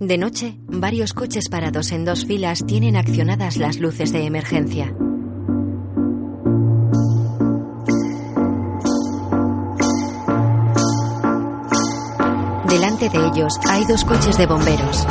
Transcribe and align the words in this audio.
De 0.00 0.16
noche, 0.16 0.56
varios 0.68 1.12
coches 1.12 1.48
parados 1.48 1.90
en 1.90 2.04
dos 2.04 2.24
filas 2.24 2.64
tienen 2.64 2.94
accionadas 2.96 3.56
las 3.56 3.80
luces 3.80 4.12
de 4.12 4.26
emergencia. 4.26 4.94
Delante 12.68 13.08
de 13.08 13.26
ellos 13.26 13.58
hay 13.68 13.84
dos 13.86 14.04
coches 14.04 14.38
de 14.38 14.46
bomberos. 14.46 15.04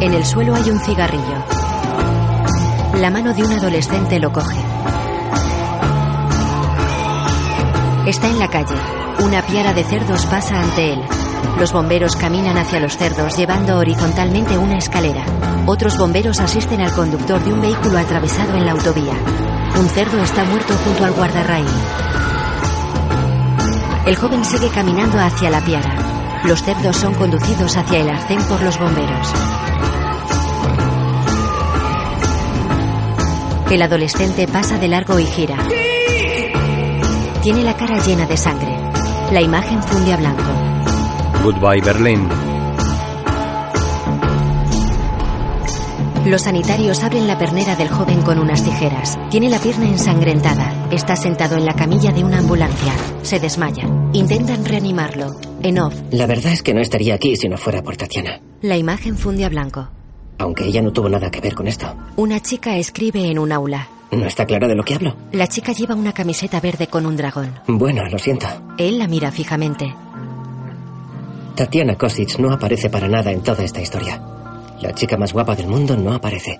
En 0.00 0.14
el 0.14 0.24
suelo 0.24 0.54
hay 0.54 0.70
un 0.70 0.80
cigarrillo. 0.80 1.44
La 2.94 3.10
mano 3.10 3.34
de 3.34 3.42
un 3.42 3.52
adolescente 3.52 4.18
lo 4.18 4.32
coge. 4.32 4.56
Está 8.06 8.30
en 8.30 8.38
la 8.38 8.48
calle. 8.48 8.76
Una 9.26 9.42
piara 9.42 9.74
de 9.74 9.84
cerdos 9.84 10.24
pasa 10.24 10.58
ante 10.58 10.94
él. 10.94 11.19
Los 11.58 11.72
bomberos 11.72 12.16
caminan 12.16 12.56
hacia 12.56 12.80
los 12.80 12.96
cerdos 12.96 13.36
llevando 13.36 13.78
horizontalmente 13.78 14.56
una 14.56 14.78
escalera. 14.78 15.24
Otros 15.66 15.96
bomberos 15.98 16.40
asisten 16.40 16.80
al 16.80 16.92
conductor 16.92 17.42
de 17.44 17.52
un 17.52 17.60
vehículo 17.60 17.98
atravesado 17.98 18.54
en 18.54 18.66
la 18.66 18.72
autovía. 18.72 19.14
Un 19.78 19.88
cerdo 19.88 20.20
está 20.22 20.44
muerto 20.44 20.74
junto 20.84 21.04
al 21.04 21.12
guardarraíl. 21.12 21.66
El 24.06 24.16
joven 24.16 24.44
sigue 24.44 24.68
caminando 24.70 25.18
hacia 25.20 25.50
la 25.50 25.60
piara. 25.60 25.94
Los 26.44 26.62
cerdos 26.62 26.96
son 26.96 27.14
conducidos 27.14 27.76
hacia 27.76 27.98
el 27.98 28.08
arcén 28.08 28.42
por 28.44 28.62
los 28.62 28.78
bomberos. 28.78 29.32
El 33.70 33.82
adolescente 33.82 34.48
pasa 34.48 34.78
de 34.78 34.88
largo 34.88 35.20
y 35.20 35.26
gira. 35.26 35.56
Tiene 37.42 37.62
la 37.62 37.76
cara 37.76 37.98
llena 37.98 38.26
de 38.26 38.36
sangre. 38.36 38.76
La 39.30 39.40
imagen 39.40 39.82
funde 39.82 40.12
a 40.12 40.16
blanco. 40.16 40.59
Goodbye 41.42 41.80
Berlín. 41.80 42.28
Los 46.26 46.42
sanitarios 46.42 47.02
abren 47.02 47.26
la 47.26 47.38
pernera 47.38 47.76
del 47.76 47.88
joven 47.88 48.20
con 48.22 48.38
unas 48.38 48.62
tijeras. 48.62 49.18
Tiene 49.30 49.48
la 49.48 49.58
pierna 49.58 49.86
ensangrentada. 49.88 50.88
Está 50.90 51.16
sentado 51.16 51.56
en 51.56 51.64
la 51.64 51.74
camilla 51.74 52.12
de 52.12 52.24
una 52.24 52.38
ambulancia. 52.38 52.92
Se 53.22 53.40
desmaya. 53.40 53.84
Intentan 54.12 54.64
reanimarlo. 54.64 55.34
En 55.62 55.78
off, 55.78 55.94
La 56.10 56.26
verdad 56.26 56.52
es 56.52 56.62
que 56.62 56.74
no 56.74 56.80
estaría 56.80 57.14
aquí 57.14 57.36
si 57.36 57.48
no 57.48 57.56
fuera 57.56 57.82
por 57.82 57.96
Tatiana. 57.96 58.40
la 58.62 58.76
imagen 58.76 59.16
funde 59.16 59.44
a 59.44 59.48
blanco. 59.48 59.88
Aunque 60.38 60.64
ella 60.64 60.82
no 60.82 60.92
tuvo 60.92 61.08
nada 61.08 61.30
que 61.30 61.40
ver 61.40 61.54
con 61.54 61.68
esto. 61.68 61.86
Una 62.16 62.40
chica 62.40 62.76
escribe 62.76 63.30
en 63.30 63.38
un 63.38 63.52
aula. 63.52 63.88
¿No 64.10 64.26
está 64.26 64.44
claro 64.44 64.66
de 64.68 64.74
lo 64.74 64.82
que 64.82 64.94
hablo? 64.94 65.14
La 65.32 65.46
chica 65.46 65.72
lleva 65.72 65.94
una 65.94 66.12
camiseta 66.12 66.60
verde 66.60 66.88
con 66.88 67.06
un 67.06 67.16
dragón. 67.16 67.54
Bueno, 67.68 68.02
lo 68.10 68.18
siento. 68.18 68.46
Él 68.76 68.98
la 68.98 69.06
mira 69.06 69.30
fijamente. 69.30 69.94
Tatiana 71.54 71.96
Kosic 71.96 72.38
no 72.38 72.52
aparece 72.52 72.90
para 72.90 73.08
nada 73.08 73.30
en 73.30 73.42
toda 73.42 73.64
esta 73.64 73.80
historia. 73.80 74.22
La 74.80 74.94
chica 74.94 75.16
más 75.16 75.32
guapa 75.32 75.54
del 75.54 75.66
mundo 75.66 75.96
no 75.96 76.14
aparece. 76.14 76.58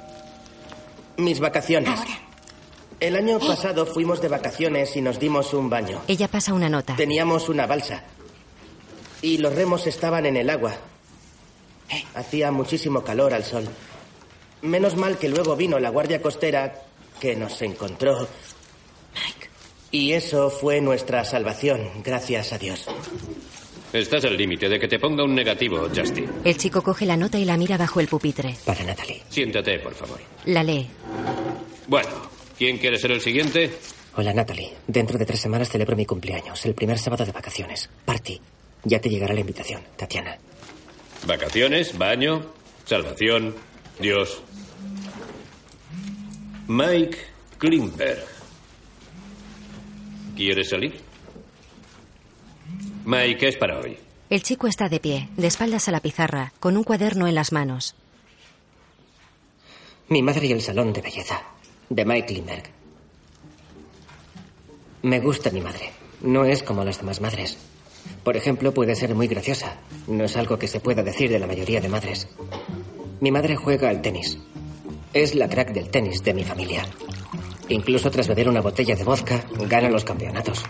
Mis 1.16 1.40
vacaciones. 1.40 1.98
El 2.98 3.16
año 3.16 3.38
pasado 3.38 3.86
fuimos 3.86 4.20
de 4.20 4.28
vacaciones 4.28 4.94
y 4.96 5.00
nos 5.00 5.18
dimos 5.18 5.54
un 5.54 5.70
baño. 5.70 6.02
Ella 6.06 6.28
pasa 6.28 6.52
una 6.52 6.68
nota. 6.68 6.96
Teníamos 6.96 7.48
una 7.48 7.66
balsa. 7.66 8.02
Y 9.22 9.38
los 9.38 9.54
remos 9.54 9.86
estaban 9.86 10.26
en 10.26 10.36
el 10.36 10.50
agua. 10.50 10.72
Hacía 12.14 12.50
muchísimo 12.50 13.02
calor 13.02 13.32
al 13.32 13.44
sol. 13.44 13.64
Menos 14.62 14.96
mal 14.96 15.16
que 15.16 15.28
luego 15.28 15.56
vino 15.56 15.78
la 15.78 15.88
guardia 15.88 16.20
costera 16.20 16.74
que 17.18 17.34
nos 17.36 17.60
encontró. 17.62 18.28
Y 19.90 20.12
eso 20.12 20.50
fue 20.50 20.80
nuestra 20.80 21.24
salvación, 21.24 22.02
gracias 22.04 22.52
a 22.52 22.58
Dios. 22.58 22.86
Estás 23.92 24.24
al 24.24 24.36
límite 24.36 24.68
de 24.68 24.78
que 24.78 24.86
te 24.86 24.98
ponga 25.00 25.24
un 25.24 25.34
negativo, 25.34 25.88
Justin. 25.94 26.30
El 26.44 26.56
chico 26.56 26.80
coge 26.80 27.06
la 27.06 27.16
nota 27.16 27.38
y 27.38 27.44
la 27.44 27.56
mira 27.56 27.76
bajo 27.76 27.98
el 27.98 28.06
pupitre. 28.06 28.54
Para 28.64 28.84
Natalie. 28.84 29.22
Siéntate, 29.28 29.80
por 29.80 29.94
favor. 29.94 30.20
La 30.46 30.62
lee. 30.62 30.86
Bueno, 31.88 32.08
¿quién 32.56 32.78
quiere 32.78 32.98
ser 32.98 33.10
el 33.10 33.20
siguiente? 33.20 33.70
Hola, 34.14 34.32
Natalie. 34.32 34.74
Dentro 34.86 35.18
de 35.18 35.26
tres 35.26 35.40
semanas 35.40 35.68
celebro 35.68 35.96
mi 35.96 36.06
cumpleaños, 36.06 36.64
el 36.66 36.74
primer 36.74 36.98
sábado 36.98 37.24
de 37.24 37.32
vacaciones. 37.32 37.90
Party. 38.04 38.40
Ya 38.84 39.00
te 39.00 39.08
llegará 39.08 39.34
la 39.34 39.40
invitación, 39.40 39.82
Tatiana. 39.96 40.38
Vacaciones, 41.26 41.98
baño, 41.98 42.46
salvación, 42.84 43.56
Dios. 43.98 44.40
Mike 46.68 47.18
Klimberg. 47.58 48.24
¿Quieres 50.36 50.68
salir? 50.70 51.09
Mike, 53.10 53.48
es 53.48 53.56
para 53.56 53.76
hoy. 53.76 53.98
El 54.28 54.40
chico 54.44 54.68
está 54.68 54.88
de 54.88 55.00
pie, 55.00 55.28
de 55.36 55.48
espaldas 55.48 55.88
a 55.88 55.90
la 55.90 55.98
pizarra, 55.98 56.52
con 56.60 56.76
un 56.76 56.84
cuaderno 56.84 57.26
en 57.26 57.34
las 57.34 57.50
manos. 57.50 57.96
Mi 60.08 60.22
madre 60.22 60.46
y 60.46 60.52
el 60.52 60.62
salón 60.62 60.92
de 60.92 61.00
belleza, 61.00 61.42
de 61.88 62.04
Mike 62.04 62.32
Lindbergh. 62.32 62.70
Me 65.02 65.18
gusta 65.18 65.50
mi 65.50 65.60
madre. 65.60 65.90
No 66.20 66.44
es 66.44 66.62
como 66.62 66.84
las 66.84 66.98
demás 66.98 67.20
madres. 67.20 67.58
Por 68.22 68.36
ejemplo, 68.36 68.72
puede 68.72 68.94
ser 68.94 69.12
muy 69.16 69.26
graciosa. 69.26 69.78
No 70.06 70.22
es 70.22 70.36
algo 70.36 70.56
que 70.56 70.68
se 70.68 70.78
pueda 70.78 71.02
decir 71.02 71.30
de 71.30 71.40
la 71.40 71.48
mayoría 71.48 71.80
de 71.80 71.88
madres. 71.88 72.28
Mi 73.18 73.32
madre 73.32 73.56
juega 73.56 73.88
al 73.88 74.02
tenis. 74.02 74.38
Es 75.12 75.34
la 75.34 75.48
crack 75.48 75.72
del 75.72 75.90
tenis 75.90 76.22
de 76.22 76.32
mi 76.32 76.44
familia. 76.44 76.86
Incluso 77.70 78.08
tras 78.12 78.28
beber 78.28 78.48
una 78.48 78.60
botella 78.60 78.94
de 78.94 79.02
vodka, 79.02 79.44
gana 79.66 79.90
los 79.90 80.04
campeonatos. 80.04 80.62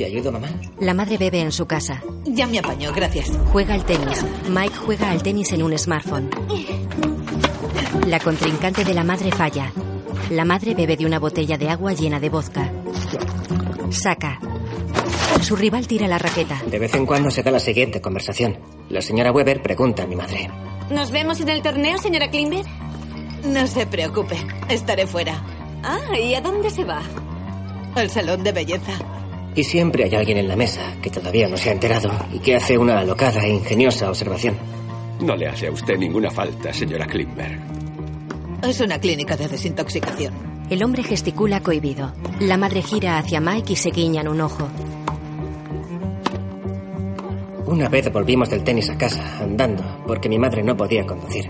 ¿Te 0.00 0.06
ayudo, 0.06 0.32
mamá? 0.32 0.48
La 0.80 0.94
madre 0.94 1.18
bebe 1.18 1.42
en 1.42 1.52
su 1.52 1.66
casa. 1.66 2.02
Ya 2.24 2.46
me 2.46 2.58
apaño, 2.58 2.90
gracias. 2.90 3.30
Juega 3.52 3.74
al 3.74 3.84
tenis. 3.84 4.24
Mike 4.48 4.74
juega 4.74 5.10
al 5.10 5.22
tenis 5.22 5.52
en 5.52 5.62
un 5.62 5.78
smartphone. 5.78 6.30
La 8.06 8.18
contrincante 8.18 8.82
de 8.82 8.94
la 8.94 9.04
madre 9.04 9.30
falla. 9.30 9.70
La 10.30 10.46
madre 10.46 10.74
bebe 10.74 10.96
de 10.96 11.04
una 11.04 11.18
botella 11.18 11.58
de 11.58 11.68
agua 11.68 11.92
llena 11.92 12.18
de 12.18 12.30
vodka. 12.30 12.72
Saca. 13.90 14.40
Su 15.42 15.54
rival 15.54 15.86
tira 15.86 16.08
la 16.08 16.16
raqueta. 16.16 16.62
De 16.66 16.78
vez 16.78 16.94
en 16.94 17.04
cuando 17.04 17.30
se 17.30 17.42
da 17.42 17.50
la 17.50 17.60
siguiente 17.60 18.00
conversación. 18.00 18.56
La 18.88 19.02
señora 19.02 19.32
Weber 19.32 19.60
pregunta 19.60 20.04
a 20.04 20.06
mi 20.06 20.16
madre. 20.16 20.50
¿Nos 20.88 21.10
vemos 21.10 21.42
en 21.42 21.50
el 21.50 21.60
torneo, 21.60 21.98
señora 21.98 22.30
Klimber? 22.30 22.64
No 23.44 23.66
se 23.66 23.84
preocupe, 23.84 24.38
estaré 24.70 25.06
fuera. 25.06 25.44
Ah, 25.82 26.18
¿y 26.18 26.34
a 26.36 26.40
dónde 26.40 26.70
se 26.70 26.84
va? 26.84 27.02
Al 27.96 28.08
salón 28.08 28.42
de 28.42 28.52
belleza. 28.52 29.19
Y 29.54 29.64
siempre 29.64 30.04
hay 30.04 30.14
alguien 30.14 30.38
en 30.38 30.48
la 30.48 30.56
mesa 30.56 30.94
que 31.02 31.10
todavía 31.10 31.48
no 31.48 31.56
se 31.56 31.70
ha 31.70 31.72
enterado 31.72 32.10
y 32.32 32.38
que 32.38 32.56
hace 32.56 32.78
una 32.78 33.00
alocada 33.00 33.44
e 33.44 33.50
ingeniosa 33.50 34.08
observación. 34.08 34.56
No 35.20 35.36
le 35.36 35.48
hace 35.48 35.66
a 35.66 35.72
usted 35.72 35.98
ninguna 35.98 36.30
falta, 36.30 36.72
señora 36.72 37.06
Klimberg. 37.06 37.60
Es 38.62 38.80
una 38.80 38.98
clínica 38.98 39.36
de 39.36 39.48
desintoxicación. 39.48 40.34
El 40.70 40.84
hombre 40.84 41.02
gesticula 41.02 41.60
cohibido. 41.60 42.12
La 42.40 42.56
madre 42.56 42.82
gira 42.82 43.18
hacia 43.18 43.40
Mike 43.40 43.72
y 43.72 43.76
se 43.76 43.90
guiñan 43.90 44.28
un 44.28 44.40
ojo. 44.40 44.68
Una 47.66 47.88
vez 47.88 48.12
volvimos 48.12 48.50
del 48.50 48.64
tenis 48.64 48.90
a 48.90 48.98
casa, 48.98 49.38
andando, 49.40 49.82
porque 50.06 50.28
mi 50.28 50.38
madre 50.38 50.62
no 50.62 50.76
podía 50.76 51.06
conducir. 51.06 51.48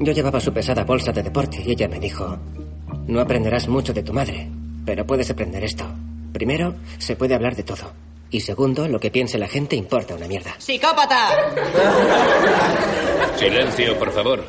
Yo 0.00 0.12
llevaba 0.12 0.40
su 0.40 0.52
pesada 0.52 0.84
bolsa 0.84 1.12
de 1.12 1.22
deporte 1.22 1.62
y 1.64 1.72
ella 1.72 1.88
me 1.88 2.00
dijo, 2.00 2.38
no 3.06 3.20
aprenderás 3.20 3.68
mucho 3.68 3.92
de 3.92 4.02
tu 4.02 4.12
madre, 4.12 4.48
pero 4.84 5.06
puedes 5.06 5.30
aprender 5.30 5.62
esto. 5.62 5.84
Primero, 6.32 6.74
se 6.98 7.16
puede 7.16 7.34
hablar 7.34 7.56
de 7.56 7.62
todo. 7.62 7.92
Y 8.30 8.40
segundo, 8.40 8.86
lo 8.86 9.00
que 9.00 9.10
piense 9.10 9.38
la 9.38 9.48
gente 9.48 9.74
importa 9.76 10.14
una 10.14 10.28
mierda. 10.28 10.54
¡Psicópata! 10.58 11.28
Silencio, 13.36 13.98
por 13.98 14.12
favor. 14.12 14.44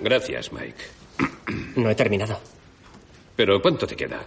Gracias, 0.00 0.52
Mike. 0.52 0.84
No 1.76 1.90
he 1.90 1.94
terminado. 1.94 2.38
¿Pero 3.36 3.60
cuánto 3.60 3.86
te 3.86 3.96
queda? 3.96 4.24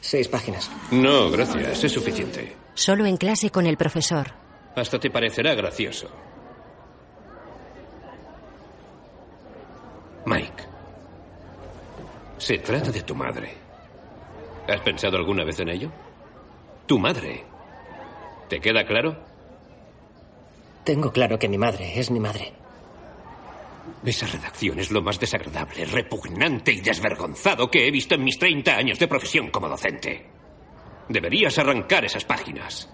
Seis 0.00 0.28
páginas. 0.28 0.70
No, 0.90 1.30
gracias. 1.30 1.84
Es 1.84 1.92
suficiente. 1.92 2.54
Solo 2.74 3.06
en 3.06 3.16
clase 3.16 3.50
con 3.50 3.66
el 3.66 3.76
profesor. 3.76 4.32
Hasta 4.76 4.98
te 4.98 5.10
parecerá 5.10 5.54
gracioso. 5.54 6.08
Mike, 10.26 10.64
se 12.44 12.58
trata 12.58 12.90
de 12.92 13.02
tu 13.02 13.14
madre. 13.14 13.54
¿Has 14.68 14.80
pensado 14.82 15.16
alguna 15.16 15.44
vez 15.44 15.58
en 15.60 15.70
ello? 15.70 15.90
Tu 16.86 16.98
madre. 16.98 17.42
¿Te 18.50 18.60
queda 18.60 18.84
claro? 18.84 19.16
Tengo 20.84 21.10
claro 21.10 21.38
que 21.38 21.48
mi 21.48 21.56
madre 21.56 21.98
es 21.98 22.10
mi 22.10 22.20
madre. 22.20 22.52
Esa 24.04 24.26
redacción 24.26 24.78
es 24.78 24.90
lo 24.90 25.00
más 25.00 25.18
desagradable, 25.18 25.86
repugnante 25.86 26.70
y 26.72 26.82
desvergonzado 26.82 27.70
que 27.70 27.88
he 27.88 27.90
visto 27.90 28.14
en 28.14 28.24
mis 28.24 28.38
30 28.38 28.76
años 28.76 28.98
de 28.98 29.08
profesión 29.08 29.48
como 29.50 29.66
docente. 29.66 30.26
Deberías 31.08 31.58
arrancar 31.58 32.04
esas 32.04 32.26
páginas. 32.26 32.90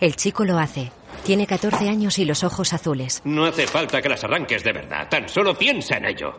El 0.00 0.16
chico 0.16 0.42
lo 0.46 0.58
hace. 0.58 0.90
Tiene 1.22 1.46
14 1.46 1.86
años 1.90 2.18
y 2.18 2.24
los 2.24 2.42
ojos 2.42 2.72
azules. 2.72 3.20
No 3.24 3.44
hace 3.44 3.66
falta 3.66 4.00
que 4.00 4.08
las 4.08 4.24
arranques 4.24 4.64
de 4.64 4.72
verdad. 4.72 5.06
Tan 5.10 5.28
solo 5.28 5.54
piensa 5.54 5.98
en 5.98 6.06
ello. 6.06 6.32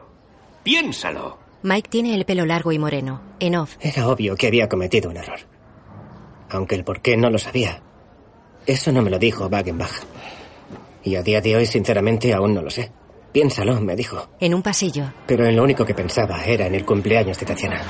Piénsalo. 0.63 1.44
Mike 1.65 1.89
tiene 1.89 2.13
el 2.13 2.25
pelo 2.25 2.45
largo 2.45 2.71
y 2.71 2.77
moreno. 2.77 3.23
En 3.39 3.55
off. 3.55 3.75
Era 3.81 4.07
obvio 4.07 4.35
que 4.35 4.45
había 4.45 4.69
cometido 4.69 5.09
un 5.09 5.17
error. 5.17 5.39
Aunque 6.51 6.75
el 6.75 6.83
por 6.83 7.01
qué 7.01 7.17
no 7.17 7.31
lo 7.31 7.39
sabía. 7.39 7.81
Eso 8.67 8.91
no 8.91 9.01
me 9.01 9.09
lo 9.09 9.17
dijo 9.17 9.47
Wagenbach. 9.47 10.03
Y 11.03 11.15
a 11.15 11.23
día 11.23 11.41
de 11.41 11.55
hoy, 11.55 11.65
sinceramente, 11.65 12.31
aún 12.35 12.53
no 12.53 12.61
lo 12.61 12.69
sé. 12.69 12.91
Piénsalo, 13.31 13.81
me 13.81 13.95
dijo. 13.95 14.29
En 14.39 14.53
un 14.53 14.61
pasillo, 14.61 15.11
Pero 15.25 15.47
en 15.47 15.55
lo 15.55 15.63
único 15.63 15.83
que 15.83 15.95
pensaba 15.95 16.45
era 16.45 16.67
en 16.67 16.75
el 16.75 16.85
cumpleaños 16.85 17.39
de 17.39 17.47
Tatiana. 17.47 17.81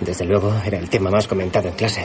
Desde 0.00 0.24
luego, 0.24 0.52
era 0.66 0.78
el 0.78 0.90
tema 0.90 1.08
más 1.08 1.28
comentado 1.28 1.68
en 1.68 1.74
clase. 1.74 2.04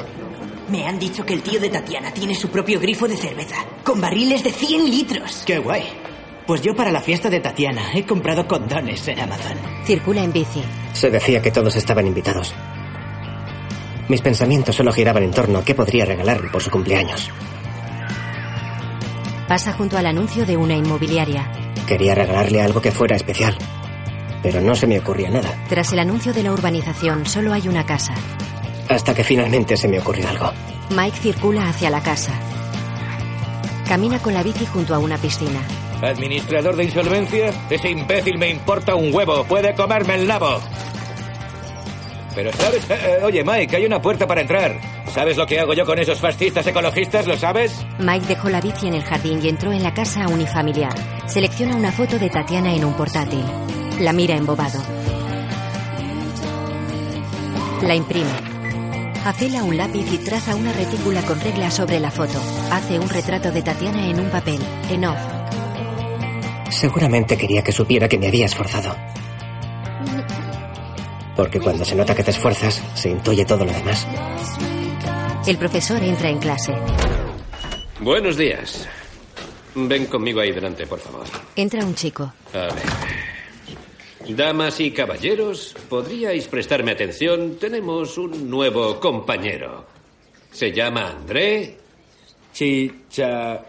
Me 0.70 0.86
han 0.86 1.00
dicho 1.00 1.26
que 1.26 1.34
el 1.34 1.42
tío 1.42 1.60
de 1.60 1.70
Tatiana 1.70 2.14
tiene 2.14 2.36
su 2.36 2.50
propio 2.50 2.80
grifo 2.80 3.08
de 3.08 3.18
cerveza, 3.18 3.66
con 3.84 4.00
barriles 4.00 4.44
de 4.44 4.52
100 4.52 4.92
litros. 4.92 5.42
¡Qué 5.44 5.58
guay! 5.58 6.13
Pues 6.46 6.62
yo 6.62 6.76
para 6.76 6.92
la 6.92 7.00
fiesta 7.00 7.30
de 7.30 7.40
Tatiana 7.40 7.94
he 7.94 8.06
comprado 8.06 8.48
condones 8.48 9.08
en 9.08 9.20
Amazon. 9.20 9.58
circula 9.86 10.24
en 10.24 10.34
bici. 10.34 10.62
Se 10.94 11.10
decía 11.10 11.42
que 11.42 11.52
todos 11.52 11.76
estaban 11.76 12.06
invitados. 12.06 12.54
Mis 14.10 14.22
pensamientos 14.22 14.76
solo 14.76 14.92
giraban 14.92 15.24
en 15.24 15.32
torno 15.32 15.60
a 15.60 15.64
qué 15.64 15.74
podría 15.74 16.04
regalarle 16.06 16.50
por 16.50 16.62
su 16.62 16.70
cumpleaños. 16.70 17.30
Pasa 19.48 19.74
junto 19.74 19.98
al 19.98 20.06
anuncio 20.06 20.46
de 20.46 20.58
una 20.58 20.76
inmobiliaria. 20.76 21.50
Quería 21.88 22.16
regalarle 22.16 22.62
algo 22.62 22.82
que 22.82 22.92
fuera 22.92 23.16
especial, 23.16 23.58
pero 24.42 24.60
no 24.62 24.76
se 24.76 24.88
me 24.88 25.00
ocurría 25.00 25.30
nada, 25.30 25.50
Tras 25.70 25.92
el 25.94 26.00
anuncio 26.00 26.34
de 26.34 26.44
la 26.44 26.52
urbanización, 26.54 27.26
solo 27.26 27.54
hay 27.54 27.68
una 27.68 27.86
casa. 27.86 28.14
hasta 28.90 29.14
que 29.16 29.24
finalmente 29.24 29.76
se 29.78 29.88
me 29.88 30.00
ocurrió 30.00 30.28
algo. 30.30 30.52
Mike 30.96 31.18
circula 31.20 31.70
hacia 31.70 31.90
la 31.90 32.02
casa. 32.02 32.34
Camina 33.88 34.20
con 34.20 34.34
la 34.34 34.44
bici 34.44 34.66
junto 34.66 34.94
a 34.94 35.00
una 35.00 35.18
piscina. 35.18 35.60
¿Administrador 36.04 36.76
de 36.76 36.84
insolvencia? 36.84 37.52
Ese 37.70 37.90
imbécil 37.90 38.38
me 38.38 38.50
importa 38.50 38.96
un 38.96 39.14
huevo. 39.14 39.44
Puede 39.46 39.74
comerme 39.74 40.16
el 40.16 40.28
nabo. 40.28 40.60
Pero 42.36 42.52
sabes, 42.54 42.90
Eh, 42.90 42.98
eh, 43.20 43.24
oye 43.24 43.44
Mike, 43.44 43.76
hay 43.78 43.86
una 43.86 44.02
puerta 44.02 44.26
para 44.28 44.42
entrar. 44.42 44.76
¿Sabes 45.14 45.38
lo 45.38 45.46
que 45.46 45.60
hago 45.60 45.74
yo 45.74 45.86
con 45.86 46.00
esos 46.00 46.20
fascistas 46.20 46.66
ecologistas? 46.66 47.28
¿Lo 47.28 47.38
sabes? 47.38 47.86
Mike 48.00 48.26
dejó 48.26 48.50
la 48.50 48.60
bici 48.60 48.88
en 48.88 48.96
el 48.96 49.04
jardín 49.04 49.40
y 49.44 49.50
entró 49.50 49.72
en 49.72 49.84
la 49.84 49.94
casa 49.94 50.28
unifamiliar. 50.28 50.94
Selecciona 51.28 51.76
una 51.76 51.92
foto 51.92 52.18
de 52.18 52.30
Tatiana 52.32 52.74
en 52.74 52.84
un 52.84 52.94
portátil. 52.94 53.46
La 54.00 54.12
mira 54.12 54.36
embobado. 54.36 54.82
La 57.84 57.96
imprime. 57.96 58.32
Afila 59.26 59.64
un 59.64 59.78
lápiz 59.78 60.12
y 60.12 60.18
traza 60.18 60.56
una 60.56 60.74
retícula 60.74 61.22
con 61.22 61.40
reglas 61.40 61.76
sobre 61.76 62.00
la 62.00 62.12
foto. 62.12 62.42
Hace 62.72 63.00
un 63.00 63.08
retrato 63.08 63.52
de 63.52 63.62
Tatiana 63.62 64.08
en 64.10 64.20
un 64.20 64.30
papel, 64.30 64.60
en 64.90 65.06
off. 65.06 65.43
Seguramente 66.74 67.38
quería 67.38 67.64
que 67.64 67.72
supiera 67.72 68.10
que 68.10 68.18
me 68.18 68.28
había 68.28 68.46
esforzado. 68.46 68.96
Porque 71.36 71.60
cuando 71.60 71.86
se 71.86 71.96
nota 71.96 72.16
que 72.16 72.24
te 72.24 72.32
esfuerzas, 72.32 72.84
se 72.96 73.10
intuye 73.10 73.46
todo 73.46 73.64
lo 73.64 73.72
demás. 73.72 74.06
El 75.46 75.58
profesor 75.58 76.04
entra 76.04 76.30
en 76.30 76.40
clase. 76.40 76.74
Buenos 78.00 78.38
días. 78.38 78.88
Ven 79.76 80.08
conmigo 80.08 80.42
ahí 80.42 80.52
delante, 80.52 80.86
por 80.88 81.00
favor. 81.00 81.26
Entra 81.56 81.86
un 81.86 81.96
chico. 81.96 82.34
A 82.54 82.74
ver. 82.74 84.36
Damas 84.36 84.80
y 84.80 84.92
caballeros, 84.92 85.76
¿podríais 85.90 86.48
prestarme 86.48 86.92
atención? 86.92 87.58
Tenemos 87.60 88.18
un 88.18 88.50
nuevo 88.50 89.00
compañero. 89.00 89.86
Se 90.52 90.72
llama 90.72 91.10
André 91.10 91.78
Chicha... 92.54 93.62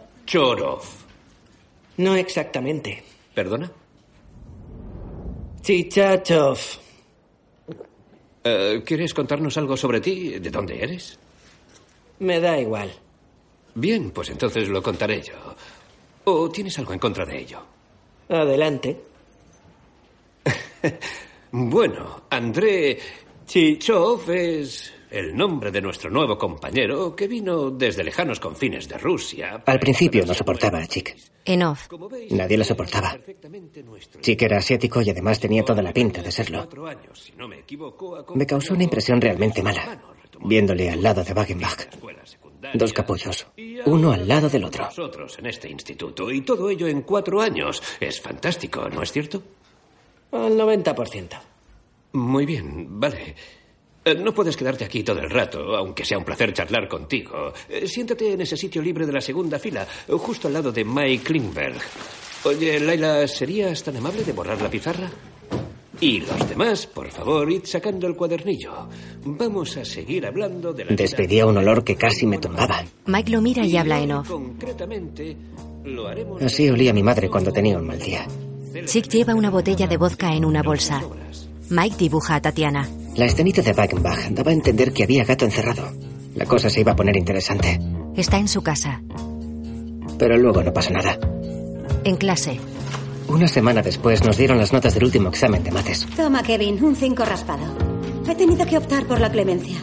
No 1.99 2.15
exactamente. 2.17 3.03
¿Perdona? 3.35 3.71
Chichachov. 5.63 6.59
Eh, 8.45 8.83
¿Quieres 8.85 9.15
contarnos 9.15 9.57
algo 9.57 9.77
sobre 9.77 10.01
ti? 10.01 10.39
¿De 10.39 10.51
dónde 10.51 10.83
eres? 10.83 11.19
Me 12.19 12.41
da 12.41 12.59
igual. 12.59 12.93
Bien, 13.75 14.11
pues 14.11 14.31
entonces 14.31 14.69
lo 14.69 14.83
contaré 14.83 15.23
yo. 15.23 15.35
¿O 16.25 16.49
tienes 16.51 16.79
algo 16.79 16.93
en 16.93 16.99
contra 16.99 17.25
de 17.25 17.39
ello? 17.41 17.63
Adelante. 18.29 19.01
Bueno, 21.57 22.25
André 22.31 22.99
Chichov 23.47 24.29
es 24.29 24.93
el 25.15 25.37
nombre 25.37 25.71
de 25.71 25.81
nuestro 25.81 26.11
nuevo 26.11 26.37
compañero 26.37 27.15
que 27.15 27.29
vino 27.29 27.71
desde 27.71 28.03
lejanos 28.03 28.41
confines 28.41 28.89
de 28.89 28.99
Rusia. 28.99 29.63
Al 29.65 29.79
principio 29.79 30.27
no 30.27 30.35
soportaba 30.35 30.81
a 30.81 30.87
Chick. 30.89 31.17
En 31.45 31.63
off. 31.63 31.87
Como 31.87 32.09
veis, 32.09 32.33
Nadie 32.33 32.59
lo 32.59 32.65
soportaba. 32.65 33.17
Chick 34.21 34.43
era 34.43 34.59
asiático 34.59 35.01
y 35.03 35.11
además 35.11 35.39
tenía 35.39 35.65
toda 35.65 35.83
la 35.83 35.93
pinta 35.93 36.21
de 36.21 36.33
serlo. 36.33 36.69
me 38.35 38.47
causó 38.47 38.75
una 38.75 38.83
impresión 38.83 39.21
realmente 39.21 39.63
mala, 39.63 40.03
viéndole 40.41 40.91
al 40.91 41.01
lado 41.01 41.23
de 41.23 41.33
Wagenbach. 41.33 41.87
Dos 42.75 42.93
capullos, 42.93 43.47
uno 43.87 44.11
al 44.11 44.27
lado 44.27 44.49
del 44.49 44.65
otro. 44.65 44.87
Nosotros 44.87 45.39
en 45.39 45.47
este 45.47 45.71
instituto 45.71 46.29
y 46.33 46.41
todo 46.41 46.69
ello 46.71 46.89
en 46.89 47.03
cuatro 47.03 47.41
años. 47.41 47.81
Es 48.01 48.21
fantástico, 48.21 48.89
¿no 48.89 49.03
es 49.03 49.13
cierto? 49.13 49.41
Al 50.33 50.59
90%. 50.59 51.41
Muy 52.15 52.47
bien, 52.47 52.99
vale. 52.99 53.37
Eh, 54.05 54.15
No 54.15 54.33
puedes 54.35 54.57
quedarte 54.57 54.85
aquí 54.85 55.03
todo 55.03 55.21
el 55.21 55.31
rato, 55.31 55.77
aunque 55.77 56.05
sea 56.05 56.19
un 56.19 56.25
placer 56.25 56.53
charlar 56.53 56.89
contigo. 56.89 57.53
Eh, 57.69 57.87
Siéntate 57.87 58.33
en 58.33 58.41
ese 58.43 58.57
sitio 58.57 58.83
libre 58.83 59.07
de 59.07 59.13
la 59.13 59.21
segunda 59.21 59.59
fila, 59.59 59.87
justo 60.09 60.49
al 60.49 60.55
lado 60.55 60.71
de 60.73 60.85
Mike 60.85 61.25
Klingberg. 61.25 61.79
Oye, 62.45 62.79
Laila, 62.81 63.27
¿serías 63.27 63.83
tan 63.83 63.97
amable 63.97 64.23
de 64.23 64.33
borrar 64.33 64.61
la 64.61 64.69
pizarra? 64.69 65.11
Y 66.01 66.21
los 66.21 66.49
demás, 66.49 66.87
por 66.87 67.09
favor, 67.11 67.51
id 67.51 67.65
sacando 67.65 68.07
el 68.07 68.15
cuadernillo. 68.17 68.89
Vamos 69.25 69.77
a 69.79 69.85
seguir 69.85 70.27
hablando 70.27 70.73
de 70.75 70.85
la 70.85 70.91
vida- 70.91 71.03
Despedía 71.03 71.47
un 71.47 71.57
olor 71.57 71.83
que 71.85 71.97
casi 71.97 72.27
me 72.27 72.37
tumbaba. 72.39 72.85
Mike 73.07 73.31
lo 73.31 73.41
mira 73.41 73.65
y 73.65 73.77
habla 73.77 74.01
en 74.01 74.13
off. 74.13 74.29
Concretamente, 74.29 75.37
lo 75.85 76.09
haremos... 76.09 76.43
Así 76.43 76.69
olía 76.69 76.93
mi 76.93 77.03
madre 77.03 77.31
cuando 77.31 77.53
tenía 77.53 77.79
un 77.79 77.87
mal 77.87 77.99
día. 78.01 78.27
Chick 78.87 79.09
lleva 79.09 79.35
una 79.35 79.51
botella 79.51 79.87
de 79.87 79.97
vodka 79.97 80.35
en 80.35 80.45
una 80.45 80.63
bolsa. 80.63 81.01
Mike 81.71 81.97
dibuja 81.97 82.35
a 82.35 82.43
Tatiana. 82.43 82.87
La 83.17 83.27
escenita 83.27 83.63
de 83.63 83.71
Wagenbach 83.73 84.31
daba 84.31 84.51
a 84.51 84.55
entender 84.55 84.93
que 84.93 85.05
había 85.05 85.25
gato 85.25 85.45
encerrado. 85.45 85.93
La 86.35 86.47
cosa 86.47 86.69
se 86.69 86.81
iba 86.81 86.93
a 86.93 86.97
poner 86.97 87.17
interesante. 87.17 87.81
Está 88.17 88.39
en 88.39 88.49
su 88.49 88.61
casa. 88.63 89.03
Pero 90.19 90.37
luego 90.37 90.63
no 90.65 90.73
pasó 90.73 90.91
nada. 90.91 91.17
En 92.03 92.17
clase. 92.17 92.59
Una 93.29 93.47
semana 93.47 93.83
después 93.83 94.25
nos 94.25 94.37
dieron 94.37 94.59
las 94.59 94.73
notas 94.73 94.95
del 94.95 95.05
último 95.05 95.29
examen 95.29 95.63
de 95.63 95.71
mates. 95.71 96.07
Toma, 96.17 96.43
Kevin, 96.43 96.83
un 96.83 96.97
5 96.97 97.25
raspado. 97.25 97.63
He 98.29 98.35
tenido 98.35 98.67
que 98.67 98.79
optar 98.79 99.07
por 99.07 99.21
la 99.21 99.31
clemencia. 99.31 99.79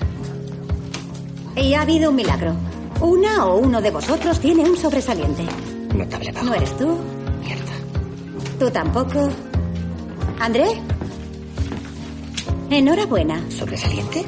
Y 1.56 1.74
ha 1.74 1.82
habido 1.82 2.10
un 2.10 2.18
milagro. 2.18 2.54
Una 3.00 3.46
o 3.46 3.58
uno 3.58 3.82
de 3.82 3.92
vosotros 3.92 4.40
tiene 4.40 4.64
un 4.64 4.76
sobresaliente. 4.76 5.44
Notable 5.96 6.32
bajo. 6.34 6.46
¿No 6.46 6.54
eres 6.54 6.78
tú? 6.78 6.98
Mierda. 7.42 7.74
¿Tú 8.60 8.70
tampoco? 8.70 9.30
¿André? 10.40 10.91
Enhorabuena. 12.72 13.52
¿Sobresaliente? 13.52 14.24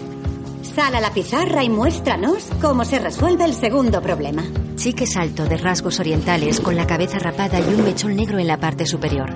Sal 0.64 0.94
a 0.96 1.00
la 1.00 1.14
pizarra 1.14 1.64
y 1.64 1.70
muéstranos 1.70 2.50
cómo 2.62 2.84
se 2.84 3.00
resuelve 3.00 3.46
el 3.46 3.54
segundo 3.54 4.02
problema. 4.02 4.44
Chick 4.76 5.00
es 5.02 5.16
alto, 5.16 5.46
de 5.46 5.56
rasgos 5.56 6.02
orientales, 6.02 6.60
con 6.60 6.76
la 6.76 6.86
cabeza 6.86 7.20
rapada 7.20 7.62
y 7.62 7.74
un 7.74 7.86
mechón 7.86 8.18
negro 8.18 8.40
en 8.40 8.48
la 8.48 8.58
parte 8.58 8.86
superior. 8.86 9.30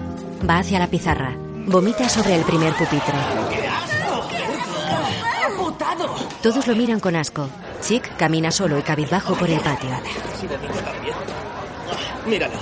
Va 0.47 0.57
hacia 0.57 0.79
la 0.79 0.87
pizarra. 0.87 1.37
Vomita 1.67 2.09
sobre 2.09 2.35
el 2.35 2.43
primer 2.43 2.73
pupitre. 2.73 3.13
Todos 6.43 6.67
lo 6.67 6.75
miran 6.75 6.99
con 6.99 7.15
asco. 7.15 7.47
Chick 7.81 8.17
camina 8.17 8.51
solo 8.51 8.77
y 8.77 8.81
cabizbajo 8.81 9.35
por 9.35 9.49
el 9.49 9.61
patio. 9.61 9.89
Míralo. 12.25 12.55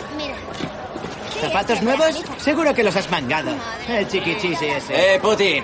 ¿Zapatos 1.42 1.82
nuevos? 1.82 2.24
Seguro 2.38 2.72
que 2.74 2.84
los 2.84 2.96
has 2.96 3.10
mangado. 3.10 3.52
El 3.90 4.08
chiquichisi 4.08 4.66
ese. 4.66 5.16
Eh, 5.16 5.20
Putin, 5.20 5.64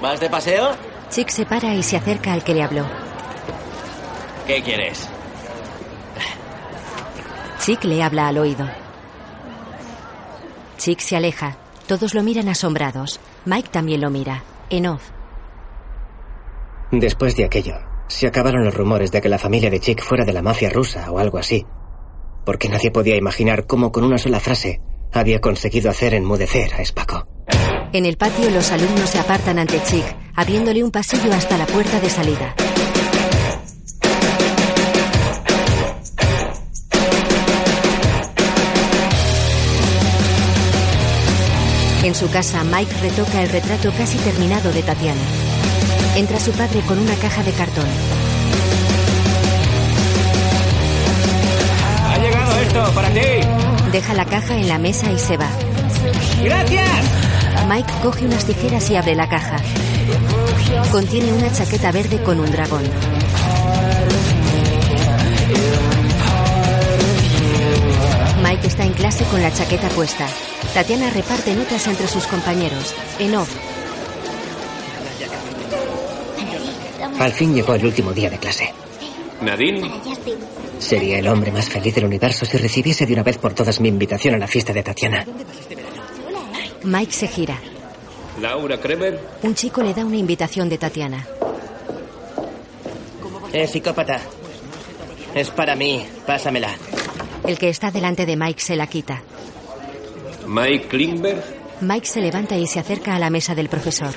¿vas 0.00 0.20
de 0.20 0.30
paseo? 0.30 0.70
Chick 1.10 1.28
se 1.28 1.44
para 1.46 1.74
y 1.74 1.82
se 1.82 1.96
acerca 1.96 2.32
al 2.32 2.44
que 2.44 2.54
le 2.54 2.62
habló. 2.62 2.86
¿Qué 4.46 4.62
quieres? 4.62 5.08
Chick 7.60 7.84
le 7.84 8.02
habla 8.02 8.28
al 8.28 8.38
oído. 8.38 8.68
Chick 10.78 11.00
se 11.00 11.16
aleja. 11.16 11.56
Todos 11.86 12.14
lo 12.14 12.22
miran 12.22 12.48
asombrados. 12.48 13.20
Mike 13.44 13.68
también 13.70 14.00
lo 14.00 14.10
mira. 14.10 14.42
En 14.70 14.86
off. 14.86 15.10
Después 16.90 17.36
de 17.36 17.44
aquello, 17.44 17.74
se 18.08 18.26
acabaron 18.26 18.64
los 18.64 18.74
rumores 18.74 19.12
de 19.12 19.20
que 19.20 19.28
la 19.28 19.38
familia 19.38 19.70
de 19.70 19.80
Chick 19.80 20.02
fuera 20.02 20.24
de 20.24 20.32
la 20.32 20.42
mafia 20.42 20.70
rusa 20.70 21.10
o 21.10 21.18
algo 21.18 21.38
así. 21.38 21.66
Porque 22.44 22.68
nadie 22.68 22.90
podía 22.90 23.16
imaginar 23.16 23.66
cómo 23.66 23.92
con 23.92 24.04
una 24.04 24.18
sola 24.18 24.40
frase 24.40 24.80
había 25.12 25.40
conseguido 25.40 25.90
hacer 25.90 26.14
enmudecer 26.14 26.74
a 26.74 26.84
Spaco. 26.84 27.26
En 27.92 28.06
el 28.06 28.16
patio 28.16 28.48
los 28.50 28.70
alumnos 28.70 29.10
se 29.10 29.18
apartan 29.18 29.58
ante 29.58 29.82
Chick, 29.82 30.04
abriéndole 30.36 30.84
un 30.84 30.92
pasillo 30.92 31.32
hasta 31.32 31.58
la 31.58 31.66
puerta 31.66 31.98
de 31.98 32.08
salida. 32.08 32.54
En 42.04 42.14
su 42.14 42.30
casa, 42.30 42.62
Mike 42.62 42.94
retoca 43.02 43.42
el 43.42 43.48
retrato 43.48 43.90
casi 43.98 44.18
terminado 44.18 44.72
de 44.72 44.82
Tatiana. 44.82 45.20
Entra 46.14 46.38
su 46.38 46.52
padre 46.52 46.80
con 46.82 46.96
una 46.96 47.14
caja 47.16 47.42
de 47.42 47.50
cartón. 47.52 47.86
Ha 52.06 52.18
llegado 52.18 52.60
esto 52.60 52.92
para 52.94 53.08
ti. 53.10 53.90
Deja 53.90 54.14
la 54.14 54.24
caja 54.26 54.54
en 54.54 54.68
la 54.68 54.78
mesa 54.78 55.10
y 55.10 55.18
se 55.18 55.36
va. 55.36 55.48
¡Gracias! 56.44 57.29
Mike 57.68 57.92
coge 58.02 58.24
unas 58.24 58.44
tijeras 58.44 58.90
y 58.90 58.96
abre 58.96 59.14
la 59.14 59.28
caja. 59.28 59.56
Contiene 60.90 61.32
una 61.32 61.52
chaqueta 61.52 61.92
verde 61.92 62.22
con 62.22 62.40
un 62.40 62.50
dragón. 62.50 62.82
Mike 68.42 68.66
está 68.66 68.84
en 68.84 68.92
clase 68.92 69.24
con 69.24 69.42
la 69.42 69.52
chaqueta 69.52 69.88
puesta. 69.90 70.26
Tatiana 70.74 71.10
reparte 71.10 71.54
notas 71.54 71.86
entre 71.86 72.08
sus 72.08 72.26
compañeros. 72.26 72.94
En 73.18 73.36
off, 73.36 73.50
Al 77.20 77.32
fin 77.32 77.54
llegó 77.54 77.74
el 77.74 77.84
último 77.84 78.12
día 78.12 78.30
de 78.30 78.38
clase. 78.38 78.72
Nadine, 79.42 79.90
Sería 80.78 81.18
el 81.18 81.28
hombre 81.28 81.52
más 81.52 81.68
feliz 81.68 81.94
del 81.94 82.06
universo 82.06 82.46
si 82.46 82.56
recibiese 82.56 83.04
de 83.04 83.12
una 83.12 83.22
vez 83.22 83.36
por 83.36 83.52
todas 83.52 83.78
mi 83.78 83.88
invitación 83.88 84.34
a 84.34 84.38
la 84.38 84.46
fiesta 84.46 84.72
de 84.72 84.82
Tatiana. 84.82 85.26
Mike 86.84 87.12
se 87.12 87.28
gira. 87.28 87.58
Laura 88.40 88.80
Kremer, 88.80 89.20
Un 89.42 89.54
chico 89.54 89.82
le 89.82 89.92
da 89.92 90.04
una 90.04 90.16
invitación 90.16 90.68
de 90.68 90.78
Tatiana. 90.78 91.26
Eh, 93.52 93.66
psicópata. 93.66 94.20
Es 95.34 95.50
para 95.50 95.76
mí. 95.76 96.06
Pásamela. 96.26 96.70
El 97.46 97.58
que 97.58 97.68
está 97.68 97.90
delante 97.90 98.24
de 98.26 98.36
Mike 98.36 98.60
se 98.60 98.76
la 98.76 98.86
quita. 98.86 99.22
Mike 100.46 100.88
Klingberg, 100.88 101.42
Mike 101.80 102.06
se 102.06 102.20
levanta 102.20 102.56
y 102.56 102.66
se 102.66 102.80
acerca 102.80 103.14
a 103.14 103.18
la 103.18 103.30
mesa 103.30 103.54
del 103.54 103.68
profesor. 103.68 104.12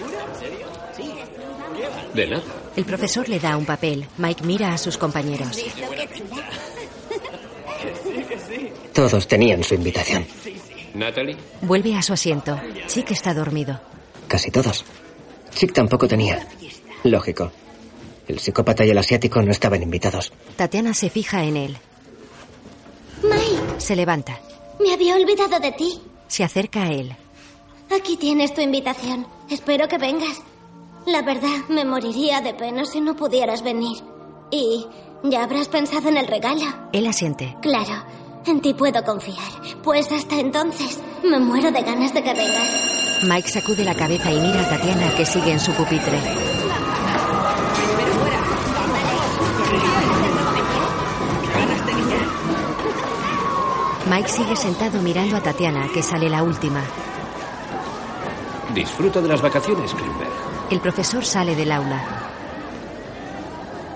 de 2.13 2.27
nada. 2.27 2.43
El 2.75 2.85
profesor 2.85 3.27
le 3.29 3.39
da 3.39 3.55
un 3.57 3.65
papel. 3.65 4.05
Mike 4.17 4.43
mira 4.43 4.73
a 4.73 4.77
sus 4.77 4.97
compañeros. 4.97 5.57
Todos 8.93 9.27
tenían 9.27 9.63
su 9.63 9.75
invitación. 9.75 10.25
Natalie, 10.93 11.37
Vuelve 11.61 11.95
a 11.95 12.01
su 12.01 12.13
asiento. 12.13 12.59
Chick 12.87 13.11
está 13.11 13.33
dormido. 13.33 13.79
Casi 14.27 14.51
todos. 14.51 14.85
Chick 15.53 15.73
tampoco 15.73 16.07
tenía. 16.07 16.47
Lógico. 17.03 17.51
El 18.27 18.39
psicópata 18.39 18.85
y 18.85 18.89
el 18.91 18.97
asiático 18.97 19.41
no 19.41 19.51
estaban 19.51 19.81
invitados. 19.83 20.31
Tatiana 20.55 20.93
se 20.93 21.09
fija 21.09 21.43
en 21.43 21.57
él. 21.57 21.77
Mike, 23.23 23.79
Se 23.79 23.95
levanta. 23.95 24.39
me 24.79 24.93
había 24.93 25.15
olvidado 25.15 25.59
de 25.59 25.71
ti. 25.71 26.01
Se 26.27 26.43
acerca 26.43 26.83
a 26.83 26.91
él. 26.91 27.15
Aquí 27.95 28.17
tienes 28.17 28.53
tu 28.53 28.61
invitación. 28.61 29.27
Espero 29.49 29.87
que 29.87 29.97
vengas. 29.97 30.41
La 31.05 31.21
verdad, 31.21 31.67
me 31.69 31.83
moriría 31.85 32.41
de 32.41 32.53
pena 32.53 32.85
si 32.85 33.01
no 33.01 33.15
pudieras 33.15 33.61
venir. 33.61 33.97
Y 34.51 34.85
ya 35.23 35.43
habrás 35.43 35.67
pensado 35.67 36.09
en 36.09 36.17
el 36.17 36.27
regalo. 36.27 36.61
Él 36.93 37.07
asiente. 37.07 37.55
Claro, 37.61 38.03
en 38.51 38.61
ti 38.61 38.73
puedo 38.73 39.03
confiar. 39.03 39.51
Pues 39.83 40.11
hasta 40.11 40.39
entonces, 40.39 40.99
me 41.23 41.39
muero 41.39 41.71
de 41.71 41.81
ganas 41.81 42.13
de 42.13 42.23
que 42.23 42.33
vengas. 42.33 43.23
Mike 43.23 43.49
sacude 43.49 43.83
la 43.85 43.95
cabeza 43.95 44.31
y 44.31 44.39
mira 44.39 44.61
a 44.61 44.69
Tatiana 44.69 45.15
que 45.15 45.25
sigue 45.25 45.51
en 45.51 45.59
su 45.59 45.71
pupitre. 45.71 46.19
Mike 54.09 54.29
sigue 54.29 54.55
sentado 54.55 55.01
mirando 55.01 55.37
a 55.37 55.41
Tatiana, 55.41 55.87
que 55.93 56.03
sale 56.03 56.29
la 56.29 56.43
última. 56.43 56.81
disfruta 58.75 59.21
de 59.21 59.27
las 59.27 59.41
vacaciones, 59.41 59.93
Klingberg. 59.93 60.31
El 60.71 60.79
profesor 60.79 61.23
sale 61.23 61.55
del 61.55 61.71
aula. 61.71 62.22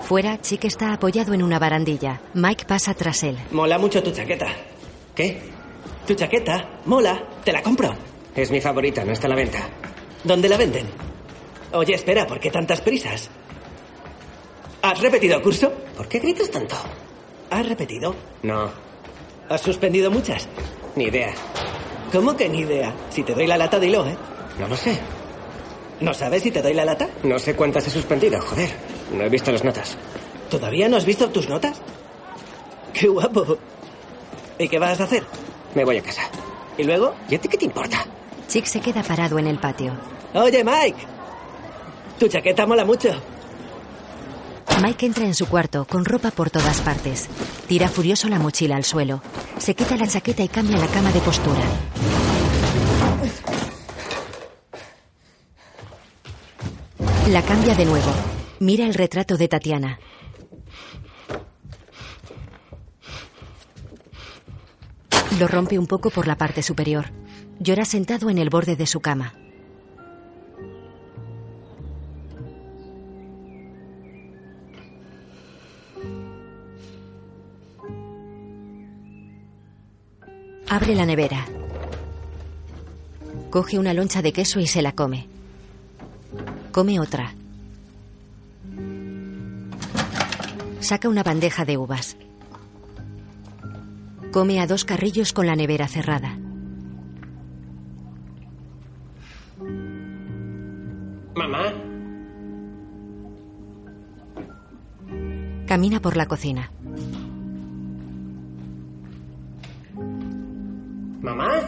Fuera, 0.08 0.40
Chick 0.40 0.64
está 0.64 0.94
apoyado 0.94 1.34
en 1.34 1.42
una 1.42 1.58
barandilla. 1.58 2.22
Mike 2.32 2.64
pasa 2.64 2.94
tras 2.94 3.22
él. 3.24 3.36
Mola 3.50 3.76
mucho 3.76 4.02
tu 4.02 4.10
chaqueta. 4.10 4.46
¿Qué? 5.14 5.38
Tu 6.06 6.14
chaqueta, 6.14 6.80
mola. 6.86 7.22
Te 7.44 7.52
la 7.52 7.62
compro. 7.62 7.94
Es 8.34 8.50
mi 8.50 8.58
favorita, 8.58 9.04
no 9.04 9.12
está 9.12 9.26
a 9.26 9.30
la 9.30 9.36
venta. 9.36 9.58
¿Dónde 10.24 10.48
la 10.48 10.56
venden? 10.56 10.86
Oye, 11.72 11.94
espera, 11.94 12.26
¿por 12.26 12.40
qué 12.40 12.50
tantas 12.50 12.80
prisas? 12.80 13.28
¿Has 14.80 14.98
repetido 15.02 15.42
curso? 15.42 15.70
¿Por 15.94 16.08
qué 16.08 16.20
gritas 16.20 16.50
tanto? 16.50 16.74
¿Has 17.50 17.68
repetido? 17.68 18.14
No, 18.44 18.70
¿Has 19.50 19.60
suspendido 19.60 20.10
muchas? 20.10 20.48
ni 20.96 21.04
idea. 21.04 21.34
¿Cómo 22.10 22.34
que 22.34 22.48
ni 22.48 22.60
idea? 22.60 22.94
Si 23.10 23.22
te 23.24 23.34
doy 23.34 23.46
la 23.46 23.58
lata, 23.58 23.78
dilo, 23.78 24.06
¿eh? 24.06 24.16
No 24.58 24.66
lo 24.68 24.74
sé. 24.76 24.98
¿No 26.00 26.14
sabes 26.14 26.42
si 26.44 26.50
te 26.50 26.62
doy 26.62 26.72
la 26.72 26.86
lata? 26.86 27.08
No 27.24 27.38
sé 27.38 27.54
cuántas 27.54 27.86
he 27.86 27.90
suspendido, 27.90 28.40
joder. 28.40 28.70
No 29.12 29.24
he 29.24 29.28
visto 29.28 29.50
las 29.52 29.64
notas. 29.64 29.96
¿Todavía 30.50 30.88
no 30.88 30.96
has 30.96 31.04
visto 31.04 31.28
tus 31.28 31.48
notas? 31.48 31.80
¡Qué 32.92 33.08
guapo! 33.08 33.58
¿Y 34.58 34.68
qué 34.68 34.78
vas 34.78 35.00
a 35.00 35.04
hacer? 35.04 35.24
Me 35.74 35.84
voy 35.84 35.98
a 35.98 36.02
casa. 36.02 36.22
¿Y 36.76 36.84
luego? 36.84 37.14
¿Y 37.28 37.34
a 37.34 37.40
ti 37.40 37.48
qué 37.48 37.58
te 37.58 37.64
importa? 37.64 38.04
Chick 38.48 38.64
se 38.64 38.80
queda 38.80 39.02
parado 39.02 39.38
en 39.38 39.46
el 39.46 39.58
patio. 39.58 39.92
Oye, 40.34 40.64
Mike. 40.64 40.98
Tu 42.18 42.28
chaqueta 42.28 42.66
mola 42.66 42.84
mucho. 42.84 43.10
Mike 44.82 45.06
entra 45.06 45.24
en 45.24 45.34
su 45.34 45.46
cuarto 45.46 45.84
con 45.84 46.04
ropa 46.04 46.30
por 46.30 46.50
todas 46.50 46.80
partes. 46.80 47.28
Tira 47.66 47.88
furioso 47.88 48.28
la 48.28 48.38
mochila 48.38 48.76
al 48.76 48.84
suelo. 48.84 49.20
Se 49.58 49.74
quita 49.74 49.96
la 49.96 50.06
chaqueta 50.06 50.42
y 50.42 50.48
cambia 50.48 50.78
la 50.78 50.86
cama 50.86 51.10
de 51.12 51.20
postura. 51.20 51.60
La 57.28 57.42
cambia 57.42 57.74
de 57.74 57.84
nuevo. 57.84 58.37
Mira 58.60 58.86
el 58.86 58.94
retrato 58.94 59.36
de 59.36 59.46
Tatiana. 59.46 60.00
Lo 65.38 65.46
rompe 65.46 65.78
un 65.78 65.86
poco 65.86 66.10
por 66.10 66.26
la 66.26 66.36
parte 66.36 66.62
superior. 66.62 67.06
Llora 67.60 67.84
sentado 67.84 68.30
en 68.30 68.38
el 68.38 68.50
borde 68.50 68.74
de 68.74 68.86
su 68.86 69.00
cama. 69.00 69.34
Abre 80.68 80.96
la 80.96 81.06
nevera. 81.06 81.46
Coge 83.50 83.78
una 83.78 83.94
loncha 83.94 84.20
de 84.20 84.32
queso 84.32 84.58
y 84.58 84.66
se 84.66 84.82
la 84.82 84.92
come. 84.92 85.28
Come 86.72 86.98
otra. 86.98 87.34
Saca 90.80 91.08
una 91.08 91.22
bandeja 91.22 91.64
de 91.64 91.76
uvas. 91.76 92.16
Come 94.32 94.60
a 94.60 94.66
dos 94.66 94.84
carrillos 94.84 95.32
con 95.32 95.46
la 95.46 95.56
nevera 95.56 95.88
cerrada. 95.88 96.38
Mamá. 101.34 101.72
Camina 105.66 106.00
por 106.00 106.16
la 106.16 106.26
cocina. 106.26 106.70
¿Mamá? 111.20 111.60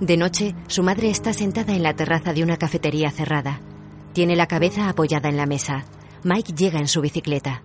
De 0.00 0.16
noche, 0.16 0.54
su 0.68 0.82
madre 0.82 1.10
está 1.10 1.32
sentada 1.32 1.74
en 1.74 1.82
la 1.82 1.94
terraza 1.94 2.32
de 2.32 2.42
una 2.42 2.56
cafetería 2.56 3.10
cerrada. 3.10 3.60
Tiene 4.12 4.36
la 4.36 4.46
cabeza 4.46 4.88
apoyada 4.88 5.28
en 5.28 5.36
la 5.36 5.46
mesa. 5.46 5.84
Mike 6.22 6.52
llega 6.52 6.78
en 6.78 6.88
su 6.88 7.00
bicicleta. 7.00 7.62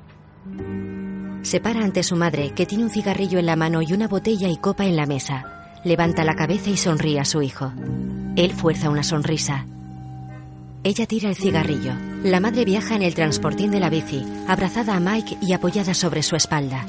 Se 1.41 1.59
para 1.59 1.83
ante 1.83 2.03
su 2.03 2.15
madre, 2.15 2.51
que 2.55 2.65
tiene 2.65 2.85
un 2.85 2.89
cigarrillo 2.89 3.37
en 3.37 3.45
la 3.45 3.55
mano 3.55 3.81
y 3.81 3.93
una 3.93 4.07
botella 4.07 4.47
y 4.47 4.57
copa 4.57 4.85
en 4.85 4.95
la 4.95 5.05
mesa. 5.05 5.43
Levanta 5.83 6.23
la 6.23 6.35
cabeza 6.35 6.69
y 6.69 6.77
sonríe 6.77 7.19
a 7.19 7.25
su 7.25 7.41
hijo. 7.41 7.73
Él 8.35 8.53
fuerza 8.53 8.89
una 8.89 9.03
sonrisa. 9.03 9.65
Ella 10.83 11.05
tira 11.05 11.29
el 11.29 11.35
cigarrillo. 11.35 11.93
La 12.23 12.39
madre 12.39 12.65
viaja 12.65 12.95
en 12.95 13.01
el 13.01 13.13
transportín 13.13 13.71
de 13.71 13.79
la 13.79 13.89
bici, 13.89 14.25
abrazada 14.47 14.95
a 14.95 14.99
Mike 14.99 15.37
y 15.41 15.53
apoyada 15.53 15.93
sobre 15.93 16.23
su 16.23 16.35
espalda. 16.35 16.85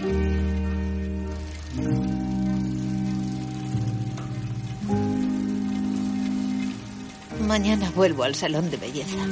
Mañana 7.40 7.90
vuelvo 7.94 8.24
al 8.24 8.34
salón 8.34 8.70
de 8.70 8.76
belleza. 8.76 9.24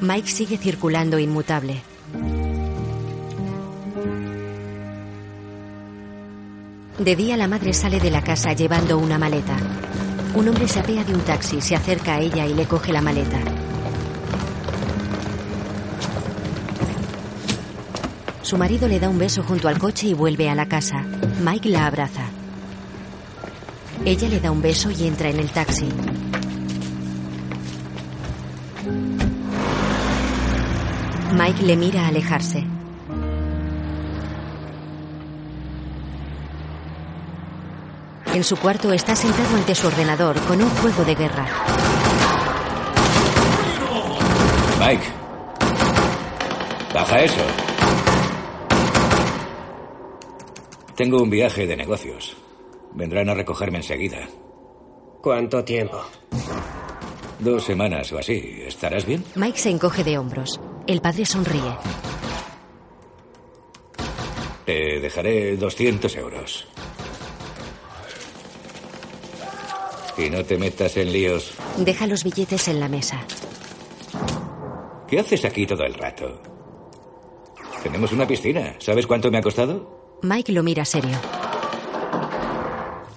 Mike 0.00 0.28
sigue 0.28 0.58
circulando 0.58 1.18
inmutable. 1.18 1.82
De 6.98 7.16
día 7.16 7.36
la 7.36 7.48
madre 7.48 7.72
sale 7.72 7.98
de 8.00 8.10
la 8.10 8.22
casa 8.22 8.52
llevando 8.52 8.98
una 8.98 9.18
maleta. 9.18 9.56
Un 10.34 10.48
hombre 10.48 10.68
se 10.68 10.80
apea 10.80 11.02
de 11.04 11.14
un 11.14 11.20
taxi, 11.20 11.60
se 11.60 11.74
acerca 11.74 12.16
a 12.16 12.20
ella 12.20 12.46
y 12.46 12.54
le 12.54 12.66
coge 12.66 12.92
la 12.92 13.00
maleta. 13.00 13.38
Su 18.42 18.58
marido 18.58 18.86
le 18.86 19.00
da 19.00 19.08
un 19.08 19.18
beso 19.18 19.42
junto 19.42 19.66
al 19.68 19.78
coche 19.78 20.08
y 20.08 20.14
vuelve 20.14 20.48
a 20.48 20.54
la 20.54 20.66
casa. 20.66 21.04
Mike 21.42 21.68
la 21.68 21.86
abraza. 21.86 22.26
Ella 24.04 24.28
le 24.28 24.40
da 24.40 24.50
un 24.50 24.62
beso 24.62 24.90
y 24.90 25.06
entra 25.06 25.30
en 25.30 25.40
el 25.40 25.50
taxi. 25.50 25.88
Mike 31.36 31.62
le 31.64 31.76
mira 31.76 32.06
alejarse. 32.06 32.64
En 38.32 38.42
su 38.42 38.56
cuarto 38.56 38.90
está 38.92 39.14
sentado 39.14 39.54
ante 39.54 39.74
su 39.74 39.86
ordenador 39.86 40.40
con 40.46 40.62
un 40.62 40.70
juego 40.70 41.04
de 41.04 41.14
guerra. 41.14 41.46
Mike. 44.80 45.04
Baja 46.94 47.20
eso. 47.20 47.42
Tengo 50.94 51.22
un 51.22 51.28
viaje 51.28 51.66
de 51.66 51.76
negocios. 51.76 52.34
Vendrán 52.94 53.28
a 53.28 53.34
recogerme 53.34 53.78
enseguida. 53.78 54.26
¿Cuánto 55.20 55.62
tiempo? 55.62 56.00
Dos 57.40 57.64
semanas 57.64 58.10
o 58.12 58.18
así. 58.18 58.62
¿Estarás 58.66 59.04
bien? 59.04 59.22
Mike 59.34 59.58
se 59.58 59.68
encoge 59.68 60.02
de 60.02 60.16
hombros. 60.16 60.58
El 60.86 61.00
padre 61.00 61.26
sonríe. 61.26 61.76
Te 64.64 65.00
dejaré 65.00 65.56
200 65.56 66.16
euros. 66.16 66.66
Y 70.16 70.30
no 70.30 70.44
te 70.44 70.56
metas 70.56 70.96
en 70.96 71.12
líos. 71.12 71.52
Deja 71.78 72.06
los 72.06 72.22
billetes 72.22 72.68
en 72.68 72.80
la 72.80 72.88
mesa. 72.88 73.24
¿Qué 75.08 75.18
haces 75.18 75.44
aquí 75.44 75.66
todo 75.66 75.84
el 75.84 75.94
rato? 75.94 76.40
Tenemos 77.82 78.12
una 78.12 78.26
piscina. 78.26 78.76
¿Sabes 78.78 79.06
cuánto 79.06 79.30
me 79.30 79.38
ha 79.38 79.42
costado? 79.42 80.18
Mike 80.22 80.52
lo 80.52 80.62
mira 80.62 80.84
serio. 80.84 81.16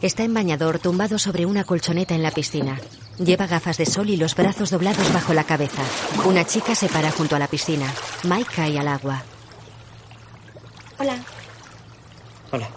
Está 0.02 0.24
en 0.24 0.34
bañador, 0.34 0.80
tumbado 0.80 1.20
sobre 1.20 1.46
una 1.46 1.64
colchoneta 1.64 2.16
en 2.16 2.24
la 2.24 2.32
piscina. 2.32 2.80
Lleva 3.20 3.48
gafas 3.48 3.78
de 3.78 3.86
sol 3.86 4.10
y 4.10 4.16
los 4.16 4.34
brazos 4.34 4.70
doblados 4.70 5.12
bajo 5.14 5.34
la 5.34 5.44
cabeza. 5.44 5.82
Una 6.26 6.46
chica 6.46 6.74
se 6.74 6.88
para 6.88 7.12
junto 7.12 7.36
a 7.36 7.40
la 7.40 7.48
piscina. 7.48 7.94
Mike 8.24 8.50
cae 8.56 8.80
al 8.80 8.88
agua. 8.88 9.22
Hola. 10.98 11.18
Hola. 12.52 12.70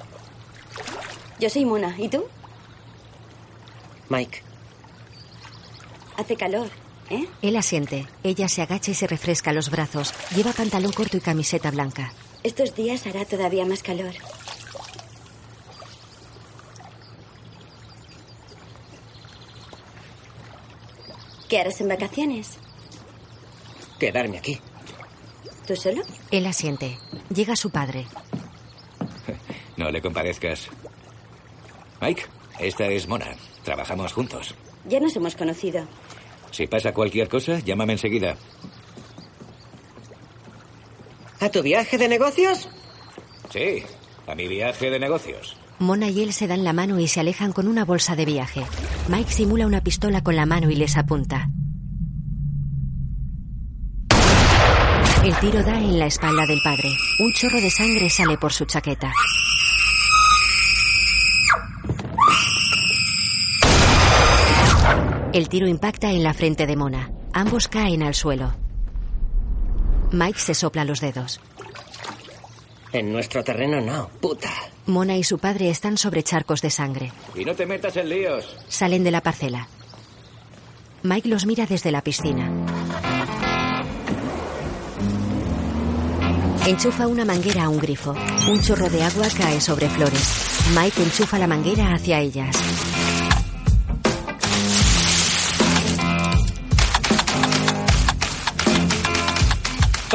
Yo 1.39 1.49
soy 1.49 1.65
Mona. 1.65 1.95
¿Y 1.97 2.09
tú? 2.09 2.25
Mike. 4.09 4.43
Hace 6.17 6.37
calor, 6.37 6.69
¿eh? 7.09 7.27
Él 7.41 7.57
asiente. 7.57 8.09
Ella 8.25 8.49
se 8.49 8.63
agacha 8.63 8.91
y 8.91 8.95
se 8.95 9.07
refresca 9.07 9.53
los 9.53 9.71
brazos. 9.71 10.13
Lleva 10.35 10.53
pantalón 10.53 10.93
corto 10.93 11.17
y 11.17 11.21
camiseta 11.21 11.71
blanca. 11.71 12.13
Estos 12.43 12.75
días 12.75 13.07
hará 13.07 13.25
todavía 13.25 13.65
más 13.65 13.83
calor. 13.83 14.13
¿Qué 21.52 21.59
harás 21.61 21.82
en 21.82 21.88
vacaciones? 21.88 22.56
Quedarme 24.00 24.38
aquí. 24.38 24.59
¿Tú 25.66 25.76
solo? 25.76 26.00
Él 26.30 26.47
asiente. 26.47 26.97
Llega 27.28 27.56
su 27.56 27.68
padre. 27.68 28.06
No 29.76 29.90
le 29.90 30.00
compadezcas. 30.00 30.71
Mike, 32.00 32.23
esta 32.59 32.87
es 32.87 33.06
Mona. 33.06 33.37
Trabajamos 33.64 34.14
juntos. 34.14 34.54
Ya 34.87 34.99
nos 34.99 35.14
hemos 35.14 35.37
conocido. 35.37 35.87
Si 36.52 36.66
pasa 36.66 36.94
cualquier 36.94 37.28
cosa, 37.28 37.59
llámame 37.59 37.92
enseguida. 37.92 38.35
¿A 41.38 41.50
tu 41.50 41.62
viaje 41.62 41.99
de 41.99 42.09
negocios? 42.09 42.66
Sí, 43.50 43.82
a 44.26 44.35
mi 44.35 44.49
viaje 44.49 44.88
de 44.88 44.99
negocios. 44.99 45.54
Mona 45.83 46.09
y 46.09 46.23
él 46.23 46.33
se 46.33 46.47
dan 46.47 46.65
la 46.65 46.73
mano 46.73 46.99
y 46.99 47.09
se 47.09 47.21
alejan 47.21 47.53
con 47.53 47.69
una 47.69 47.85
bolsa 47.85 48.17
de 48.17 48.25
viaje. 48.25 48.65
Mike 49.09 49.33
simula 49.33 49.67
una 49.67 49.83
pistola 49.83 50.23
con 50.23 50.37
la 50.37 50.47
mano 50.47 50.71
y 50.71 50.77
les 50.77 50.97
apunta. 50.97 51.51
El 55.25 55.37
tiro 55.37 55.62
da 55.62 55.79
en 55.79 55.99
la 55.99 56.07
espalda 56.07 56.47
del 56.47 56.61
padre. 56.62 56.89
Un 57.21 57.33
chorro 57.33 57.61
de 57.61 57.71
sangre 57.71 58.11
sale 58.11 58.39
por 58.39 58.53
su 58.53 58.65
chaqueta. 58.65 59.12
El 65.33 65.49
tiro 65.49 65.67
impacta 65.67 66.11
en 66.11 66.23
la 66.23 66.35
frente 66.35 66.67
de 66.67 66.76
Mona. 66.76 67.11
Ambos 67.33 67.69
caen 67.69 68.02
al 68.02 68.15
suelo. 68.15 68.52
Mike 70.11 70.39
se 70.39 70.54
sopla 70.54 70.85
los 70.85 71.00
dedos. 71.00 71.41
En 72.93 73.13
nuestro 73.13 73.43
terreno 73.43 73.81
no, 73.81 74.09
puta. 74.21 74.50
Mona 74.87 75.17
y 75.17 75.25
su 75.25 75.39
padre 75.39 75.71
están 75.71 75.97
sobre 75.97 76.23
charcos 76.23 76.61
de 76.61 76.71
sangre. 76.71 77.13
Y 77.35 77.45
no 77.45 77.55
te 77.55 77.65
metas 77.65 77.97
en 77.97 78.09
líos. 78.09 78.57
Salen 78.69 79.02
de 79.05 79.11
la 79.11 79.23
parcela. 79.23 79.69
Mike 81.02 81.28
los 81.28 81.47
mira 81.47 81.67
desde 81.67 81.91
la 81.91 82.02
piscina. 82.02 82.50
Enchufa 86.67 87.09
una 87.09 87.25
manguera 87.25 87.65
a 87.65 87.69
un 87.69 87.78
grifo. 87.78 88.15
Un 88.49 88.61
chorro 88.61 88.89
de 88.89 89.02
agua 89.02 89.26
cae 89.37 89.61
sobre 89.61 89.89
flores. 89.89 90.69
Mike 90.76 91.02
enchufa 91.02 91.39
la 91.39 91.49
manguera 91.49 91.93
hacia 91.95 92.21
ellas. 92.21 92.57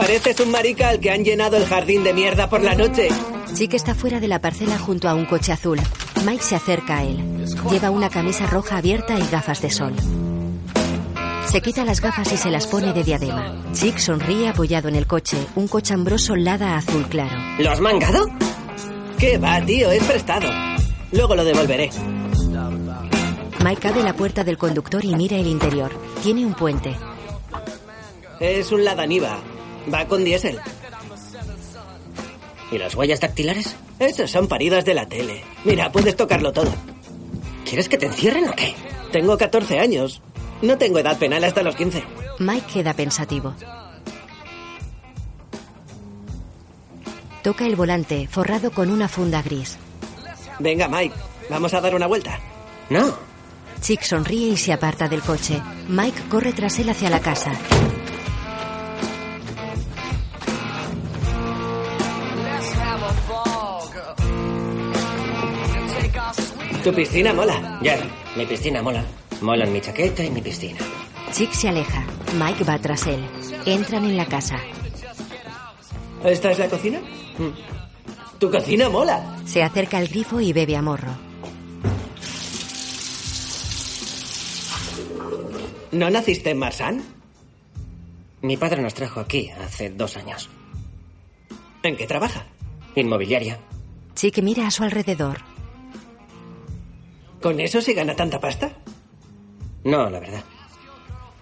Pareces 0.07 0.39
un 0.39 0.51
marica 0.51 0.87
al 0.87 1.01
que 1.01 1.11
han 1.11 1.25
llenado 1.25 1.57
el 1.57 1.65
jardín 1.65 2.01
de 2.05 2.13
mierda 2.13 2.49
por 2.49 2.63
la 2.63 2.75
noche. 2.75 3.09
Chick 3.53 3.73
está 3.73 3.93
fuera 3.93 4.21
de 4.21 4.29
la 4.29 4.39
parcela 4.39 4.79
junto 4.79 5.09
a 5.09 5.13
un 5.13 5.25
coche 5.25 5.51
azul. 5.51 5.81
Mike 6.25 6.43
se 6.43 6.55
acerca 6.55 6.99
a 6.99 7.03
él. 7.03 7.45
Lleva 7.69 7.89
una 7.89 8.09
camisa 8.09 8.47
roja 8.47 8.77
abierta 8.77 9.19
y 9.19 9.27
gafas 9.29 9.61
de 9.61 9.69
sol. 9.69 9.93
Se 11.47 11.59
quita 11.59 11.83
las 11.83 11.99
gafas 11.99 12.31
y 12.31 12.37
se 12.37 12.49
las 12.49 12.67
pone 12.67 12.93
de 12.93 13.03
diadema. 13.03 13.61
Chick 13.73 13.97
sonríe 13.97 14.47
apoyado 14.47 14.87
en 14.87 14.95
el 14.95 15.07
coche. 15.07 15.35
Un 15.55 15.67
cochambroso 15.67 16.37
lada 16.37 16.77
azul 16.77 17.05
claro. 17.09 17.35
¿Lo 17.59 17.69
has 17.69 17.81
mangado? 17.81 18.29
¿Qué 19.19 19.37
va, 19.37 19.59
tío? 19.59 19.91
Es 19.91 20.05
prestado. 20.05 20.49
Luego 21.11 21.35
lo 21.35 21.43
devolveré. 21.43 21.89
Mike 23.61 23.87
abre 23.89 24.03
la 24.03 24.13
puerta 24.13 24.45
del 24.45 24.57
conductor 24.57 25.03
y 25.03 25.13
mira 25.15 25.35
el 25.35 25.47
interior. 25.47 25.91
Tiene 26.23 26.45
un 26.45 26.53
puente. 26.53 26.95
Es 28.39 28.71
un 28.71 28.85
Lada 28.85 29.05
Niva. 29.05 29.37
Va 29.93 30.07
con 30.07 30.23
diésel. 30.23 30.59
¿Y 32.71 32.77
las 32.77 32.95
huellas 32.95 33.19
dactilares? 33.19 33.75
Esas 33.99 34.29
son 34.29 34.47
paridas 34.47 34.83
de 34.85 34.93
la 34.93 35.07
tele. 35.07 35.43
Mira, 35.63 35.91
puedes 35.91 36.15
tocarlo 36.15 36.51
todo. 36.51 36.73
¿Quieres 37.65 37.89
que 37.89 37.97
te 37.97 38.07
encierren 38.07 38.49
o 38.49 38.53
qué? 38.53 38.75
Tengo 39.11 39.37
14 39.37 39.79
años. 39.79 40.21
No 40.61 40.77
tengo 40.77 40.99
edad 40.99 41.17
penal 41.17 41.43
hasta 41.43 41.63
los 41.63 41.75
15. 41.75 42.03
Mike 42.39 42.67
queda 42.73 42.93
pensativo. 42.93 43.53
Toca 47.43 47.65
el 47.65 47.75
volante, 47.75 48.27
forrado 48.27 48.71
con 48.71 48.91
una 48.91 49.07
funda 49.07 49.41
gris. 49.41 49.77
Venga, 50.59 50.87
Mike, 50.89 51.15
vamos 51.49 51.73
a 51.73 51.81
dar 51.81 51.95
una 51.95 52.07
vuelta. 52.07 52.39
No. 52.89 53.13
Chick 53.81 54.01
sonríe 54.01 54.49
y 54.49 54.57
se 54.57 54.73
aparta 54.73 55.07
del 55.07 55.21
coche. 55.21 55.61
Mike 55.87 56.23
corre 56.29 56.51
tras 56.51 56.79
él 56.79 56.89
hacia 56.89 57.09
la 57.09 57.21
casa. 57.21 57.51
Tu 66.87 66.93
piscina 66.93 67.33
mola. 67.33 67.79
Ya, 67.83 67.99
mi 68.37 68.45
piscina 68.45 68.81
mola. 68.81 69.03
Molan 69.41 69.73
mi 69.73 69.81
chaqueta 69.81 70.23
y 70.23 70.31
mi 70.31 70.41
piscina. 70.41 70.79
Chick 71.33 71.51
se 71.51 71.67
aleja. 71.67 72.05
Mike 72.39 72.63
va 72.63 72.79
tras 72.79 73.05
él. 73.07 73.19
Entran 73.65 74.05
en 74.05 74.15
la 74.15 74.25
casa. 74.25 74.57
¿Esta 76.23 76.51
es 76.51 76.59
la 76.59 76.69
cocina? 76.69 77.01
Tu 78.39 78.49
cocina 78.49 78.87
mola. 78.87 79.35
Se 79.43 79.61
acerca 79.61 79.97
al 79.97 80.07
grifo 80.07 80.39
y 80.39 80.53
bebe 80.53 80.77
a 80.77 80.81
morro. 80.81 81.11
¿No 85.91 86.09
naciste 86.09 86.51
en 86.51 86.57
Marsan? 86.57 87.03
Mi 88.41 88.55
padre 88.55 88.81
nos 88.81 88.93
trajo 88.93 89.19
aquí 89.19 89.49
hace 89.49 89.89
dos 89.89 90.15
años. 90.15 90.49
¿En 91.83 91.97
qué 91.97 92.07
trabaja? 92.07 92.45
Inmobiliaria. 92.95 93.59
Chick 94.15 94.41
mira 94.41 94.67
a 94.67 94.71
su 94.71 94.83
alrededor. 94.83 95.56
¿Con 97.47 97.61
eso 97.61 97.79
se 97.79 97.93
gana 97.93 98.13
tanta 98.13 98.41
pasta? 98.41 98.73
No, 99.85 100.09
la 100.09 100.19
verdad. 100.19 100.43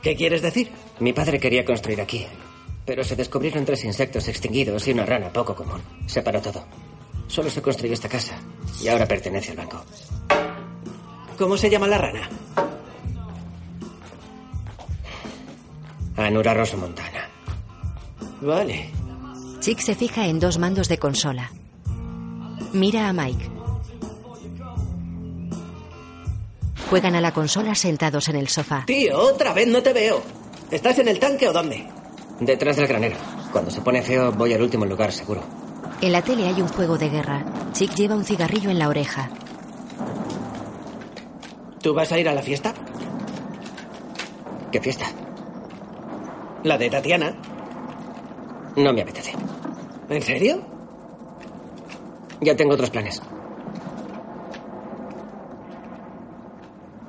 ¿Qué 0.04 0.16
quieres 0.16 0.44
decir? 0.44 0.70
Mi 1.00 1.14
padre 1.14 1.40
quería 1.40 1.66
construir 1.66 2.00
aquí, 2.00 2.28
pero 2.86 3.04
se 3.04 3.16
descubrieron 3.16 3.66
tres 3.66 3.84
insectos 3.86 4.28
extinguidos 4.28 4.88
y 4.88 4.92
una 4.92 5.04
rana 5.04 5.34
poco 5.34 5.56
común. 5.56 5.82
Se 6.06 6.22
paró 6.22 6.44
todo. 6.44 6.64
Solo 7.26 7.50
se 7.50 7.64
construyó 7.64 7.96
esta 7.96 8.08
casa 8.08 8.38
y 8.84 8.88
ahora 8.88 9.08
pertenece 9.08 9.50
al 9.50 9.58
banco. 9.58 9.84
¿Cómo 11.40 11.58
se 11.58 11.72
llama 11.72 11.88
la 11.88 11.98
rana? 11.98 12.30
Anura 16.18 16.54
Rosso 16.54 16.78
Montana. 16.78 17.32
Vale. 18.42 18.92
Chick 19.60 19.80
se 19.80 19.96
fija 19.96 20.28
en 20.28 20.40
dos 20.40 20.60
mandos 20.60 20.88
de 20.88 21.00
consola. 21.00 21.50
Mira 22.74 23.10
a 23.10 23.14
Mike. 23.14 23.55
Juegan 26.90 27.16
a 27.16 27.22
la 27.22 27.34
consola 27.34 27.74
sentados 27.76 28.28
en 28.30 28.36
el 28.36 28.48
sofá. 28.48 28.84
Tío, 28.86 29.18
otra 29.20 29.54
vez 29.54 29.68
no 29.68 29.82
te 29.82 29.94
veo. 29.94 30.22
¿Estás 30.70 31.00
en 31.00 31.08
el 31.08 31.20
tanque 31.20 31.48
o 31.48 31.54
dónde? 31.54 31.88
Detrás 32.40 32.76
del 32.78 32.88
granero. 32.88 33.18
Cuando 33.52 33.72
se 33.72 33.82
pone 33.82 34.02
feo, 34.02 34.32
voy 34.32 34.54
al 34.54 34.62
último 34.62 34.86
lugar, 34.86 35.12
seguro. 35.12 35.42
En 36.02 36.12
la 36.12 36.22
tele 36.22 36.48
hay 36.48 36.62
un 36.62 36.68
juego 36.68 36.98
de 36.98 37.10
guerra. 37.10 37.44
Chick 37.74 37.96
lleva 37.96 38.16
un 38.16 38.26
cigarrillo 38.26 38.70
en 38.70 38.80
la 38.80 38.90
oreja. 38.90 39.30
¿Tú 41.82 41.94
vas 41.94 42.12
a 42.12 42.20
ir 42.20 42.28
a 42.30 42.34
la 42.34 42.42
fiesta? 42.42 42.74
¿Qué 44.72 44.82
fiesta? 44.82 45.06
La 46.64 46.78
de 46.78 46.90
Tatiana. 46.90 47.34
No 48.76 48.92
me 48.92 49.02
apetece. 49.02 49.34
¿En 50.10 50.22
serio? 50.22 50.62
Ya 52.42 52.56
tengo 52.56 52.74
otros 52.74 52.90
planes. 52.90 53.22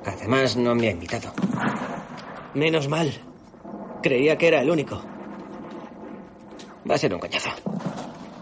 Además, 0.07 0.55
no 0.55 0.73
me 0.73 0.87
ha 0.87 0.91
invitado. 0.91 1.33
Menos 2.53 2.87
mal. 2.87 3.13
Creía 4.01 4.37
que 4.37 4.47
era 4.47 4.61
el 4.61 4.69
único. 4.69 5.01
Va 6.89 6.95
a 6.95 6.97
ser 6.97 7.13
un 7.13 7.19
coñazo. 7.19 7.49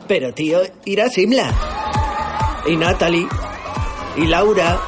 Pero, 0.08 0.32
tío, 0.34 0.60
irá 0.86 1.10
Simla. 1.10 1.52
Y 2.68 2.78
Natalie. 2.78 3.28
Y 4.16 4.28
Laura. 4.28 4.80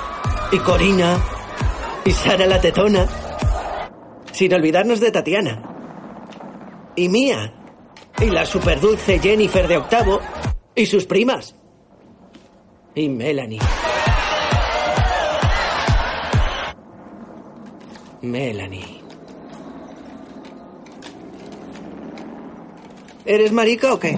Y 0.51 0.59
Corina. 0.59 1.17
Y 2.05 2.11
Sara 2.11 2.45
la 2.45 2.61
tetona. 2.61 3.07
Sin 4.31 4.53
olvidarnos 4.53 4.99
de 4.99 5.11
Tatiana. 5.11 5.63
Y 6.95 7.09
Mía. 7.09 7.53
Y 8.21 8.29
la 8.29 8.45
superdulce 8.45 9.17
Jennifer 9.19 9.67
de 9.67 9.77
octavo. 9.77 10.19
Y 10.75 10.85
sus 10.85 11.05
primas. 11.05 11.55
Y 12.93 13.09
Melanie. 13.09 13.59
Melanie. 18.21 19.01
¿Eres 23.25 23.51
marica 23.51 23.93
o 23.93 23.99
qué? 23.99 24.17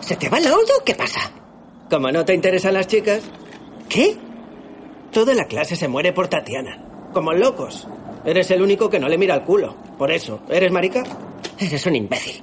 ¿Se 0.00 0.16
te 0.16 0.28
va 0.28 0.38
el 0.38 0.46
audio? 0.46 0.74
¿Qué 0.84 0.94
pasa? 0.94 1.32
Como 1.90 2.10
no 2.12 2.24
te 2.24 2.34
interesan 2.34 2.74
las 2.74 2.86
chicas. 2.86 3.22
¿Qué? 3.88 4.16
Toda 5.10 5.34
la 5.34 5.46
clase 5.46 5.76
se 5.76 5.88
muere 5.88 6.12
por 6.12 6.28
Tatiana. 6.28 7.10
Como 7.12 7.32
locos. 7.32 7.88
Eres 8.24 8.50
el 8.50 8.62
único 8.62 8.88
que 8.88 8.98
no 8.98 9.08
le 9.08 9.18
mira 9.18 9.34
el 9.34 9.42
culo. 9.42 9.74
Por 9.98 10.10
eso, 10.10 10.40
¿eres 10.48 10.72
marica? 10.72 11.02
Eres 11.58 11.84
un 11.86 11.96
imbécil. 11.96 12.42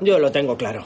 Yo 0.00 0.18
lo 0.18 0.30
tengo 0.30 0.56
claro. 0.56 0.84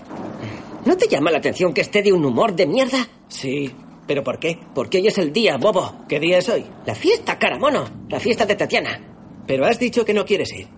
¿No 0.84 0.96
te 0.96 1.08
llama 1.08 1.30
la 1.30 1.38
atención 1.38 1.72
que 1.72 1.80
esté 1.80 2.02
de 2.02 2.12
un 2.12 2.24
humor 2.24 2.54
de 2.54 2.66
mierda? 2.66 3.06
Sí. 3.28 3.74
¿Pero 4.06 4.24
por 4.24 4.38
qué? 4.38 4.58
Porque 4.74 4.98
hoy 4.98 5.06
es 5.06 5.18
el 5.18 5.32
día, 5.32 5.56
bobo. 5.56 6.04
¿Qué 6.08 6.18
día 6.18 6.38
es 6.38 6.48
hoy? 6.48 6.64
La 6.84 6.94
fiesta, 6.94 7.38
caramono. 7.38 7.84
La 8.08 8.18
fiesta 8.20 8.44
de 8.46 8.56
Tatiana. 8.56 9.11
Pero 9.46 9.66
has 9.66 9.78
dicho 9.78 10.04
que 10.04 10.14
no 10.14 10.24
quieres 10.24 10.52
ir. 10.52 10.68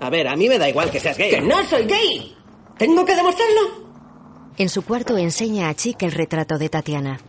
A 0.00 0.10
ver, 0.10 0.28
a 0.28 0.36
mí 0.36 0.48
me 0.48 0.58
da 0.58 0.68
igual 0.68 0.90
que 0.90 1.00
seas 1.00 1.16
gay. 1.16 1.30
¡Que 1.30 1.40
no 1.40 1.64
soy 1.64 1.84
gay! 1.84 2.34
¿Tengo 2.78 3.04
que 3.04 3.14
demostrarlo? 3.14 3.90
En 4.56 4.68
su 4.68 4.82
cuarto 4.82 5.16
enseña 5.16 5.68
a 5.68 5.74
Chick 5.74 6.02
el 6.02 6.12
retrato 6.12 6.58
de 6.58 6.68
Tatiana. 6.68 7.20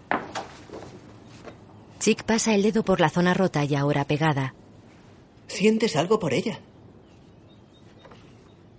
Chick 1.99 2.23
pasa 2.23 2.55
el 2.55 2.63
dedo 2.63 2.83
por 2.83 2.99
la 2.99 3.09
zona 3.09 3.33
rota 3.33 3.63
y 3.63 3.75
ahora 3.75 4.05
pegada. 4.05 4.55
¿Sientes 5.47 5.95
algo 5.95 6.17
por 6.19 6.33
ella? 6.33 6.59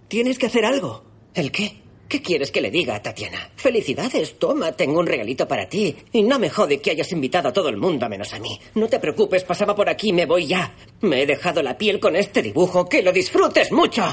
Tienes 0.09 0.39
que 0.39 0.47
hacer 0.47 0.65
algo. 0.65 1.05
¿El 1.35 1.53
qué? 1.53 1.82
¿Qué 2.13 2.21
quieres 2.21 2.53
que 2.53 2.61
le 2.61 2.71
diga 2.71 2.97
a 2.97 3.01
Tatiana? 3.01 3.39
Felicidades, 3.57 4.39
toma, 4.39 4.73
tengo 4.73 5.01
un 5.01 5.07
regalito 5.07 5.49
para 5.49 5.67
ti. 5.67 5.97
Y 6.13 6.23
no 6.23 6.39
me 6.39 6.51
jode 6.51 6.79
que 6.79 6.91
hayas 6.91 7.11
invitado 7.11 7.49
a 7.49 7.55
todo 7.55 7.71
el 7.71 7.79
mundo 7.79 8.07
menos 8.07 8.35
a 8.35 8.39
mí. 8.39 8.61
No 8.75 8.87
te 8.87 9.01
preocupes, 9.01 9.45
pasaba 9.45 9.75
por 9.75 9.89
aquí, 9.89 10.13
me 10.13 10.27
voy 10.27 10.47
ya. 10.47 10.75
Me 11.01 11.23
he 11.23 11.27
dejado 11.27 11.63
la 11.63 11.79
piel 11.79 11.99
con 11.99 12.15
este 12.15 12.43
dibujo, 12.43 12.87
que 12.87 13.01
lo 13.01 13.13
disfrutes 13.13 13.73
mucho. 13.73 14.05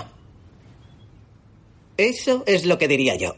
Eso 1.97 2.45
es 2.47 2.65
lo 2.65 2.77
que 2.77 2.87
diría 2.87 3.17
yo. 3.17 3.35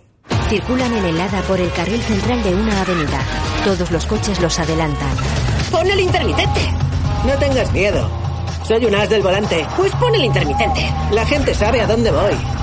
Circulan 0.47 0.95
en 0.95 1.05
helada 1.05 1.41
por 1.47 1.59
el 1.59 1.71
carril 1.71 2.01
central 2.03 2.43
de 2.43 2.53
una 2.53 2.81
avenida. 2.83 3.25
Todos 3.65 3.89
los 3.89 4.05
coches 4.05 4.39
los 4.39 4.59
adelantan. 4.59 5.17
¡Pon 5.71 5.89
el 5.89 6.01
intermitente! 6.01 6.61
No 7.25 7.35
tengas 7.39 7.73
miedo. 7.73 8.07
Soy 8.67 8.85
un 8.85 8.93
as 8.93 9.09
del 9.09 9.23
volante. 9.23 9.65
Pues 9.75 9.91
pon 9.95 10.13
el 10.13 10.25
intermitente. 10.25 10.81
La 11.13 11.25
gente 11.25 11.55
sabe 11.55 11.81
a 11.81 11.87
dónde 11.87 12.11
voy. 12.11 12.60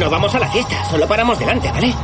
No 0.00 0.08
vamos 0.08 0.34
a 0.34 0.38
la 0.38 0.48
fiesta, 0.48 0.82
solo 0.90 1.06
paramos 1.06 1.38
delante, 1.38 1.70
¿vale? 1.70 1.94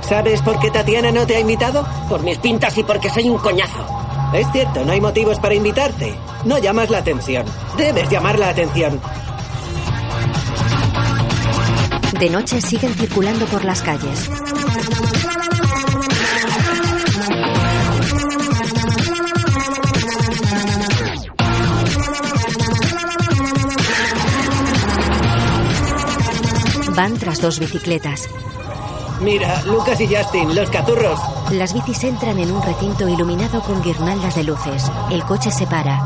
¿Sabes 0.00 0.42
por 0.42 0.58
qué 0.58 0.68
Tatiana 0.68 1.12
no 1.12 1.24
te 1.24 1.36
ha 1.36 1.40
invitado? 1.40 1.86
Por 2.08 2.24
mis 2.24 2.38
pintas 2.38 2.76
y 2.76 2.82
porque 2.82 3.08
soy 3.08 3.28
un 3.28 3.38
coñazo. 3.38 3.86
Es 4.32 4.50
cierto, 4.50 4.84
no 4.84 4.90
hay 4.90 5.00
motivos 5.00 5.38
para 5.38 5.54
invitarte. 5.54 6.12
No 6.44 6.58
llamas 6.58 6.90
la 6.90 6.98
atención. 6.98 7.46
Debes 7.76 8.10
llamar 8.10 8.36
la 8.36 8.48
atención. 8.48 9.00
De 12.18 12.30
noche 12.30 12.60
siguen 12.60 12.92
circulando 12.94 13.46
por 13.46 13.64
las 13.64 13.80
calles. 13.80 14.28
Van 26.98 27.16
tras 27.16 27.40
dos 27.40 27.60
bicicletas. 27.60 28.28
Mira, 29.20 29.62
Lucas 29.66 30.00
y 30.00 30.12
Justin, 30.12 30.52
los 30.52 30.68
caturros. 30.68 31.20
Las 31.52 31.72
bicis 31.72 32.02
entran 32.02 32.40
en 32.40 32.50
un 32.50 32.60
recinto 32.60 33.08
iluminado 33.08 33.62
con 33.62 33.80
guirnaldas 33.84 34.34
de 34.34 34.42
luces. 34.42 34.90
El 35.08 35.22
coche 35.22 35.52
se 35.52 35.64
para. 35.68 35.96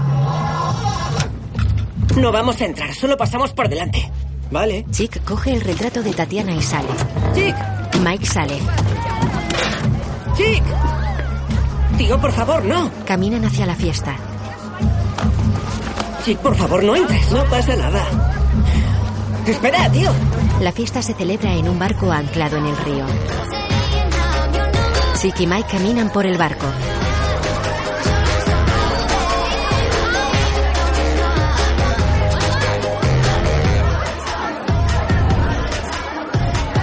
No 2.19 2.31
vamos 2.31 2.61
a 2.61 2.67
entrar, 2.67 2.93
solo 2.93 3.17
pasamos 3.17 3.55
por 3.55 3.71
delante. 3.71 4.13
Vale. 4.51 4.85
Chick 4.91 5.25
coge 5.25 5.55
el 5.55 5.63
retrato 5.63 6.03
de 6.03 6.13
Tatiana 6.13 6.53
y 6.53 6.61
sale. 6.61 6.91
Chick. 7.35 7.57
Mike 8.05 8.27
sale. 8.27 8.59
Chick. 10.37 10.63
Tío, 11.97 12.21
por 12.21 12.33
favor, 12.33 12.67
no. 12.67 12.91
Caminan 13.07 13.47
hacia 13.47 13.65
la 13.65 13.77
fiesta. 13.77 14.15
Chick, 16.23 16.37
por 16.41 16.55
favor, 16.55 16.85
no 16.85 16.95
entres. 16.95 17.33
No 17.33 17.47
pasa 17.47 17.77
nada. 17.77 18.05
Espera, 19.47 19.91
tío. 19.91 20.13
La 20.63 20.71
fiesta 20.71 21.03
se 21.03 21.13
celebra 21.13 21.57
en 21.57 21.69
un 21.69 21.77
barco 21.77 22.13
anclado 22.13 22.57
en 22.57 22.67
el 22.67 22.77
río. 22.77 23.05
Chick 25.21 25.41
y 25.41 25.47
Mike 25.49 25.69
caminan 25.69 26.09
por 26.13 26.25
el 26.25 26.39
barco. 26.39 26.67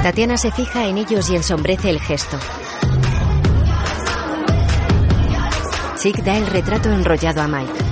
Tatiana 0.04 0.36
se 0.36 0.52
fija 0.52 0.86
en 0.86 0.98
ellos 0.98 1.30
y 1.30 1.38
ensombrece 1.38 1.90
el 1.90 2.02
gesto. 2.02 2.38
Chick 6.02 6.18
da 6.22 6.36
el 6.36 6.48
retrato 6.48 6.92
enrollado 6.92 7.42
a 7.42 7.48
Mike. 7.48 7.89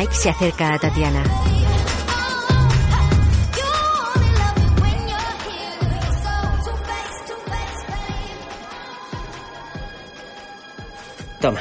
Mike 0.00 0.14
se 0.14 0.30
acerca 0.30 0.72
a 0.72 0.78
Tatiana. 0.78 1.22
Toma. 11.38 11.60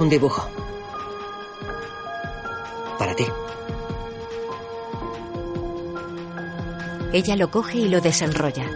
Un 0.00 0.08
dibujo. 0.08 0.50
Para 2.98 3.14
ti. 3.14 3.26
Ella 7.12 7.36
lo 7.36 7.48
coge 7.48 7.78
y 7.78 7.88
lo 7.88 8.00
desenrolla. 8.00 8.68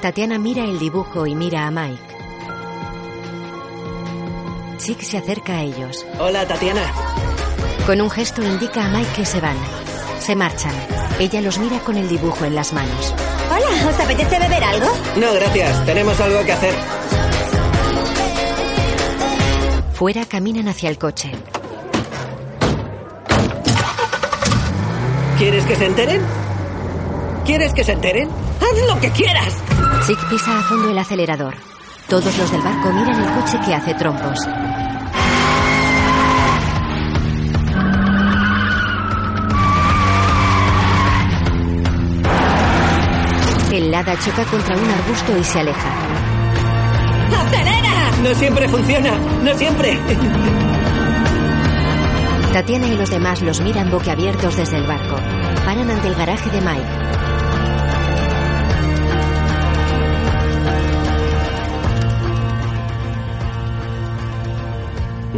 Tatiana 0.00 0.38
mira 0.38 0.62
el 0.62 0.78
dibujo 0.78 1.26
y 1.26 1.34
mira 1.34 1.66
a 1.66 1.72
Mike. 1.72 2.07
Chick 4.88 5.02
se 5.02 5.18
acerca 5.18 5.58
a 5.58 5.62
ellos. 5.64 6.06
Hola, 6.18 6.48
Tatiana. 6.48 6.80
Con 7.84 8.00
un 8.00 8.08
gesto 8.08 8.42
indica 8.42 8.86
a 8.86 8.88
Mike 8.88 9.16
que 9.16 9.26
se 9.26 9.38
van. 9.38 9.58
Se 10.18 10.34
marchan. 10.34 10.72
Ella 11.18 11.42
los 11.42 11.58
mira 11.58 11.78
con 11.80 11.98
el 11.98 12.08
dibujo 12.08 12.46
en 12.46 12.54
las 12.54 12.72
manos. 12.72 13.14
Hola, 13.50 13.86
¿os 13.86 14.00
apetece 14.00 14.38
beber 14.38 14.64
algo? 14.64 14.86
No, 15.18 15.34
gracias. 15.34 15.84
Tenemos 15.84 16.18
algo 16.18 16.42
que 16.42 16.52
hacer. 16.52 16.74
Fuera 19.92 20.24
caminan 20.24 20.68
hacia 20.68 20.88
el 20.88 20.96
coche. 20.96 21.32
¿Quieres 25.36 25.66
que 25.66 25.76
se 25.76 25.84
enteren? 25.84 26.22
¿Quieres 27.44 27.74
que 27.74 27.84
se 27.84 27.92
enteren? 27.92 28.30
¡Haz 28.58 28.94
lo 28.94 28.98
que 29.02 29.10
quieras! 29.10 29.54
Chick 30.06 30.30
pisa 30.30 30.58
a 30.58 30.62
fondo 30.62 30.88
el 30.88 30.96
acelerador. 30.96 31.77
Todos 32.08 32.38
los 32.38 32.50
del 32.50 32.62
barco 32.62 32.90
miran 32.90 33.20
el 33.20 33.30
coche 33.34 33.58
que 33.66 33.74
hace 33.74 33.92
trompos. 33.92 34.38
El 43.70 43.90
Lada 43.90 44.18
choca 44.24 44.42
contra 44.46 44.74
un 44.74 44.90
arbusto 44.90 45.36
y 45.38 45.44
se 45.44 45.60
aleja. 45.60 45.88
¡Acelera! 47.46 48.10
No 48.22 48.34
siempre 48.34 48.68
funciona, 48.70 49.10
no 49.42 49.54
siempre. 49.58 50.00
Tatiana 52.54 52.86
y 52.86 52.96
los 52.96 53.10
demás 53.10 53.42
los 53.42 53.60
miran 53.60 53.90
boquiabiertos 53.90 54.56
desde 54.56 54.78
el 54.78 54.86
barco. 54.86 55.16
Paran 55.66 55.90
ante 55.90 56.08
el 56.08 56.14
garaje 56.14 56.48
de 56.48 56.60
Mike. 56.62 57.27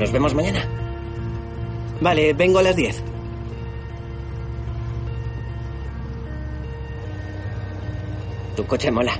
Nos 0.01 0.13
vemos 0.13 0.35
mañana. 0.35 0.67
Vale, 2.01 2.33
vengo 2.33 2.59
a 2.59 2.63
las 2.63 2.75
10. 2.75 3.03
Tu 8.57 8.67
coche 8.67 8.91
mola. 8.91 9.13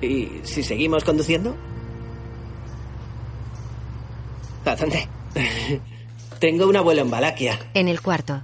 ¿Y 0.00 0.40
si 0.44 0.62
seguimos 0.62 1.04
conduciendo? 1.04 1.54
¿A 4.64 4.76
dónde? 4.76 5.06
Tengo 6.38 6.66
un 6.68 6.76
abuelo 6.76 7.02
en 7.02 7.10
Valaquia. 7.10 7.58
En 7.74 7.86
el 7.86 8.00
cuarto. 8.00 8.42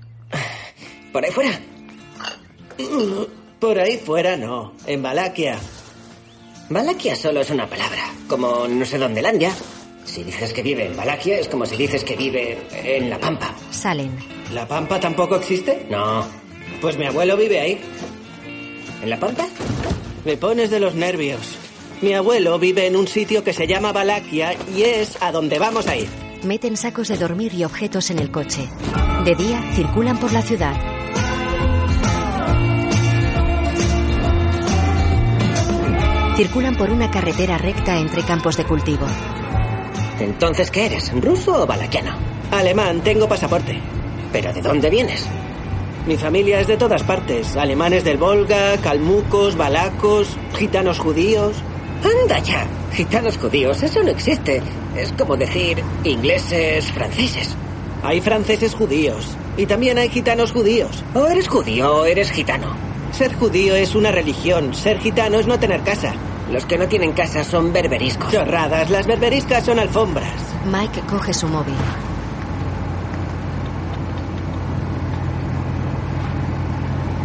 ¿Por 1.14 1.24
ahí 1.24 1.30
fuera? 1.30 1.58
Por 3.58 3.78
ahí 3.78 3.96
fuera 3.96 4.36
no, 4.36 4.74
en 4.86 5.02
Valaquia. 5.02 5.58
Valaquia 6.68 7.14
solo 7.14 7.40
es 7.40 7.50
una 7.50 7.68
palabra, 7.68 8.12
como 8.28 8.66
no 8.66 8.84
sé 8.84 8.98
dónde 8.98 9.22
Landia. 9.22 9.52
Si 10.04 10.24
dices 10.24 10.52
que 10.52 10.62
vive 10.62 10.86
en 10.86 10.96
Valaquia 10.96 11.38
es 11.38 11.48
como 11.48 11.64
si 11.64 11.76
dices 11.76 12.02
que 12.02 12.16
vive 12.16 12.58
en 12.72 13.08
La 13.10 13.18
Pampa. 13.18 13.54
Salen. 13.70 14.16
¿La 14.52 14.66
Pampa 14.66 14.98
tampoco 14.98 15.36
existe? 15.36 15.86
No. 15.88 16.24
Pues 16.80 16.98
mi 16.98 17.06
abuelo 17.06 17.36
vive 17.36 17.60
ahí. 17.60 17.80
¿En 19.02 19.10
La 19.10 19.18
Pampa? 19.18 19.46
Me 20.24 20.36
pones 20.36 20.70
de 20.70 20.80
los 20.80 20.94
nervios. 20.94 21.56
Mi 22.02 22.14
abuelo 22.14 22.58
vive 22.58 22.86
en 22.86 22.96
un 22.96 23.06
sitio 23.06 23.44
que 23.44 23.52
se 23.52 23.66
llama 23.66 23.92
Valaquia 23.92 24.54
y 24.74 24.82
es 24.82 25.16
a 25.20 25.30
donde 25.32 25.58
vamos 25.58 25.86
a 25.86 25.96
ir. 25.96 26.08
Meten 26.42 26.76
sacos 26.76 27.08
de 27.08 27.16
dormir 27.16 27.54
y 27.54 27.64
objetos 27.64 28.10
en 28.10 28.18
el 28.18 28.30
coche. 28.30 28.68
De 29.24 29.34
día 29.34 29.62
circulan 29.74 30.18
por 30.18 30.32
la 30.32 30.42
ciudad. 30.42 30.95
Circulan 36.36 36.76
por 36.76 36.90
una 36.90 37.10
carretera 37.10 37.56
recta 37.56 37.98
entre 37.98 38.22
campos 38.22 38.58
de 38.58 38.64
cultivo. 38.64 39.06
Entonces, 40.20 40.70
¿qué 40.70 40.84
eres? 40.84 41.10
¿Ruso 41.22 41.62
o 41.62 41.66
valaquiano? 41.66 42.14
Alemán, 42.50 43.00
tengo 43.00 43.26
pasaporte. 43.26 43.80
¿Pero 44.32 44.52
de 44.52 44.60
dónde 44.60 44.90
vienes? 44.90 45.26
Mi 46.06 46.18
familia 46.18 46.60
es 46.60 46.66
de 46.66 46.76
todas 46.76 47.02
partes. 47.04 47.56
Alemanes 47.56 48.04
del 48.04 48.18
Volga, 48.18 48.76
calmucos, 48.82 49.56
balacos, 49.56 50.36
gitanos 50.54 50.98
judíos. 50.98 51.56
Anda 52.04 52.38
ya. 52.40 52.66
Gitanos 52.92 53.38
judíos, 53.38 53.82
eso 53.82 54.02
no 54.02 54.10
existe. 54.10 54.60
Es 54.94 55.14
como 55.14 55.38
decir 55.38 55.82
ingleses, 56.04 56.92
franceses. 56.92 57.56
Hay 58.02 58.20
franceses 58.20 58.74
judíos. 58.74 59.38
Y 59.56 59.64
también 59.64 59.96
hay 59.96 60.10
gitanos 60.10 60.52
judíos. 60.52 61.02
O 61.14 61.26
eres 61.26 61.48
judío 61.48 61.96
o 61.96 62.04
eres 62.04 62.30
gitano. 62.30 62.74
Ser 63.16 63.34
judío 63.34 63.74
es 63.74 63.94
una 63.94 64.10
religión. 64.10 64.74
Ser 64.74 64.98
gitano 64.98 65.38
es 65.38 65.46
no 65.46 65.58
tener 65.58 65.80
casa. 65.80 66.12
Los 66.52 66.66
que 66.66 66.76
no 66.76 66.86
tienen 66.86 67.12
casa 67.12 67.44
son 67.44 67.72
berberiscos. 67.72 68.30
Chorradas. 68.30 68.90
Las 68.90 69.06
berberiscas 69.06 69.64
son 69.64 69.78
alfombras. 69.78 70.34
Mike 70.70 71.00
coge 71.08 71.32
su 71.32 71.48
móvil. 71.48 71.74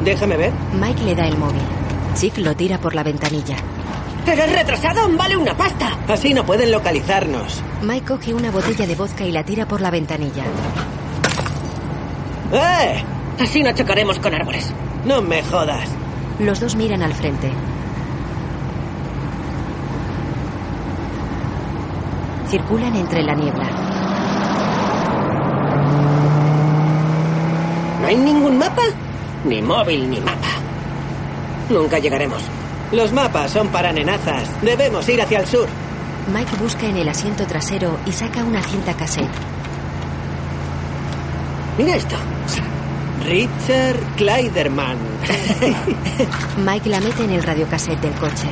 Déjame 0.06 0.38
ver. 0.38 0.54
Mike 0.80 1.04
le 1.04 1.14
da 1.14 1.28
el 1.28 1.38
móvil. 1.38 1.62
Chick 2.16 2.38
lo 2.38 2.56
tira 2.56 2.78
por 2.78 2.96
la 2.96 3.04
ventanilla. 3.04 3.58
¡Eres 4.26 4.50
retrasado! 4.50 5.10
¡Vale 5.18 5.36
una 5.36 5.58
pasta! 5.58 5.98
Así 6.08 6.34
no 6.34 6.46
pueden 6.46 6.72
localizarnos. 6.72 7.62
Mike 7.82 8.06
coge 8.08 8.34
una 8.34 8.50
botella 8.50 8.88
de 8.88 8.96
vodka 8.96 9.26
y 9.26 9.34
la 9.34 9.44
tira 9.44 9.68
por 9.68 9.82
la 9.82 9.92
ventanilla. 9.92 10.46
¡Eh! 12.54 13.04
Así 13.40 13.62
no 13.62 13.74
chocaremos 13.74 14.20
con 14.20 14.34
árboles. 14.34 14.72
No 15.06 15.22
me 15.22 15.42
jodas. 15.44 15.90
Los 16.40 16.60
dos 16.60 16.76
miran 16.76 17.02
al 17.02 17.14
frente. 17.14 17.52
Circulan 22.50 22.96
entre 22.96 23.24
la 23.24 23.34
niebla. 23.34 23.68
¿No 28.02 28.08
hay 28.08 28.16
ningún 28.16 28.58
mapa? 28.58 28.84
Ni 29.46 29.62
móvil 29.62 30.10
ni 30.10 30.20
mapa. 30.20 30.50
Nunca 31.70 31.98
llegaremos. 31.98 32.42
Los 32.92 33.14
mapas 33.14 33.52
son 33.52 33.70
para 33.70 33.92
nenazas. 33.94 34.50
Debemos 34.62 35.08
ir 35.08 35.22
hacia 35.22 35.40
el 35.40 35.48
sur. 35.48 35.68
Mike 36.32 36.56
busca 36.60 36.86
en 36.86 36.98
el 36.98 37.10
asiento 37.10 37.46
trasero 37.48 37.98
y 38.06 38.12
saca 38.12 38.44
una 38.44 38.62
cinta 38.62 38.94
cassette. 38.94 39.32
Mira 41.78 41.96
esto. 41.96 42.16
Richard 43.26 44.00
Kleiderman. 44.18 44.98
Mike 46.66 46.90
la 46.90 47.00
mete 47.00 47.24
en 47.24 47.32
el 47.32 47.44
radiocassette 47.44 48.02
del 48.02 48.14
coche. 48.14 48.48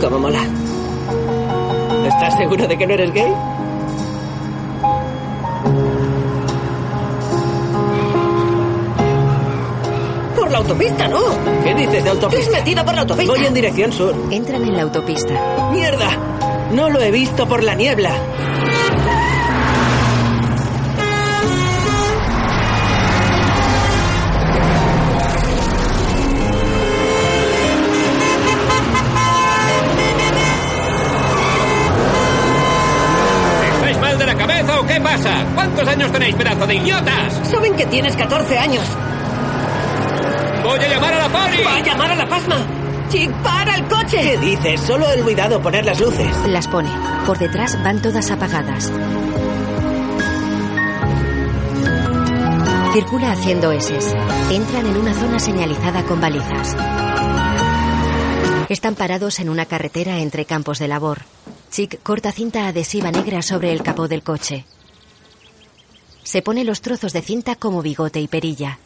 ¿Cómo 0.00 0.18
mola? 0.18 0.42
¿Estás 2.06 2.36
seguro 2.36 2.66
de 2.66 2.78
que 2.78 2.86
no 2.86 2.94
eres 2.94 3.12
gay? 3.12 3.55
La 10.56 10.62
autopista, 10.62 11.06
¿no? 11.06 11.20
¿Qué 11.62 11.74
dices 11.74 12.02
de 12.02 12.08
autopista? 12.08 12.42
Es 12.42 12.50
metida 12.50 12.82
por 12.82 12.94
la 12.94 13.02
autopista. 13.02 13.30
Voy 13.30 13.44
en 13.44 13.52
dirección 13.52 13.92
sur. 13.92 14.14
Entran 14.30 14.62
en 14.62 14.74
la 14.74 14.84
autopista. 14.84 15.70
¡Mierda! 15.70 16.08
No 16.72 16.88
lo 16.88 17.02
he 17.02 17.10
visto 17.10 17.46
por 17.46 17.62
la 17.62 17.74
niebla. 17.74 18.10
¿Estáis 33.74 33.98
mal 33.98 34.18
de 34.18 34.24
la 34.24 34.34
cabeza 34.36 34.80
o 34.80 34.86
qué 34.86 35.00
pasa? 35.02 35.44
¿Cuántos 35.54 35.86
años 35.86 36.10
tenéis, 36.10 36.34
pedazo 36.34 36.66
de 36.66 36.76
idiotas? 36.76 37.46
Saben 37.50 37.76
que 37.76 37.84
tienes 37.84 38.16
14 38.16 38.58
años. 38.58 38.84
¡Voy 40.66 40.80
a 40.80 40.88
llamar 40.88 41.14
a 41.14 41.18
la 41.18 41.28
poli! 41.28 41.62
¡Va 41.62 41.76
a 41.76 41.80
llamar 41.80 42.10
a 42.10 42.14
la 42.16 42.28
pasma! 42.28 42.56
¡Chick, 43.08 43.30
para 43.44 43.76
el 43.76 43.86
coche! 43.86 44.18
¿Qué 44.20 44.36
dices? 44.38 44.80
Solo 44.80 45.08
he 45.08 45.20
olvidado 45.20 45.62
poner 45.62 45.84
las 45.84 46.00
luces. 46.00 46.26
Las 46.48 46.66
pone. 46.66 46.90
Por 47.24 47.38
detrás 47.38 47.80
van 47.84 48.02
todas 48.02 48.32
apagadas. 48.32 48.92
Circula 52.92 53.30
haciendo 53.30 53.70
eses. 53.70 54.12
Entran 54.50 54.86
en 54.86 54.96
una 54.96 55.14
zona 55.14 55.38
señalizada 55.38 56.02
con 56.02 56.20
balizas. 56.20 56.76
Están 58.68 58.96
parados 58.96 59.38
en 59.38 59.50
una 59.50 59.66
carretera 59.66 60.18
entre 60.18 60.46
campos 60.46 60.80
de 60.80 60.88
labor. 60.88 61.20
Chick 61.70 62.02
corta 62.02 62.32
cinta 62.32 62.66
adhesiva 62.66 63.12
negra 63.12 63.40
sobre 63.42 63.72
el 63.72 63.84
capó 63.84 64.08
del 64.08 64.24
coche. 64.24 64.64
Se 66.24 66.42
pone 66.42 66.64
los 66.64 66.80
trozos 66.80 67.12
de 67.12 67.22
cinta 67.22 67.54
como 67.54 67.82
bigote 67.82 68.18
y 68.18 68.26
perilla. 68.26 68.80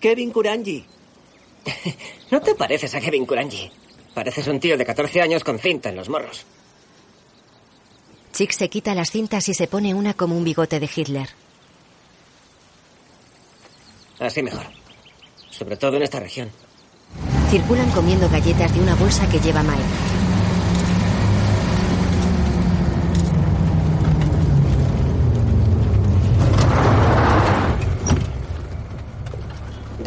Kevin 0.00 0.32
Kurangi. 0.32 0.84
No 2.30 2.40
te 2.40 2.54
pareces 2.54 2.94
a 2.94 3.00
Kevin 3.00 3.26
Kurangi. 3.26 3.70
Pareces 4.14 4.46
un 4.46 4.60
tío 4.60 4.78
de 4.78 4.86
14 4.86 5.20
años 5.20 5.42
con 5.42 5.58
cinta 5.58 5.88
en 5.88 5.96
los 5.96 6.08
morros. 6.08 6.46
Chick 8.32 8.52
se 8.52 8.68
quita 8.68 8.94
las 8.94 9.10
cintas 9.10 9.48
y 9.48 9.54
se 9.54 9.66
pone 9.66 9.94
una 9.94 10.14
como 10.14 10.36
un 10.36 10.44
bigote 10.44 10.78
de 10.78 10.88
Hitler. 10.94 11.28
Así 14.20 14.42
mejor. 14.42 14.66
Sobre 15.50 15.76
todo 15.76 15.96
en 15.96 16.02
esta 16.04 16.20
región. 16.20 16.50
Circulan 17.50 17.90
comiendo 17.90 18.28
galletas 18.30 18.72
de 18.72 18.80
una 18.80 18.94
bolsa 18.94 19.28
que 19.28 19.40
lleva 19.40 19.62
Mike. 19.64 20.09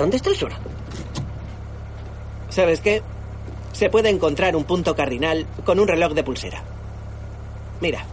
¿Dónde 0.04 0.18
está 0.18 0.32
el 0.32 0.36
sur? 0.36 0.52
¿Sabes 2.50 2.82
qué? 2.82 3.02
Se 3.72 3.90
puede 3.90 4.10
encontrar 4.10 4.54
un 4.54 4.66
punto 4.66 4.98
cardinal 4.98 5.48
con 5.64 5.80
un 5.80 5.88
reloj 5.88 6.12
de 6.12 6.26
pulsera. 6.26 6.62
Mira, 7.80 8.06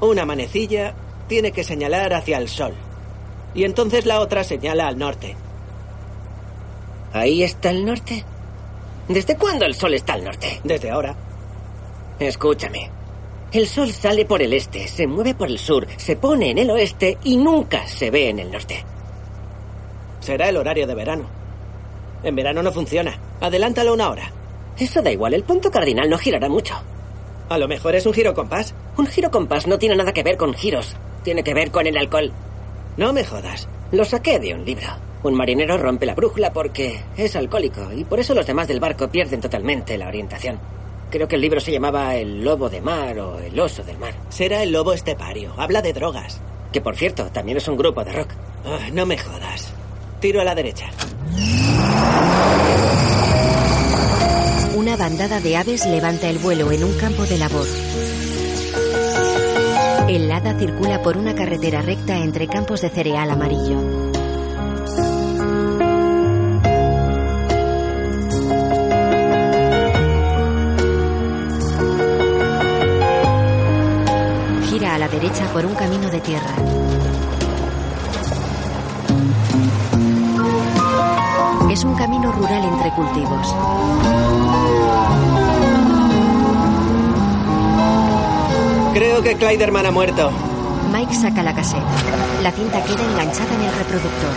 una 0.00 0.24
manecilla 0.24 0.94
tiene 1.28 1.52
que 1.52 1.64
señalar 1.64 2.14
hacia 2.14 2.38
el 2.38 2.48
sol. 2.48 2.72
Y 3.52 3.64
entonces 3.64 4.06
la 4.06 4.20
otra 4.20 4.42
señala 4.42 4.88
al 4.88 4.96
norte. 4.96 5.36
¿Ahí 7.12 7.42
está 7.42 7.68
el 7.68 7.84
norte? 7.84 8.24
¿Desde 9.06 9.36
cuándo 9.36 9.66
el 9.66 9.74
sol 9.74 9.92
está 9.92 10.14
al 10.14 10.24
norte? 10.24 10.62
Desde 10.64 10.90
ahora. 10.90 11.14
Escúchame. 12.18 12.90
El 13.52 13.68
sol 13.68 13.92
sale 13.92 14.24
por 14.24 14.40
el 14.40 14.54
este, 14.54 14.88
se 14.88 15.06
mueve 15.06 15.34
por 15.34 15.48
el 15.48 15.58
sur, 15.58 15.86
se 15.98 16.16
pone 16.16 16.52
en 16.52 16.56
el 16.56 16.70
oeste 16.70 17.18
y 17.22 17.36
nunca 17.36 17.86
se 17.86 18.10
ve 18.10 18.30
en 18.30 18.38
el 18.38 18.50
norte. 18.50 18.82
Será 20.20 20.48
el 20.48 20.56
horario 20.56 20.86
de 20.86 20.94
verano. 20.94 21.24
En 22.22 22.36
verano 22.36 22.62
no 22.62 22.72
funciona. 22.72 23.18
Adelántalo 23.40 23.94
una 23.94 24.10
hora. 24.10 24.32
Eso 24.78 25.02
da 25.02 25.10
igual, 25.10 25.34
el 25.34 25.44
punto 25.44 25.70
cardinal 25.70 26.08
no 26.08 26.18
girará 26.18 26.48
mucho. 26.48 26.74
A 27.48 27.58
lo 27.58 27.66
mejor 27.66 27.94
es 27.94 28.06
un 28.06 28.12
giro 28.12 28.32
compás. 28.34 28.74
Un 28.96 29.06
giro 29.06 29.30
compás 29.30 29.66
no 29.66 29.78
tiene 29.78 29.96
nada 29.96 30.12
que 30.12 30.22
ver 30.22 30.36
con 30.36 30.54
giros. 30.54 30.94
Tiene 31.24 31.42
que 31.42 31.54
ver 31.54 31.70
con 31.70 31.86
el 31.86 31.96
alcohol. 31.96 32.32
No 32.96 33.12
me 33.12 33.24
jodas. 33.24 33.68
Lo 33.92 34.04
saqué 34.04 34.38
de 34.38 34.54
un 34.54 34.64
libro. 34.64 34.86
Un 35.22 35.34
marinero 35.34 35.76
rompe 35.76 36.06
la 36.06 36.14
brújula 36.14 36.52
porque 36.52 37.00
es 37.16 37.36
alcohólico 37.36 37.92
y 37.92 38.04
por 38.04 38.20
eso 38.20 38.34
los 38.34 38.46
demás 38.46 38.68
del 38.68 38.80
barco 38.80 39.08
pierden 39.08 39.40
totalmente 39.40 39.98
la 39.98 40.08
orientación. 40.08 40.58
Creo 41.10 41.26
que 41.26 41.34
el 41.34 41.42
libro 41.42 41.60
se 41.60 41.72
llamaba 41.72 42.14
El 42.14 42.44
lobo 42.44 42.70
de 42.70 42.80
mar 42.80 43.18
o 43.18 43.38
El 43.40 43.58
oso 43.58 43.82
del 43.82 43.98
mar. 43.98 44.14
Será 44.28 44.62
el 44.62 44.70
lobo 44.70 44.92
estepario. 44.92 45.52
Habla 45.58 45.82
de 45.82 45.92
drogas. 45.92 46.40
Que 46.72 46.80
por 46.80 46.96
cierto, 46.96 47.26
también 47.32 47.58
es 47.58 47.66
un 47.66 47.76
grupo 47.76 48.04
de 48.04 48.12
rock. 48.12 48.30
Ah, 48.64 48.88
no 48.92 49.04
me 49.06 49.18
jodas. 49.18 49.69
Tiro 50.20 50.42
a 50.42 50.44
la 50.44 50.54
derecha. 50.54 50.84
Una 54.76 54.96
bandada 54.98 55.40
de 55.40 55.56
aves 55.56 55.86
levanta 55.86 56.28
el 56.28 56.38
vuelo 56.38 56.70
en 56.72 56.84
un 56.84 56.92
campo 56.98 57.24
de 57.24 57.38
labor. 57.38 57.66
El 60.10 60.30
hada 60.30 60.58
circula 60.58 61.00
por 61.02 61.16
una 61.16 61.34
carretera 61.34 61.80
recta 61.80 62.18
entre 62.18 62.48
campos 62.48 62.82
de 62.82 62.90
cereal 62.90 63.30
amarillo. 63.30 63.78
Gira 74.68 74.96
a 74.96 74.98
la 74.98 75.08
derecha 75.08 75.50
por 75.54 75.64
un 75.64 75.74
camino 75.74 76.10
de 76.10 76.20
tierra. 76.20 76.99
Es 81.70 81.84
un 81.84 81.94
camino 81.94 82.32
rural 82.32 82.64
entre 82.64 82.90
cultivos. 82.90 83.54
Creo 88.92 89.22
que 89.22 89.36
Clyderman 89.36 89.86
ha 89.86 89.92
muerto. 89.92 90.32
Mike 90.92 91.14
saca 91.14 91.44
la 91.44 91.54
caseta. 91.54 91.86
La 92.42 92.50
cinta 92.50 92.82
queda 92.82 93.04
enganchada 93.04 93.54
en 93.54 93.62
el 93.62 93.72
reproductor. 93.72 94.30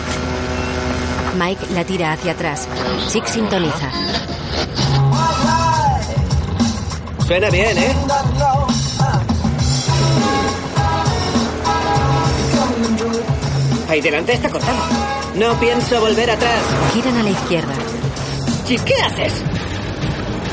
Mike 1.36 1.66
la 1.74 1.84
tira 1.84 2.12
hacia 2.12 2.32
atrás. 2.32 2.68
Chick 3.08 3.26
sintoniza. 3.26 3.90
Suena 7.26 7.50
bien, 7.50 7.76
¿eh? 7.76 7.94
Ahí 13.88 14.00
delante 14.00 14.34
está 14.34 14.48
cortado. 14.48 15.13
No 15.36 15.58
pienso 15.58 16.00
volver 16.00 16.30
atrás. 16.30 16.62
Giran 16.92 17.16
a 17.18 17.22
la 17.24 17.30
izquierda. 17.30 17.74
Chick, 18.66 18.84
¿qué 18.84 18.94
haces? 19.02 19.32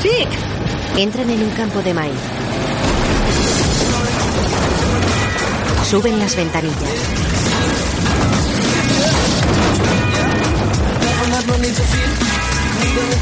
Chick. 0.02 0.28
Entran 0.96 1.30
en 1.30 1.40
un 1.40 1.50
campo 1.50 1.80
de 1.82 1.94
maíz. 1.94 2.18
Suben 5.88 6.18
las 6.18 6.34
ventanillas. 6.34 7.22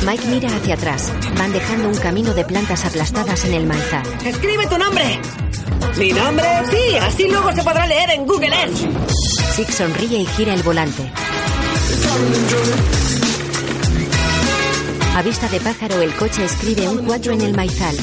Mike 0.06 0.26
mira 0.28 0.48
hacia 0.56 0.74
atrás. 0.74 1.12
Van 1.36 1.52
dejando 1.52 1.88
un 1.88 1.96
camino 1.96 2.32
de 2.32 2.44
plantas 2.44 2.86
aplastadas 2.86 3.44
en 3.44 3.52
el 3.52 3.66
maizal. 3.66 4.02
¡Escribe 4.24 4.66
tu 4.66 4.78
nombre! 4.78 5.20
¿Mi 5.98 6.12
nombre? 6.12 6.46
Sí, 6.70 6.96
así 6.96 7.28
luego 7.28 7.52
se 7.52 7.62
podrá 7.62 7.86
leer 7.86 8.10
en 8.10 8.26
Google 8.26 8.48
Earth. 8.56 8.78
Chick 9.56 9.70
sonríe 9.70 10.20
y 10.20 10.26
gira 10.26 10.54
el 10.54 10.62
volante. 10.62 11.12
A 15.14 15.22
vista 15.22 15.48
de 15.48 15.60
pájaro, 15.60 16.00
el 16.00 16.12
coche 16.16 16.44
escribe 16.44 16.88
un 16.88 17.04
cuadro 17.04 17.32
en 17.32 17.42
el 17.42 17.54
maizal. 17.54 17.94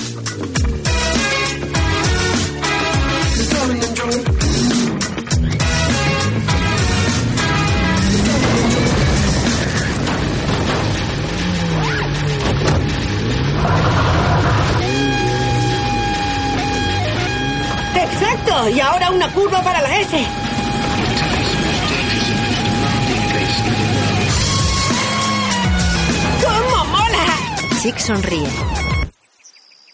¡Exacto! 17.95 18.69
Y 18.69 18.79
ahora 18.79 19.11
una 19.11 19.33
curva 19.33 19.61
para 19.63 19.81
la 19.81 19.99
S. 19.99 20.46
Chick 27.87 27.99
sonríe. 27.99 28.49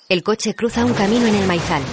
El 0.09 0.23
coche 0.23 0.55
cruza 0.55 0.83
un 0.83 0.95
camino 0.95 1.27
en 1.27 1.35
el 1.35 1.45
maizal. 1.45 1.83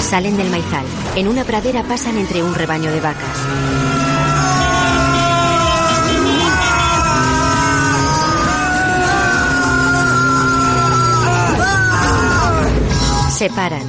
Salen 0.00 0.36
del 0.36 0.50
maizal. 0.50 0.84
En 1.14 1.28
una 1.28 1.44
pradera 1.44 1.84
pasan 1.84 2.18
entre 2.18 2.42
un 2.42 2.56
rebaño 2.56 2.90
de 2.90 3.00
vacas. 3.00 3.38
Se 13.38 13.48
paran. 13.50 13.82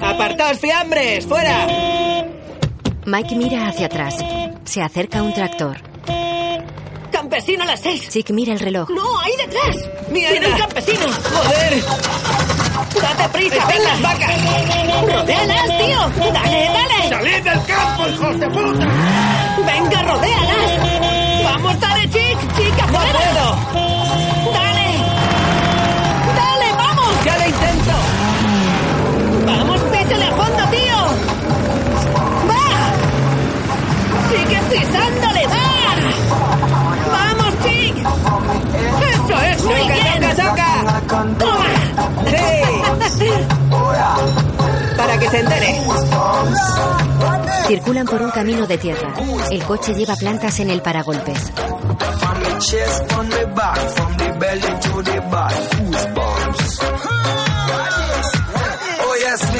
¡Apartaos, 0.00 0.58
fiambres! 0.58 1.26
¡Fuera! 1.26 2.05
Mike 3.06 3.36
mira 3.36 3.68
hacia 3.68 3.86
atrás. 3.86 4.16
Se 4.64 4.82
acerca 4.82 5.22
un 5.22 5.32
tractor. 5.32 5.76
¡Campesino 7.12 7.62
a 7.62 7.66
las 7.66 7.80
seis! 7.80 8.08
Chick 8.08 8.30
mira 8.30 8.52
el 8.52 8.60
reloj. 8.60 8.90
¡No, 8.90 9.20
ahí 9.20 9.32
detrás! 9.38 9.76
¡Mierda! 10.10 10.32
¡Viene 10.32 10.48
un 10.48 10.58
campesino! 10.58 11.06
¡Joder! 11.06 11.84
¡Date 13.00 13.28
prisa! 13.32 13.56
¡Están 13.56 13.84
las 13.84 14.02
vacas! 14.02 14.30
¡Rodéalas, 15.12 15.78
tío! 15.78 16.32
¡Dale, 16.32 16.68
dale! 16.68 17.08
¡Salid 17.08 17.44
del 17.44 17.64
campo, 17.64 18.08
hijos 18.08 18.40
de 18.40 18.46
puta! 18.48 18.86
¡Venga, 19.66 20.02
rodéalas! 20.02 21.44
¡Vamos, 21.44 21.80
dale, 21.80 22.10
Chick! 22.10 22.38
¡Chick, 22.56 22.76
¡No 22.76 22.84
afuera! 22.84 23.12
puedo! 23.72 24.52
¡Dale! 24.52 24.88
¡Dale, 26.36 26.72
vamos! 26.76 27.24
¡Ya 27.24 27.38
lo 27.38 27.46
intento! 27.46 27.92
¡Vamos, 29.46 29.80
písale 29.80 30.24
a 30.24 30.32
fondo, 30.32 30.64
tío! 30.70 30.96
¡Sigue 34.76 34.86
pisándole, 34.86 35.46
va! 35.46 35.56
¡Vamos, 37.12 37.54
Chick! 37.64 37.96
¡Eso 37.96 39.40
es! 39.42 39.64
¡Muy 39.64 39.74
¡Saca, 39.74 39.94
bien! 39.94 40.36
saca, 40.36 40.36
saca! 40.36 41.36
¡Toma! 41.38 41.66
¡Sí! 43.18 43.30
Para 44.96 45.18
que 45.18 45.30
se 45.30 45.40
entere. 45.40 45.80
Circulan 47.66 48.06
por 48.06 48.22
un 48.22 48.30
camino 48.30 48.66
de 48.66 48.78
tierra. 48.78 49.12
El 49.50 49.64
coche 49.64 49.94
lleva 49.94 50.14
plantas 50.16 50.60
en 50.60 50.70
el 50.70 50.82
paragolpes. 50.82 51.52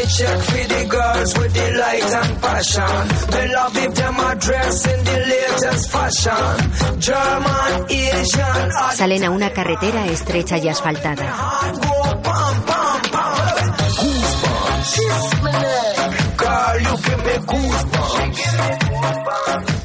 Check 0.08 0.38
for 0.38 0.68
the 0.68 0.86
girls 0.88 1.36
with 1.38 1.52
the 1.52 1.72
light 1.78 2.14
and 2.14 2.40
passion. 2.40 3.08
Me 3.32 3.48
love 3.54 3.76
if 3.76 3.94
them 3.94 4.18
a 4.20 4.34
dress 4.36 4.86
in 4.86 5.04
the 5.04 5.18
latest 5.32 5.90
fashion. 5.90 6.70
German, 7.00 7.86
Asian, 7.90 8.70
Salen 8.94 9.24
a 9.24 9.30
una 9.30 9.50
carretera 9.50 10.06
estrecha 10.06 10.58
y 10.58 10.68
asfaltada. 10.68 11.26
Girl, 16.36 16.80
you 16.80 16.96
give 17.02 17.24
me 17.24 17.32
goosebumps. 17.46 19.75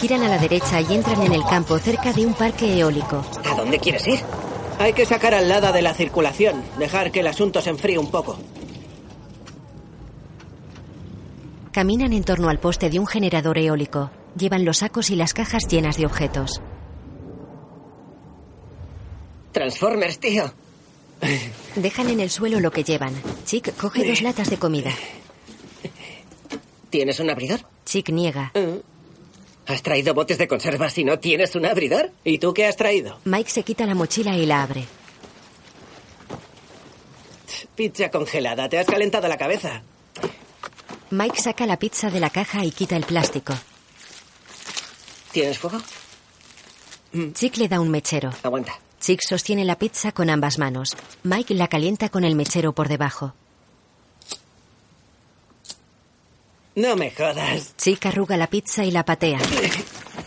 Giran 0.00 0.22
a 0.22 0.28
la 0.28 0.38
derecha 0.38 0.80
y 0.80 0.94
entran 0.94 1.22
en 1.22 1.32
el 1.32 1.42
campo 1.44 1.76
cerca 1.78 2.12
de 2.12 2.24
un 2.24 2.32
parque 2.32 2.78
eólico. 2.78 3.24
¿A 3.44 3.54
dónde 3.56 3.80
quieres 3.80 4.06
ir? 4.06 4.20
Hay 4.78 4.92
que 4.92 5.04
sacar 5.04 5.34
al 5.34 5.48
Lada 5.48 5.72
de 5.72 5.82
la 5.82 5.92
circulación. 5.92 6.62
Dejar 6.78 7.10
que 7.10 7.20
el 7.20 7.26
asunto 7.26 7.60
se 7.60 7.70
enfríe 7.70 7.98
un 7.98 8.10
poco. 8.10 8.38
Caminan 11.72 12.12
en 12.12 12.22
torno 12.22 12.48
al 12.48 12.60
poste 12.60 12.90
de 12.90 13.00
un 13.00 13.06
generador 13.08 13.58
eólico. 13.58 14.10
Llevan 14.36 14.64
los 14.64 14.78
sacos 14.78 15.10
y 15.10 15.16
las 15.16 15.34
cajas 15.34 15.66
llenas 15.66 15.96
de 15.96 16.06
objetos. 16.06 16.62
Transformers, 19.50 20.20
tío. 20.20 20.52
Dejan 21.74 22.08
en 22.10 22.20
el 22.20 22.30
suelo 22.30 22.60
lo 22.60 22.70
que 22.70 22.84
llevan. 22.84 23.14
Chick 23.44 23.76
coge 23.76 24.06
dos 24.08 24.22
latas 24.22 24.48
de 24.48 24.58
comida. 24.58 24.92
¿Tienes 26.90 27.18
un 27.18 27.30
abridor? 27.30 27.60
Chick 27.84 28.10
niega. 28.10 28.52
¿Has 29.68 29.82
traído 29.82 30.14
botes 30.14 30.38
de 30.38 30.48
conservas 30.48 30.96
y 30.96 31.04
no 31.04 31.18
tienes 31.18 31.54
un 31.54 31.66
abridor? 31.66 32.10
¿Y 32.24 32.38
tú 32.38 32.54
qué 32.54 32.66
has 32.66 32.76
traído? 32.76 33.18
Mike 33.24 33.50
se 33.50 33.62
quita 33.62 33.84
la 33.84 33.94
mochila 33.94 34.34
y 34.34 34.46
la 34.46 34.62
abre. 34.62 34.86
Pizza 37.74 38.10
congelada. 38.10 38.68
Te 38.70 38.78
has 38.78 38.86
calentado 38.86 39.28
la 39.28 39.36
cabeza. 39.36 39.82
Mike 41.10 41.38
saca 41.38 41.66
la 41.66 41.78
pizza 41.78 42.10
de 42.10 42.18
la 42.18 42.30
caja 42.30 42.64
y 42.64 42.70
quita 42.70 42.96
el 42.96 43.04
plástico. 43.04 43.54
¿Tienes 45.32 45.58
fuego? 45.58 45.78
Chick 47.34 47.58
le 47.58 47.68
da 47.68 47.78
un 47.80 47.90
mechero. 47.90 48.30
Aguanta. 48.42 48.72
Chick 49.00 49.20
sostiene 49.22 49.66
la 49.66 49.78
pizza 49.78 50.12
con 50.12 50.30
ambas 50.30 50.58
manos. 50.58 50.96
Mike 51.24 51.54
la 51.54 51.68
calienta 51.68 52.08
con 52.08 52.24
el 52.24 52.34
mechero 52.36 52.72
por 52.72 52.88
debajo. 52.88 53.34
No 56.78 56.94
me 56.94 57.10
jodas. 57.10 57.74
Chick 57.76 58.06
arruga 58.06 58.36
la 58.36 58.46
pizza 58.48 58.84
y 58.84 58.92
la 58.92 59.04
patea. 59.04 59.40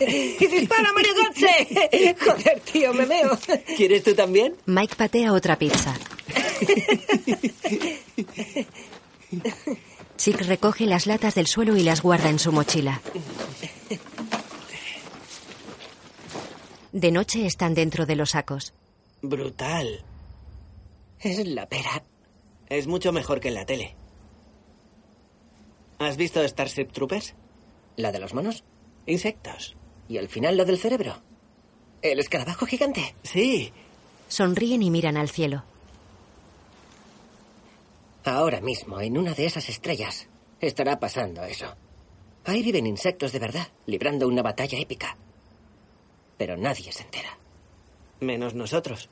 ¡Y 0.00 0.46
dispara, 0.46 0.92
Marigoche! 0.92 2.14
Joder, 2.20 2.60
tío, 2.60 2.92
me 2.92 3.06
veo. 3.06 3.38
¿Quieres 3.74 4.02
tú 4.02 4.14
también? 4.14 4.54
Mike 4.66 4.94
patea 4.96 5.32
otra 5.32 5.56
pizza. 5.58 5.94
Chick 10.18 10.42
recoge 10.42 10.84
las 10.84 11.06
latas 11.06 11.34
del 11.34 11.46
suelo 11.46 11.74
y 11.74 11.84
las 11.84 12.02
guarda 12.02 12.28
en 12.28 12.38
su 12.38 12.52
mochila. 12.52 13.00
De 16.92 17.10
noche 17.12 17.46
están 17.46 17.72
dentro 17.72 18.04
de 18.04 18.16
los 18.16 18.32
sacos. 18.32 18.74
Brutal. 19.22 20.04
Es 21.18 21.46
la 21.46 21.66
pera. 21.66 22.04
Es 22.68 22.86
mucho 22.86 23.10
mejor 23.10 23.40
que 23.40 23.48
en 23.48 23.54
la 23.54 23.64
tele. 23.64 23.96
¿Has 26.02 26.16
visto 26.16 26.46
Starship 26.46 26.86
Troopers? 26.86 27.34
¿La 27.96 28.10
de 28.10 28.18
los 28.18 28.34
monos? 28.34 28.64
Insectos. 29.06 29.76
¿Y 30.08 30.18
al 30.18 30.28
final 30.28 30.56
lo 30.56 30.64
del 30.64 30.78
cerebro? 30.78 31.22
¿El 32.02 32.18
escarabajo 32.18 32.66
gigante? 32.66 33.14
Sí. 33.22 33.72
Sonríen 34.26 34.82
y 34.82 34.90
miran 34.90 35.16
al 35.16 35.28
cielo. 35.28 35.62
Ahora 38.24 38.60
mismo, 38.60 39.00
en 39.00 39.16
una 39.16 39.32
de 39.32 39.46
esas 39.46 39.68
estrellas, 39.68 40.26
estará 40.60 40.98
pasando 40.98 41.44
eso. 41.44 41.72
Ahí 42.44 42.64
viven 42.64 42.88
insectos 42.88 43.30
de 43.30 43.38
verdad, 43.38 43.68
librando 43.86 44.26
una 44.26 44.42
batalla 44.42 44.78
épica. 44.78 45.16
Pero 46.36 46.56
nadie 46.56 46.90
se 46.90 47.04
entera. 47.04 47.38
Menos 48.18 48.54
nosotros. 48.54 49.08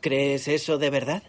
¿Crees 0.00 0.48
eso 0.48 0.76
de 0.76 0.90
verdad? 0.90 1.22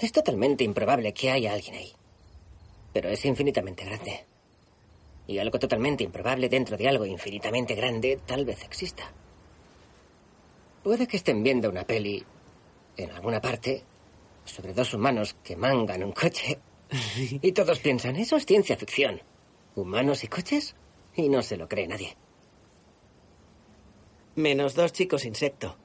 Es 0.00 0.12
totalmente 0.12 0.64
improbable 0.64 1.12
que 1.12 1.30
haya 1.30 1.52
alguien 1.52 1.74
ahí. 1.74 1.92
Pero 2.94 3.10
es 3.10 3.22
infinitamente 3.26 3.84
grande. 3.84 4.24
Y 5.26 5.38
algo 5.38 5.58
totalmente 5.58 6.02
improbable 6.02 6.48
dentro 6.48 6.78
de 6.78 6.88
algo 6.88 7.04
infinitamente 7.04 7.74
grande 7.74 8.18
tal 8.24 8.46
vez 8.46 8.64
exista. 8.64 9.12
Puede 10.82 11.06
que 11.06 11.18
estén 11.18 11.42
viendo 11.42 11.68
una 11.68 11.84
peli 11.84 12.24
en 12.96 13.10
alguna 13.10 13.42
parte 13.42 13.84
sobre 14.46 14.72
dos 14.72 14.94
humanos 14.94 15.36
que 15.44 15.54
mangan 15.54 16.02
un 16.02 16.12
coche. 16.12 16.58
Y 17.42 17.52
todos 17.52 17.78
piensan, 17.78 18.16
eso 18.16 18.36
es 18.36 18.46
ciencia 18.46 18.76
ficción. 18.76 19.20
¿Humanos 19.76 20.24
y 20.24 20.28
coches? 20.28 20.74
Y 21.14 21.28
no 21.28 21.42
se 21.42 21.58
lo 21.58 21.68
cree 21.68 21.86
nadie. 21.86 22.16
Menos 24.34 24.74
dos 24.74 24.92
chicos 24.92 25.26
insecto. 25.26 25.76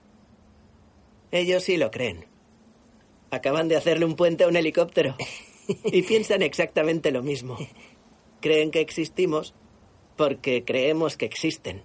Ellos 1.31 1.63
sí 1.63 1.75
lo 1.75 1.91
creen. 1.91 2.34
Acaban 3.31 3.67
de 3.67 3.75
hacerle 3.75 4.05
un 4.05 4.15
puente 4.15 4.43
a 4.43 4.47
un 4.47 4.55
helicóptero. 4.55 5.15
Y 5.83 6.03
piensan 6.03 6.41
exactamente 6.43 7.11
lo 7.11 7.23
mismo. 7.23 7.57
Creen 8.39 8.69
que 8.71 8.81
existimos 8.81 9.55
porque 10.15 10.63
creemos 10.63 11.17
que 11.17 11.25
existen. 11.25 11.83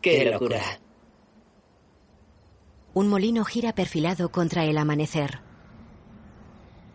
¡Qué, 0.00 0.24
locura! 0.24 0.62
Un 2.94 3.08
molino 3.08 3.44
gira 3.44 3.74
perfilado 3.74 4.30
contra 4.30 4.64
el 4.64 4.78
amanecer. 4.78 5.40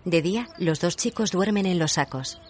De 0.05 0.21
día, 0.21 0.47
los 0.57 0.79
dos 0.79 0.95
chicos 0.95 1.31
duermen 1.31 1.65
en 1.65 1.77
los 1.77 1.93
sacos. 1.93 2.41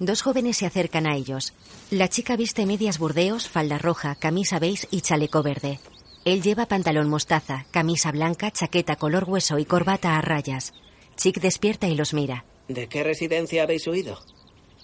Dos 0.00 0.22
jóvenes 0.22 0.56
se 0.56 0.66
acercan 0.66 1.06
a 1.06 1.14
ellos. 1.14 1.52
La 1.90 2.08
chica 2.08 2.36
viste 2.36 2.66
medias 2.66 2.98
burdeos, 2.98 3.48
falda 3.48 3.78
roja, 3.78 4.14
camisa 4.14 4.58
beige 4.58 4.88
y 4.90 5.02
chaleco 5.02 5.42
verde. 5.42 5.78
Él 6.28 6.42
lleva 6.42 6.66
pantalón 6.66 7.08
mostaza, 7.08 7.64
camisa 7.70 8.12
blanca, 8.12 8.50
chaqueta 8.50 8.96
color 8.96 9.24
hueso 9.26 9.58
y 9.58 9.64
corbata 9.64 10.18
a 10.18 10.20
rayas. 10.20 10.74
Chick 11.16 11.40
despierta 11.40 11.88
y 11.88 11.94
los 11.94 12.12
mira. 12.12 12.44
¿De 12.68 12.86
qué 12.86 13.02
residencia 13.02 13.62
habéis 13.62 13.86
huido? 13.86 14.18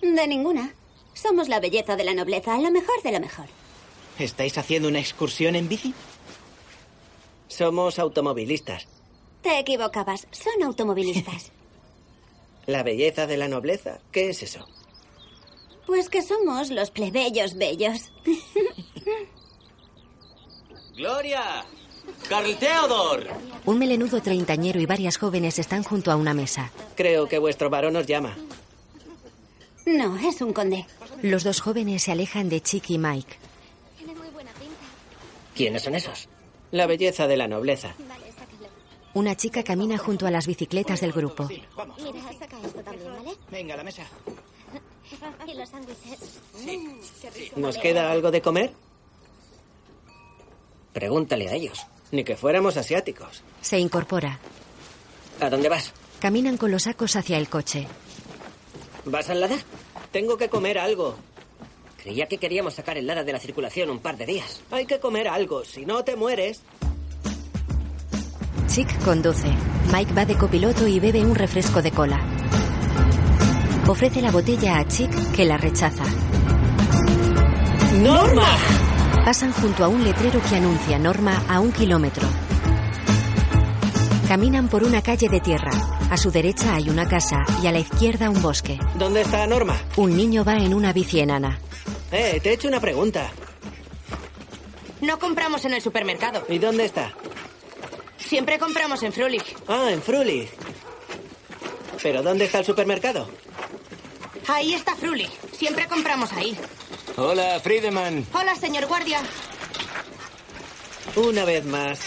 De 0.01 0.27
ninguna. 0.27 0.73
Somos 1.13 1.51
la 1.51 1.61
belleza 1.61 1.97
de 1.97 2.05
la 2.05 2.15
nobleza, 2.15 2.57
lo 2.57 2.71
mejor 2.71 3.03
de 3.03 3.13
lo 3.13 3.21
mejor. 3.21 3.45
¿Estáis 4.19 4.57
haciendo 4.57 4.89
una 4.89 5.01
excursión 5.01 5.55
en 5.55 5.69
bici? 5.69 5.93
Somos 7.49 7.99
automovilistas. 7.99 8.89
Te 9.43 9.59
equivocabas, 9.59 10.27
son 10.31 10.63
automovilistas. 10.63 11.53
¿La 12.67 12.83
belleza 12.83 13.27
de 13.27 13.37
la 13.37 13.49
nobleza? 13.49 14.01
¿Qué 14.13 14.31
es 14.31 14.43
eso? 14.43 14.67
Pues 15.87 16.09
que 16.09 16.23
somos 16.23 16.71
los 16.71 16.91
plebeyos 16.91 17.57
bellos. 17.57 18.13
¡Gloria! 20.97 21.65
¡Carl 22.29 22.57
Theodor! 22.57 23.27
Un 23.65 23.79
melenudo 23.79 24.21
treintañero 24.21 24.81
y 24.81 24.87
varias 24.87 25.17
jóvenes 25.17 25.59
están 25.59 25.83
junto 25.83 26.13
a 26.13 26.17
una 26.17 26.35
mesa. 26.35 26.71
Creo 26.95 27.29
que 27.29 27.39
vuestro 27.39 27.71
varón 27.71 27.97
os 27.97 28.07
llama. 28.07 28.37
No, 29.87 30.17
es 30.17 30.41
un 30.41 30.53
conde. 30.53 30.87
Los 31.23 31.45
dos 31.45 31.61
jóvenes 31.61 32.03
se 32.03 32.13
alejan 32.13 32.49
de 32.49 32.61
Chick 32.61 32.91
y 32.91 32.99
Mike. 32.99 33.37
¿Quiénes 35.55 35.83
son 35.83 35.95
esos? 35.95 36.29
La 36.71 36.87
belleza 36.87 37.27
de 37.27 37.37
la 37.37 37.49
nobleza. 37.49 37.95
Una 39.15 39.37
chica 39.37 39.63
camina 39.63 39.97
junto 39.97 40.27
a 40.27 40.31
las 40.31 40.47
bicicletas 40.47 41.01
del 41.01 41.13
grupo. 41.13 41.49
Mira, 41.49 42.33
saca 42.39 42.61
esto 42.61 42.83
también, 42.83 43.13
¿vale? 43.13 43.37
Venga, 43.51 43.75
a 43.75 43.77
la 43.77 43.85
mesa. 43.85 44.03
Y 45.47 45.55
los 45.55 45.69
sándwiches. 45.69 46.41
Mm. 46.65 47.61
¿Nos 47.61 47.79
queda 47.79 48.11
algo 48.11 48.31
de 48.31 48.43
comer? 48.43 48.73
Pregúntale 50.95 51.49
a 51.49 51.55
ellos. 51.55 51.87
Ni 52.13 52.25
que 52.25 52.37
fuéramos 52.37 52.77
asiáticos. 52.79 53.43
Se 53.61 53.79
incorpora. 53.79 54.39
¿A 55.41 55.51
dónde 55.51 55.69
vas? 55.69 55.93
Caminan 56.21 56.57
con 56.57 56.71
los 56.71 56.85
sacos 56.85 57.17
hacia 57.17 57.37
el 57.37 57.49
coche. 57.49 57.87
¿Vas 59.05 59.29
al 59.29 59.41
Lada? 59.41 59.57
Tengo 60.13 60.39
que 60.39 60.49
comer 60.49 60.79
algo. 60.79 61.17
Creía 62.01 62.27
que 62.27 62.39
queríamos 62.39 62.75
sacar 62.75 62.97
el 62.97 63.07
Lada 63.07 63.25
de 63.25 63.33
la 63.33 63.41
circulación 63.41 63.91
un 63.91 63.99
par 63.99 64.17
de 64.17 64.27
días. 64.27 64.61
Hay 64.71 64.87
que 64.87 65.01
comer 65.01 65.27
algo, 65.27 65.65
si 65.65 65.85
no 65.85 66.05
te 66.05 66.17
mueres. 66.17 66.63
Chick 68.69 69.05
conduce. 69.05 69.49
Mike 69.93 70.15
va 70.15 70.25
de 70.25 70.37
copiloto 70.37 70.87
y 70.87 71.01
bebe 71.01 71.25
un 71.25 71.35
refresco 71.35 71.83
de 71.83 71.91
cola. 71.91 72.21
Ofrece 73.87 74.23
la 74.23 74.31
botella 74.31 74.79
a 74.79 74.89
Chick, 74.89 75.11
que 75.33 75.45
la 75.45 75.59
rechaza. 75.59 76.05
¡Norma! 78.01 78.84
Pasan 79.25 79.53
junto 79.53 79.85
a 79.85 79.89
un 79.89 80.05
letrero 80.05 80.39
que 80.43 80.57
anuncia 80.57 80.99
Norma 80.99 81.43
a 81.49 81.59
un 81.59 81.73
kilómetro. 81.73 82.29
Caminan 84.29 84.69
por 84.69 84.85
una 84.85 85.01
calle 85.01 85.31
de 85.31 85.41
tierra. 85.41 85.71
A 86.11 86.19
su 86.19 86.31
derecha 86.31 86.75
hay 86.75 86.91
una 86.91 87.09
casa 87.09 87.43
y 87.63 87.67
a 87.67 87.73
la 87.73 87.79
izquierda 87.79 88.29
un 88.29 88.43
bosque. 88.43 88.79
¿Dónde 88.99 89.23
está 89.23 89.47
Norma? 89.47 89.81
Un 89.97 90.15
niño 90.15 90.45
va 90.45 90.57
en 90.57 90.75
una 90.75 90.93
bici 90.93 91.21
enana. 91.21 91.59
Eh, 92.13 92.39
te 92.43 92.51
he 92.51 92.53
hecho 92.53 92.69
una 92.69 92.81
pregunta. 92.81 93.31
No 95.01 95.19
compramos 95.19 95.65
en 95.65 95.73
el 95.73 95.81
supermercado. 95.81 96.45
¿Y 96.51 96.59
dónde 96.59 96.85
está? 96.85 97.15
Siempre 98.19 98.59
compramos 98.59 99.03
en 99.05 99.13
Frulich. 99.15 99.57
Ah, 99.69 99.89
en 99.91 100.03
Frulich. 100.03 100.51
¿Pero 102.03 102.23
dónde 102.23 102.45
está 102.45 102.59
el 102.59 102.67
supermercado? 102.67 103.27
Ahí 104.49 104.75
está 104.75 104.95
Frulich. 104.95 105.31
Siempre 105.53 105.87
compramos 105.87 106.31
ahí. 106.35 106.59
Hola, 107.17 107.61
Friedemann. 107.61 108.27
Hola, 108.33 108.57
señor 108.57 108.87
guardia. 108.87 109.21
Una 111.15 111.45
vez 111.45 111.65
más. 111.65 112.01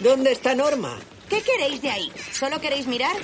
¿Dónde 0.00 0.32
está 0.32 0.54
Norma? 0.54 0.98
¿Qué 1.28 1.42
queréis 1.42 1.80
de 1.80 1.90
ahí? 1.90 2.12
¿Solo 2.32 2.60
queréis 2.60 2.86
mirar? 2.88 3.14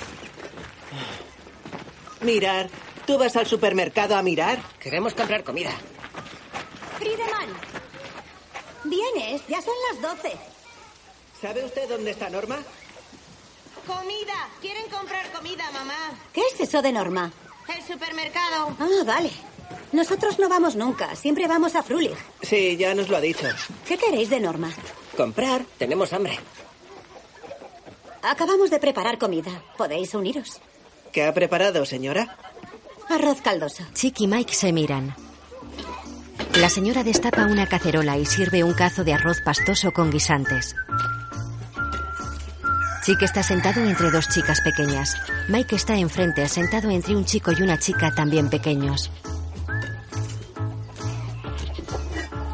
Mirar. 2.21 2.69
¿Tú 3.05 3.17
vas 3.17 3.35
al 3.35 3.47
supermercado 3.47 4.15
a 4.15 4.21
mirar? 4.21 4.59
Queremos 4.79 5.13
comprar 5.13 5.43
comida. 5.43 5.71
Friedemann. 6.97 7.49
Vienes, 8.85 9.41
ya 9.47 9.61
son 9.61 9.73
las 9.91 10.01
12. 10.01 10.37
¿Sabe 11.41 11.65
usted 11.65 11.89
dónde 11.89 12.11
está 12.11 12.29
Norma? 12.29 12.59
Comida. 13.85 14.49
¿Quieren 14.61 14.89
comprar 14.89 15.29
comida, 15.31 15.69
mamá? 15.71 16.11
¿Qué 16.31 16.41
es 16.53 16.61
eso 16.61 16.81
de 16.81 16.93
Norma? 16.93 17.31
El 17.67 17.83
supermercado. 17.83 18.75
Ah, 18.79 19.03
vale. 19.05 19.31
Nosotros 19.91 20.39
no 20.39 20.47
vamos 20.47 20.75
nunca, 20.75 21.15
siempre 21.15 21.47
vamos 21.47 21.75
a 21.75 21.83
Frulich. 21.83 22.17
Sí, 22.41 22.77
ya 22.77 22.93
nos 22.95 23.09
lo 23.09 23.17
ha 23.17 23.21
dicho. 23.21 23.47
¿Qué 23.85 23.97
queréis 23.97 24.29
de 24.29 24.39
Norma? 24.39 24.71
comprar. 25.17 25.63
Tenemos 25.77 26.13
hambre. 26.13 26.39
Acabamos 28.23 28.69
de 28.69 28.79
preparar 28.79 29.17
comida. 29.17 29.51
¿Podéis 29.77 30.13
uniros? 30.13 30.61
¿Qué 31.11 31.23
ha 31.23 31.33
preparado, 31.33 31.85
señora? 31.85 32.37
Arroz 33.09 33.41
caldoso. 33.41 33.83
Chick 33.93 34.21
y 34.21 34.27
Mike 34.27 34.53
se 34.53 34.71
miran. 34.71 35.15
La 36.55 36.69
señora 36.69 37.03
destapa 37.03 37.45
una 37.45 37.67
cacerola 37.67 38.17
y 38.17 38.25
sirve 38.25 38.63
un 38.63 38.73
cazo 38.73 39.03
de 39.03 39.13
arroz 39.13 39.37
pastoso 39.43 39.91
con 39.91 40.09
guisantes. 40.11 40.75
Chick 43.03 43.21
está 43.23 43.41
sentado 43.43 43.81
entre 43.81 44.11
dos 44.11 44.29
chicas 44.29 44.61
pequeñas. 44.61 45.15
Mike 45.49 45.75
está 45.75 45.95
enfrente, 45.95 46.47
sentado 46.47 46.89
entre 46.89 47.15
un 47.15 47.25
chico 47.25 47.51
y 47.51 47.61
una 47.63 47.77
chica 47.79 48.13
también 48.13 48.49
pequeños. 48.49 49.11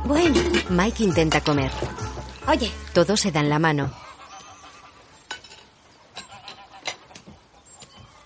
Bueno, 0.07 0.41
Mike 0.69 1.03
intenta 1.03 1.41
comer. 1.41 1.71
oye, 2.47 2.71
Todos 2.93 3.19
se 3.19 3.31
dan 3.31 3.49
la 3.49 3.59
mano. 3.59 3.91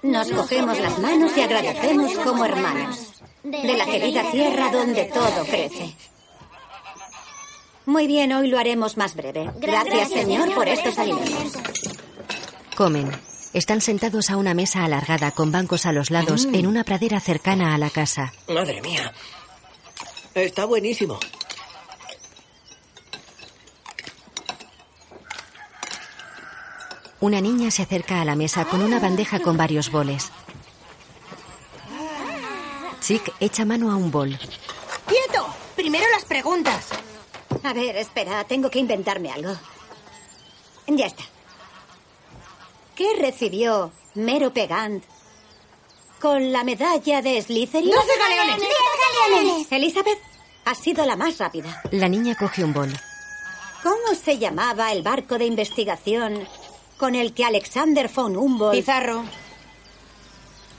nos 0.03 0.29
cogemos 0.31 0.79
las 0.79 0.97
manos 0.99 1.31
y 1.37 1.41
agradecemos 1.41 2.11
como 2.23 2.43
hermanos. 2.45 3.21
De 3.43 3.75
la 3.75 3.85
querida 3.85 4.29
tierra 4.31 4.71
donde 4.71 5.05
todo 5.05 5.45
crece. 5.45 5.95
Muy 7.85 8.07
bien, 8.07 8.31
hoy 8.33 8.47
lo 8.47 8.59
haremos 8.59 8.97
más 8.97 9.15
breve. 9.15 9.49
Gracias, 9.57 10.09
Señor, 10.09 10.53
por 10.53 10.67
estos 10.67 10.97
alimentos. 10.99 11.53
Comen. 12.75 13.11
Están 13.53 13.81
sentados 13.81 14.29
a 14.29 14.37
una 14.37 14.53
mesa 14.53 14.83
alargada 14.85 15.31
con 15.31 15.51
bancos 15.51 15.85
a 15.85 15.91
los 15.91 16.09
lados 16.11 16.45
Mm. 16.45 16.55
en 16.55 16.67
una 16.67 16.83
pradera 16.83 17.19
cercana 17.19 17.73
a 17.73 17.77
la 17.77 17.89
casa. 17.89 18.31
Madre 18.47 18.81
mía. 18.81 19.11
Está 20.35 20.65
buenísimo. 20.65 21.19
Una 27.21 27.39
niña 27.39 27.69
se 27.69 27.83
acerca 27.83 28.19
a 28.19 28.25
la 28.25 28.35
mesa 28.35 28.65
con 28.65 28.81
una 28.81 28.99
bandeja 28.99 29.39
con 29.39 29.55
varios 29.55 29.91
boles. 29.91 30.31
Chick 32.99 33.31
echa 33.39 33.63
mano 33.63 33.91
a 33.91 33.95
un 33.95 34.09
bol. 34.09 34.39
¡Quieto! 35.05 35.45
Primero 35.75 36.05
las 36.11 36.25
preguntas. 36.25 36.87
A 37.63 37.73
ver, 37.73 37.95
espera, 37.97 38.43
tengo 38.45 38.71
que 38.71 38.79
inventarme 38.79 39.31
algo. 39.31 39.53
Ya 40.87 41.05
está. 41.05 41.23
¿Qué 42.95 43.07
recibió 43.19 43.91
Mero 44.15 44.51
Pegant 44.51 45.03
con 46.19 46.51
la 46.51 46.63
medalla 46.63 47.21
de 47.21 47.39
Slytherin? 47.39 47.91
¡Doce 47.91 48.17
galeones! 48.17 48.57
¡Diez 48.57 48.71
galeones! 49.29 49.71
Elizabeth, 49.71 50.19
has 50.65 50.79
sido 50.79 51.05
la 51.05 51.15
más 51.15 51.37
rápida. 51.37 51.83
La 51.91 52.09
niña 52.09 52.33
coge 52.33 52.63
un 52.63 52.73
bol. 52.73 52.91
¿Cómo 53.83 54.15
se 54.15 54.39
llamaba 54.39 54.91
el 54.91 55.03
barco 55.03 55.37
de 55.37 55.45
investigación 55.45 56.47
con 57.01 57.15
el 57.15 57.33
que 57.33 57.43
Alexander 57.43 58.11
von 58.13 58.37
Humboldt... 58.37 58.75
Pizarro. 58.75 59.23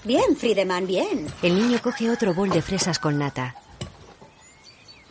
Bien, 0.04 0.36
Friedemann, 0.36 0.86
bien. 0.86 1.26
El 1.42 1.56
niño 1.56 1.82
coge 1.82 2.08
otro 2.12 2.32
bol 2.32 2.48
de 2.48 2.62
fresas 2.62 3.00
con 3.00 3.18
nata. 3.18 3.56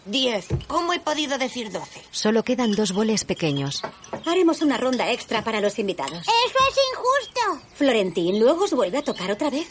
Diez. 0.06 0.48
¿Cómo 0.68 0.94
he 0.94 1.02
podido 1.02 1.38
decir 1.38 1.70
doce? 1.70 2.02
Solo 2.12 2.44
quedan 2.44 2.72
dos 2.72 2.94
boles 2.94 3.26
pequeños. 3.26 3.82
Haremos 4.26 4.62
una 4.62 4.78
ronda 4.78 5.12
extra 5.12 5.44
para 5.44 5.60
los 5.60 5.80
invitados. 5.80 6.22
¡Eso 6.22 6.60
es 6.70 6.78
injusto! 6.94 7.68
Florentín, 7.74 8.40
luego 8.40 8.64
os 8.64 8.72
vuelve 8.72 9.00
a 9.00 9.04
tocar 9.04 9.32
otra 9.32 9.50
vez. 9.50 9.68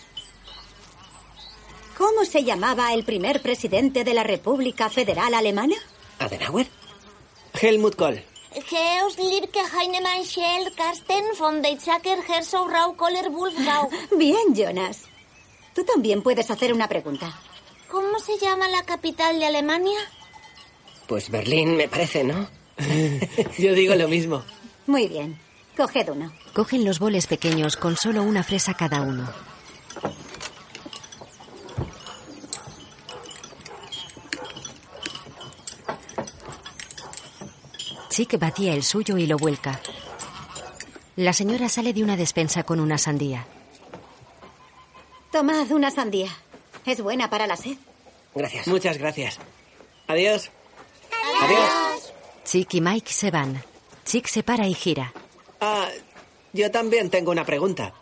¿Cómo 1.96 2.26
se 2.26 2.44
llamaba 2.44 2.92
el 2.92 3.04
primer 3.04 3.40
presidente 3.40 4.04
de 4.04 4.12
la 4.12 4.24
República 4.24 4.90
Federal 4.90 5.32
Alemana? 5.32 5.76
¿Adenauer? 6.18 6.66
Helmut 7.58 7.96
Kohl. 7.96 8.29
Geos, 8.52 9.16
Lirke, 9.18 9.60
Heinemann, 9.60 10.24
Schell, 10.24 10.72
Karsten, 10.76 11.24
von 11.38 11.62
Weizsäcker, 11.62 12.18
Herzog, 12.28 12.70
Rau, 12.70 12.94
Kohler, 12.96 13.30
Wolfgau. 13.30 13.88
Bien, 14.18 14.54
Jonas. 14.54 15.02
Tú 15.74 15.84
también 15.84 16.22
puedes 16.22 16.50
hacer 16.50 16.72
una 16.72 16.88
pregunta. 16.88 17.32
¿Cómo 17.88 18.18
se 18.18 18.38
llama 18.38 18.68
la 18.68 18.82
capital 18.82 19.38
de 19.38 19.46
Alemania? 19.46 19.98
Pues 21.06 21.30
Berlín, 21.30 21.76
me 21.76 21.88
parece, 21.88 22.24
¿no? 22.24 22.48
Yo 23.58 23.72
digo 23.74 23.94
lo 23.94 24.08
mismo. 24.08 24.42
Muy 24.86 25.06
bien. 25.06 25.38
Coged 25.76 26.08
uno. 26.08 26.32
Cogen 26.52 26.84
los 26.84 26.98
boles 26.98 27.26
pequeños 27.26 27.76
con 27.76 27.96
solo 27.96 28.22
una 28.22 28.42
fresa 28.42 28.74
cada 28.74 29.00
uno. 29.02 29.28
Chick 38.10 38.38
vacía 38.38 38.74
el 38.74 38.82
suyo 38.82 39.16
y 39.16 39.26
lo 39.26 39.38
vuelca. 39.38 39.80
La 41.16 41.32
señora 41.32 41.68
sale 41.68 41.92
de 41.92 42.02
una 42.02 42.16
despensa 42.16 42.64
con 42.64 42.80
una 42.80 42.98
sandía. 42.98 43.46
Tomad 45.30 45.70
una 45.70 45.90
sandía. 45.90 46.28
Es 46.84 47.00
buena 47.00 47.30
para 47.30 47.46
la 47.46 47.56
sed. 47.56 47.76
Gracias. 48.34 48.66
Muchas 48.66 48.98
gracias. 48.98 49.38
Adiós. 50.08 50.50
Adiós. 51.40 52.12
Chick 52.44 52.74
y 52.74 52.80
Mike 52.80 53.12
se 53.12 53.30
van. 53.30 53.62
Chick 54.04 54.26
se 54.26 54.42
para 54.42 54.66
y 54.66 54.74
gira. 54.74 55.12
Ah, 55.60 55.88
yo 56.52 56.70
también 56.70 57.10
tengo 57.10 57.30
una 57.30 57.44
pregunta. 57.44 57.94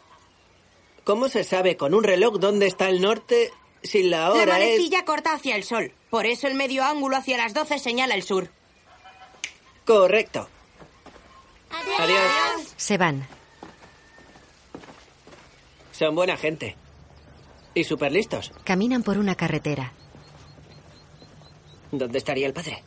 ¿Cómo 1.04 1.28
se 1.28 1.44
sabe 1.44 1.76
con 1.76 1.92
un 1.94 2.04
reloj 2.04 2.38
dónde 2.38 2.66
está 2.66 2.88
el 2.88 3.00
norte 3.00 3.52
si 3.82 4.04
la 4.04 4.20
La 4.20 4.32
hora 4.32 4.58
es... 4.58 4.64
manecilla 4.70 5.04
corta 5.04 5.32
hacia 5.34 5.56
el 5.56 5.64
sol. 5.64 5.92
Por 6.08 6.24
eso 6.24 6.46
el 6.46 6.54
medio 6.54 6.82
ángulo 6.84 7.16
hacia 7.16 7.36
las 7.36 7.52
doce 7.52 7.78
señala 7.78 8.14
el 8.14 8.22
sur. 8.22 8.50
Correcto. 9.88 10.46
Adiós. 11.98 12.74
Se 12.76 12.98
van. 12.98 13.26
Son 15.92 16.14
buena 16.14 16.36
gente. 16.36 16.76
Y 17.72 17.84
súper 17.84 18.12
listos. 18.12 18.52
Caminan 18.64 19.02
por 19.02 19.16
una 19.16 19.34
carretera. 19.34 19.94
¿Dónde 21.90 22.18
estaría 22.18 22.46
el 22.46 22.52
padre? 22.52 22.82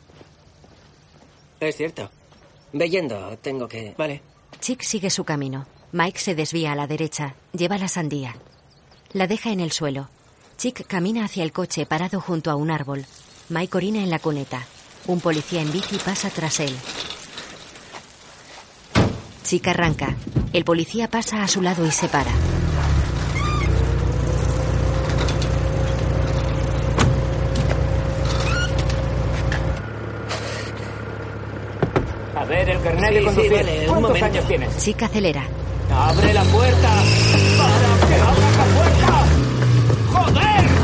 Es 1.58 1.76
cierto. 1.76 2.08
Ve 2.72 2.88
yendo, 2.88 3.36
tengo 3.38 3.66
que... 3.66 3.94
Vale. 3.98 4.22
Chick 4.60 4.82
sigue 4.82 5.10
su 5.10 5.24
camino. 5.24 5.66
Mike 5.90 6.20
se 6.20 6.36
desvía 6.36 6.70
a 6.70 6.76
la 6.76 6.86
derecha. 6.86 7.34
Lleva 7.52 7.78
la 7.78 7.88
sandía. 7.88 8.36
La 9.12 9.26
deja 9.26 9.50
en 9.50 9.58
el 9.58 9.72
suelo. 9.72 10.08
Chick 10.56 10.86
camina 10.86 11.24
hacia 11.24 11.42
el 11.42 11.50
coche 11.50 11.84
parado 11.84 12.20
junto 12.20 12.52
a 12.52 12.54
un 12.54 12.70
árbol. 12.70 13.06
Mike 13.48 13.76
orina 13.76 14.04
en 14.04 14.10
la 14.10 14.20
cuneta. 14.20 14.68
Un 15.06 15.20
policía 15.20 15.60
en 15.60 15.72
bici 15.72 15.96
pasa 15.96 16.30
tras 16.30 16.60
él. 16.60 16.74
Chick 19.44 19.66
arranca. 19.68 20.14
El 20.52 20.64
policía 20.64 21.08
pasa 21.08 21.42
a 21.42 21.48
su 21.48 21.60
lado 21.60 21.84
y 21.86 21.90
se 21.90 22.08
para. 22.08 22.30
A 32.36 32.44
ver, 32.44 32.68
el 32.70 32.80
carnet 32.82 33.08
Sí, 33.10 33.14
de 33.14 33.42
sí, 33.42 33.48
vale, 33.48 33.86
¿Cuántos 33.88 34.22
años 34.22 34.46
tienes? 34.46 34.76
Chick 34.78 35.02
acelera. 35.02 35.42
¡Abre 35.90 36.32
la 36.32 36.42
puerta! 36.44 36.90
¡Para 37.58 38.08
que 38.08 38.14
abras 38.14 38.56
la 38.56 38.64
puerta! 38.74 39.26
¡Joder! 40.12 40.82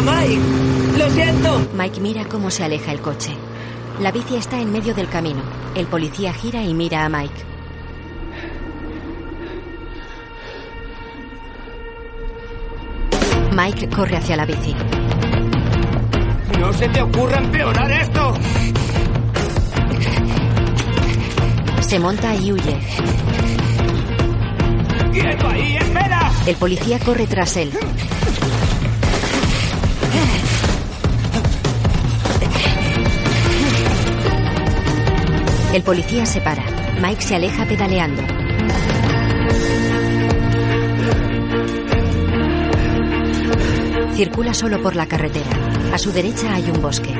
¡Mierda, 0.00 0.20
Mike! 0.20 0.98
¡Lo 0.98 1.10
siento! 1.10 1.68
Mike 1.74 2.00
mira 2.00 2.24
cómo 2.26 2.50
se 2.50 2.64
aleja 2.64 2.92
el 2.92 3.00
coche. 3.00 3.32
La 4.00 4.12
bici 4.12 4.36
está 4.36 4.60
en 4.60 4.72
medio 4.72 4.94
del 4.94 5.08
camino. 5.08 5.42
El 5.74 5.86
policía 5.86 6.32
gira 6.32 6.62
y 6.62 6.74
mira 6.74 7.04
a 7.04 7.08
Mike. 7.08 7.44
Mike 13.52 13.88
corre 13.88 14.16
hacia 14.16 14.36
la 14.36 14.44
bici. 14.44 14.74
¡No 16.60 16.72
se 16.72 16.88
te 16.88 17.02
ocurra 17.02 17.38
empeorar 17.38 17.90
esto! 17.90 18.34
Se 21.80 21.98
monta 21.98 22.34
y 22.34 22.52
huye. 22.52 22.78
¡Quieto 25.12 25.48
ahí! 25.48 25.76
¡Espera! 25.76 26.32
El 26.46 26.56
policía 26.56 26.98
corre 26.98 27.26
tras 27.26 27.56
él. 27.56 27.72
El 35.76 35.82
policía 35.82 36.24
se 36.24 36.40
para. 36.40 36.64
Mike 37.02 37.20
se 37.20 37.36
aleja 37.36 37.66
pedaleando. 37.66 38.22
Circula 44.14 44.54
solo 44.54 44.80
por 44.80 44.96
la 44.96 45.04
carretera. 45.06 45.50
A 45.92 45.98
su 45.98 46.12
derecha 46.12 46.54
hay 46.54 46.70
un 46.70 46.80
bosque. 46.80 47.14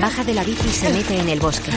Baja 0.00 0.24
de 0.24 0.34
la 0.34 0.42
bici 0.42 0.66
y 0.66 0.72
se 0.72 0.92
mete 0.92 1.20
en 1.20 1.28
el 1.28 1.38
bosque. 1.38 1.70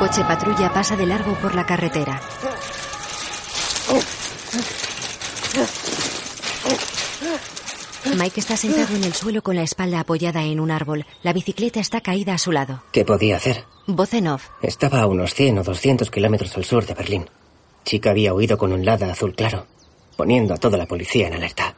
Coche 0.00 0.24
patrulla 0.24 0.72
pasa 0.72 0.96
de 0.96 1.04
largo 1.04 1.34
por 1.34 1.54
la 1.54 1.66
carretera. 1.66 2.18
Mike 8.16 8.40
está 8.40 8.56
sentado 8.56 8.96
en 8.96 9.04
el 9.04 9.12
suelo 9.12 9.42
con 9.42 9.56
la 9.56 9.62
espalda 9.62 10.00
apoyada 10.00 10.42
en 10.42 10.58
un 10.58 10.70
árbol. 10.70 11.04
La 11.22 11.34
bicicleta 11.34 11.80
está 11.80 12.00
caída 12.00 12.32
a 12.32 12.38
su 12.38 12.50
lado. 12.50 12.82
¿Qué 12.92 13.04
podía 13.04 13.36
hacer? 13.36 13.64
Voz 13.86 14.14
en 14.14 14.28
off. 14.28 14.48
Estaba 14.62 15.02
a 15.02 15.06
unos 15.06 15.34
100 15.34 15.58
o 15.58 15.64
200 15.64 16.10
kilómetros 16.10 16.56
al 16.56 16.64
sur 16.64 16.86
de 16.86 16.94
Berlín. 16.94 17.28
Chica 17.84 18.08
había 18.08 18.32
huido 18.32 18.56
con 18.56 18.72
un 18.72 18.86
Lada 18.86 19.12
azul 19.12 19.34
claro, 19.34 19.66
poniendo 20.16 20.54
a 20.54 20.56
toda 20.56 20.78
la 20.78 20.86
policía 20.86 21.26
en 21.26 21.34
alerta. 21.34 21.74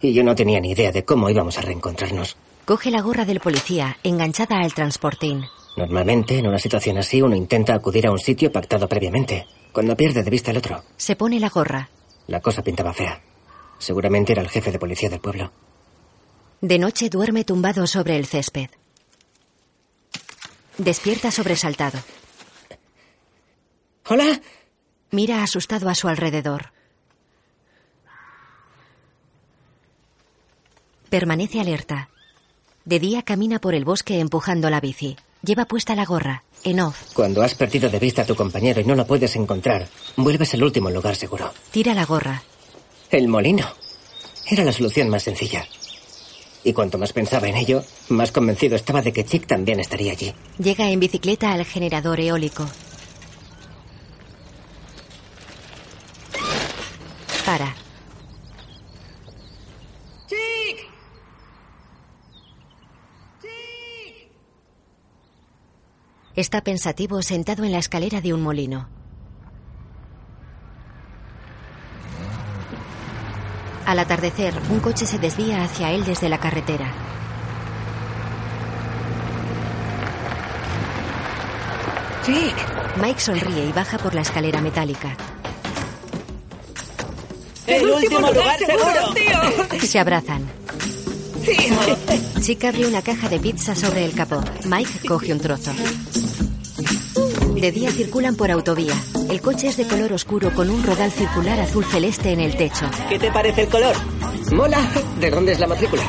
Y 0.00 0.14
yo 0.14 0.24
no 0.24 0.34
tenía 0.34 0.60
ni 0.60 0.70
idea 0.70 0.92
de 0.92 1.04
cómo 1.04 1.28
íbamos 1.28 1.58
a 1.58 1.60
reencontrarnos. 1.60 2.38
Coge 2.64 2.90
la 2.90 3.02
gorra 3.02 3.26
del 3.26 3.40
policía, 3.40 3.98
enganchada 4.02 4.60
al 4.60 4.72
transportín. 4.72 5.44
Normalmente, 5.76 6.38
en 6.38 6.46
una 6.46 6.58
situación 6.58 6.98
así, 6.98 7.22
uno 7.22 7.36
intenta 7.36 7.74
acudir 7.74 8.06
a 8.06 8.10
un 8.10 8.18
sitio 8.18 8.50
pactado 8.50 8.88
previamente, 8.88 9.46
cuando 9.72 9.96
pierde 9.96 10.22
de 10.22 10.30
vista 10.30 10.50
al 10.50 10.56
otro. 10.58 10.82
Se 10.96 11.16
pone 11.16 11.38
la 11.38 11.48
gorra. 11.48 11.88
La 12.26 12.40
cosa 12.40 12.62
pintaba 12.62 12.92
fea. 12.92 13.22
Seguramente 13.78 14.32
era 14.32 14.42
el 14.42 14.48
jefe 14.48 14.72
de 14.72 14.78
policía 14.78 15.08
del 15.08 15.20
pueblo. 15.20 15.52
De 16.60 16.78
noche 16.78 17.08
duerme 17.08 17.44
tumbado 17.44 17.86
sobre 17.86 18.16
el 18.16 18.26
césped. 18.26 18.68
Despierta 20.76 21.30
sobresaltado. 21.30 21.98
Hola. 24.08 24.40
Mira 25.12 25.42
asustado 25.42 25.88
a 25.88 25.94
su 25.94 26.08
alrededor. 26.08 26.72
Permanece 31.08 31.60
alerta. 31.60 32.10
De 32.84 33.00
día 33.00 33.22
camina 33.22 33.60
por 33.60 33.74
el 33.74 33.84
bosque 33.84 34.20
empujando 34.20 34.70
la 34.70 34.80
bici. 34.80 35.16
Lleva 35.42 35.64
puesta 35.64 35.94
la 35.94 36.04
gorra, 36.04 36.44
en 36.64 36.80
off. 36.80 37.14
Cuando 37.14 37.42
has 37.42 37.54
perdido 37.54 37.88
de 37.88 37.98
vista 37.98 38.22
a 38.22 38.26
tu 38.26 38.34
compañero 38.34 38.80
y 38.80 38.84
no 38.84 38.94
lo 38.94 39.06
puedes 39.06 39.36
encontrar, 39.36 39.88
vuelves 40.16 40.52
al 40.52 40.62
último 40.62 40.90
lugar 40.90 41.16
seguro. 41.16 41.52
Tira 41.70 41.94
la 41.94 42.04
gorra. 42.04 42.42
El 43.10 43.26
molino. 43.28 43.66
Era 44.46 44.64
la 44.64 44.72
solución 44.72 45.08
más 45.08 45.22
sencilla. 45.22 45.66
Y 46.62 46.74
cuanto 46.74 46.98
más 46.98 47.14
pensaba 47.14 47.48
en 47.48 47.56
ello, 47.56 47.82
más 48.10 48.32
convencido 48.32 48.76
estaba 48.76 49.00
de 49.00 49.12
que 49.14 49.24
Chick 49.24 49.46
también 49.46 49.80
estaría 49.80 50.12
allí. 50.12 50.34
Llega 50.58 50.90
en 50.90 51.00
bicicleta 51.00 51.52
al 51.52 51.64
generador 51.64 52.20
eólico. 52.20 52.66
Para. 57.46 57.74
¡Chick! 60.28 60.86
Está 66.36 66.62
pensativo 66.62 67.22
sentado 67.22 67.64
en 67.64 67.72
la 67.72 67.78
escalera 67.78 68.20
de 68.20 68.32
un 68.32 68.42
molino. 68.42 68.88
Al 73.84 73.98
atardecer, 73.98 74.54
un 74.70 74.78
coche 74.78 75.06
se 75.06 75.18
desvía 75.18 75.64
hacia 75.64 75.90
él 75.90 76.04
desde 76.04 76.28
la 76.28 76.38
carretera. 76.38 76.92
¡Chick! 82.24 82.54
Mike 83.02 83.20
sonríe 83.20 83.66
y 83.66 83.72
baja 83.72 83.98
por 83.98 84.14
la 84.14 84.20
escalera 84.20 84.60
metálica. 84.60 85.16
¡El 87.66 87.90
último 87.90 88.30
lugar 88.30 88.58
seguro! 88.58 89.14
tío! 89.14 89.80
Se 89.86 89.98
abrazan. 89.98 90.59
¡Tío! 91.56 91.74
Chick 92.40 92.64
abre 92.64 92.86
una 92.86 93.02
caja 93.02 93.28
de 93.28 93.38
pizza 93.38 93.74
sobre 93.74 94.04
el 94.04 94.12
capó. 94.12 94.40
Mike 94.66 95.06
coge 95.06 95.32
un 95.32 95.40
trozo. 95.40 95.72
De 97.54 97.72
día 97.72 97.90
circulan 97.90 98.36
por 98.36 98.50
autovía. 98.50 98.94
El 99.28 99.40
coche 99.40 99.68
es 99.68 99.76
de 99.76 99.86
color 99.86 100.12
oscuro 100.12 100.52
con 100.54 100.70
un 100.70 100.82
rodal 100.82 101.10
circular 101.10 101.60
azul 101.60 101.84
celeste 101.84 102.32
en 102.32 102.40
el 102.40 102.56
techo. 102.56 102.88
¿Qué 103.08 103.18
te 103.18 103.30
parece 103.30 103.62
el 103.62 103.68
color? 103.68 103.94
Mola. 104.52 104.78
¿De 105.18 105.30
dónde 105.30 105.52
es 105.52 105.60
la 105.60 105.66
matrícula? 105.66 106.02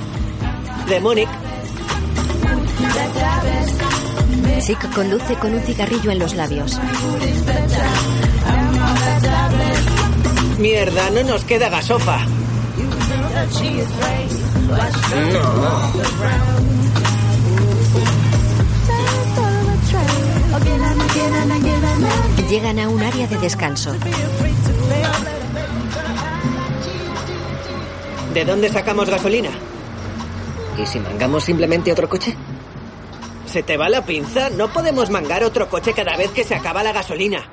De 0.88 1.00
Múnich. 1.00 1.30
Chick 4.62 4.94
conduce 4.94 5.36
con 5.36 5.54
un 5.54 5.62
cigarrillo 5.62 6.12
en 6.12 6.20
los 6.20 6.36
labios. 6.36 6.80
Mierda, 10.60 11.10
no 11.10 11.24
nos 11.24 11.44
queda 11.44 11.70
gasofa. 11.70 12.20
No. 14.72 15.92
Llegan 22.50 22.80
a 22.80 22.88
un 22.90 23.04
área 23.04 23.28
de 23.28 23.38
descanso. 23.38 23.94
¿De 28.34 28.46
dónde 28.46 28.70
sacamos 28.70 29.10
gasolina? 29.10 29.50
¿Y 30.78 30.86
si 30.86 31.00
mangamos 31.00 31.44
simplemente 31.44 31.92
otro 31.92 32.08
coche? 32.08 32.36
¿Se 33.46 33.64
te 33.64 33.76
va 33.76 33.90
la 33.90 34.06
pinza? 34.06 34.50
No 34.52 34.72
podemos 34.72 35.10
mangar 35.10 35.44
otro 35.44 35.68
coche 35.70 35.94
cada 35.94 36.16
vez 36.16 36.32
que 36.32 36.46
se 36.46 36.56
acaba 36.56 36.82
la 36.82 36.94
gasolina. 36.94 37.44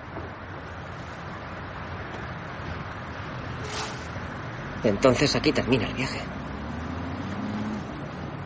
Entonces 4.85 5.35
aquí 5.35 5.53
termina 5.53 5.87
el 5.87 5.95
viaje. 5.95 6.38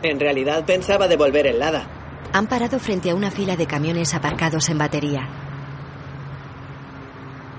En 0.03 0.19
realidad 0.19 0.65
pensaba 0.65 1.07
devolver 1.07 1.47
el 1.47 1.59
Lada. 1.59 1.87
Han 2.33 2.47
parado 2.47 2.77
frente 2.77 3.09
a 3.09 3.15
una 3.15 3.31
fila 3.31 3.55
de 3.55 3.65
camiones 3.65 4.13
aparcados 4.13 4.67
en 4.69 4.77
batería. 4.77 5.29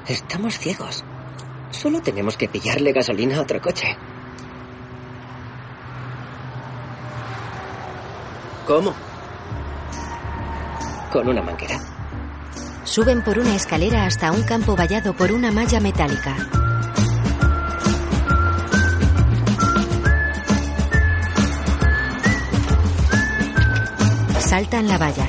Estamos 0.06 0.58
ciegos. 0.58 1.02
Solo 1.70 2.02
tenemos 2.02 2.36
que 2.36 2.48
pillarle 2.48 2.92
gasolina 2.92 3.38
a 3.38 3.40
otro 3.40 3.62
coche. 3.62 3.96
¿Cómo? 8.66 8.92
Con 11.10 11.28
una 11.28 11.40
manguera. 11.40 11.80
Suben 12.84 13.22
por 13.22 13.38
una 13.38 13.54
escalera 13.54 14.04
hasta 14.04 14.32
un 14.32 14.42
campo 14.42 14.76
vallado 14.76 15.14
por 15.14 15.32
una 15.32 15.50
malla 15.50 15.80
metálica. 15.80 16.36
Saltan 24.54 24.86
la 24.86 24.98
valla. 24.98 25.28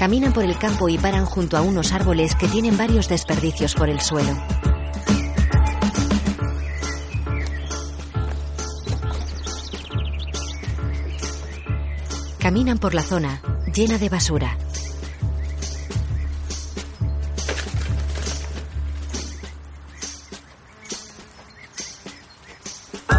Caminan 0.00 0.32
por 0.32 0.42
el 0.42 0.58
campo 0.58 0.88
y 0.88 0.98
paran 0.98 1.26
junto 1.26 1.56
a 1.56 1.62
unos 1.62 1.92
árboles 1.92 2.34
que 2.34 2.48
tienen 2.48 2.76
varios 2.76 3.08
desperdicios 3.08 3.76
por 3.76 3.88
el 3.88 4.00
suelo. 4.00 4.36
Caminan 12.40 12.78
por 12.78 12.94
la 12.94 13.04
zona, 13.04 13.40
llena 13.72 13.96
de 13.98 14.08
basura. 14.08 14.58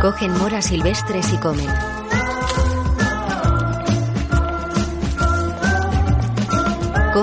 Cogen 0.02 0.38
moras 0.38 0.66
silvestres 0.66 1.32
y 1.32 1.38
comen. 1.38 2.03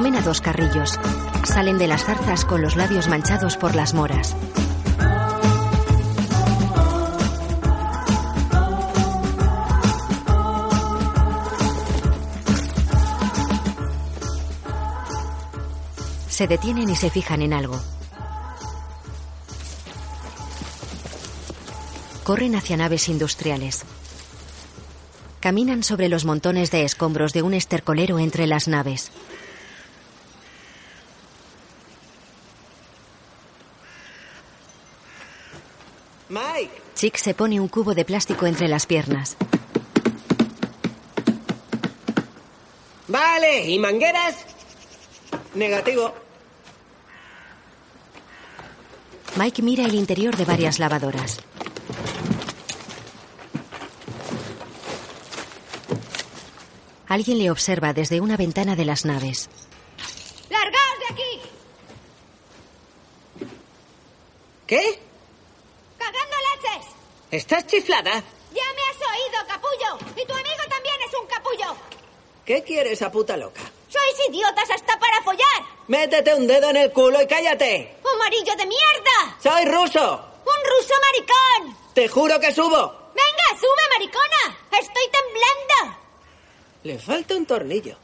Comen 0.00 0.16
a 0.16 0.22
dos 0.22 0.40
carrillos. 0.40 0.98
Salen 1.44 1.76
de 1.76 1.86
las 1.86 2.04
zarzas 2.04 2.46
con 2.46 2.62
los 2.62 2.74
labios 2.74 3.06
manchados 3.06 3.58
por 3.58 3.74
las 3.74 3.92
moras. 3.92 4.34
Se 16.30 16.46
detienen 16.46 16.88
y 16.88 16.96
se 16.96 17.10
fijan 17.10 17.42
en 17.42 17.52
algo. 17.52 17.78
Corren 22.24 22.54
hacia 22.54 22.78
naves 22.78 23.06
industriales. 23.10 23.82
Caminan 25.40 25.82
sobre 25.82 26.08
los 26.08 26.24
montones 26.24 26.70
de 26.70 26.84
escombros 26.84 27.34
de 27.34 27.42
un 27.42 27.52
estercolero 27.52 28.18
entre 28.18 28.46
las 28.46 28.66
naves. 28.66 29.12
Mike. 36.30 36.70
Chick 36.94 37.16
se 37.16 37.34
pone 37.34 37.60
un 37.60 37.66
cubo 37.66 37.92
de 37.92 38.04
plástico 38.04 38.46
entre 38.46 38.68
las 38.68 38.86
piernas. 38.86 39.36
Vale, 43.08 43.68
¿y 43.68 43.78
mangueras? 43.80 44.36
Negativo. 45.54 46.14
Mike 49.34 49.62
mira 49.62 49.84
el 49.86 49.94
interior 49.94 50.36
de 50.36 50.44
varias 50.44 50.78
lavadoras. 50.78 51.40
Alguien 57.08 57.38
le 57.38 57.50
observa 57.50 57.92
desde 57.92 58.20
una 58.20 58.36
ventana 58.36 58.76
de 58.76 58.84
las 58.84 59.04
naves. 59.04 59.50
¡Largaos 60.48 60.98
de 61.00 61.12
aquí! 61.12 61.40
¿Qué? 64.68 65.09
¿Estás 67.30 67.64
chiflada? 67.66 68.22
¡Ya 68.52 68.64
me 68.74 68.82
has 68.90 68.96
oído, 68.96 69.46
capullo! 69.46 70.20
¡Y 70.20 70.26
tu 70.26 70.32
amigo 70.32 70.64
también 70.68 70.96
es 71.06 71.14
un 71.20 71.26
capullo! 71.28 71.76
¿Qué 72.44 72.64
quieres, 72.64 72.94
esa 72.94 73.10
puta 73.12 73.36
loca? 73.36 73.60
¡Sois 73.88 74.28
idiotas 74.28 74.68
hasta 74.70 74.98
para 74.98 75.22
follar! 75.22 75.62
Métete 75.86 76.34
un 76.34 76.48
dedo 76.48 76.70
en 76.70 76.76
el 76.76 76.92
culo 76.92 77.22
y 77.22 77.26
cállate. 77.28 77.96
¡Amarillo 78.14 78.56
de 78.56 78.66
mierda! 78.66 79.38
¡Soy 79.40 79.64
ruso! 79.64 80.24
¡Un 80.44 80.70
ruso 80.70 80.94
maricón! 81.06 81.76
¡Te 81.94 82.08
juro 82.08 82.40
que 82.40 82.52
subo! 82.52 83.12
¡Venga, 83.14 83.60
sube, 83.60 83.82
maricona! 83.92 84.58
¡Estoy 84.72 85.04
temblando! 85.12 85.98
Le 86.82 86.98
falta 86.98 87.36
un 87.36 87.46
tornillo. 87.46 87.96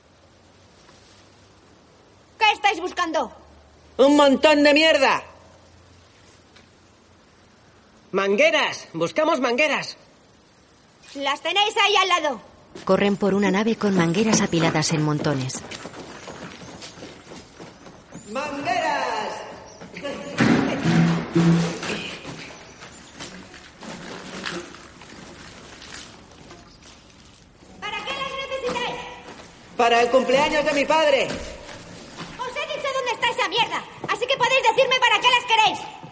¿Qué 2.39 2.53
estáis 2.53 2.81
buscando? 2.81 3.33
¡Un 3.97 4.17
montón 4.17 4.63
de 4.63 4.73
mierda! 4.73 5.25
Mangueras. 8.17 8.89
Buscamos 8.95 9.41
mangueras. 9.41 9.99
Las 11.17 11.43
tenéis 11.43 11.75
ahí 11.77 11.95
al 11.97 12.09
lado. 12.09 12.41
Corren 12.87 13.19
por 13.19 13.35
una 13.35 13.51
nave 13.51 13.77
con 13.77 13.95
mangueras 13.95 14.41
apiladas 14.41 14.91
en 14.95 15.03
montones. 15.03 15.63
¡Mangueras! 18.33 19.33
¿Para 27.83 27.99
qué 27.99 28.13
las 28.13 28.33
necesitáis? 28.49 28.97
Para 29.77 30.01
el 30.01 30.09
cumpleaños 30.09 30.65
de 30.65 30.73
mi 30.73 30.87
padre. 30.87 31.25
Os 31.27 32.49
he 32.49 32.77
dicho 32.77 32.89
dónde 32.95 33.13
está 33.13 33.29
esa 33.29 33.49
mierda, 33.49 33.85
así 34.09 34.27
que 34.27 34.39
podéis 34.39 34.63
decirme 34.75 34.99
para 35.01 35.21
qué 35.21 35.29
las 35.29 35.45
queréis. 35.45 36.06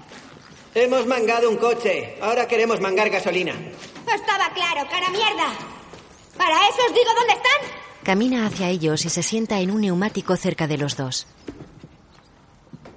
Hemos 0.75 1.07
mangado 1.07 1.49
un 1.51 1.57
coche. 1.57 2.16
Ahora 2.20 2.49
queremos 2.49 2.81
mangar 2.81 3.09
gasolina. 3.11 3.53
Estaba 3.53 4.53
claro, 4.53 4.89
cara 4.91 5.09
mierda. 5.11 5.53
¿Para 6.37 6.57
eso 6.68 6.79
os 6.89 6.95
digo 6.95 7.11
dónde 7.16 7.33
están? 7.35 7.70
Camina 8.03 8.47
hacia 8.47 8.68
ellos 8.68 9.05
y 9.05 9.09
se 9.11 9.22
sienta 9.22 9.61
en 9.61 9.70
un 9.70 9.83
neumático 9.83 10.37
cerca 10.37 10.66
de 10.66 10.79
los 10.79 10.97
dos. 10.97 11.27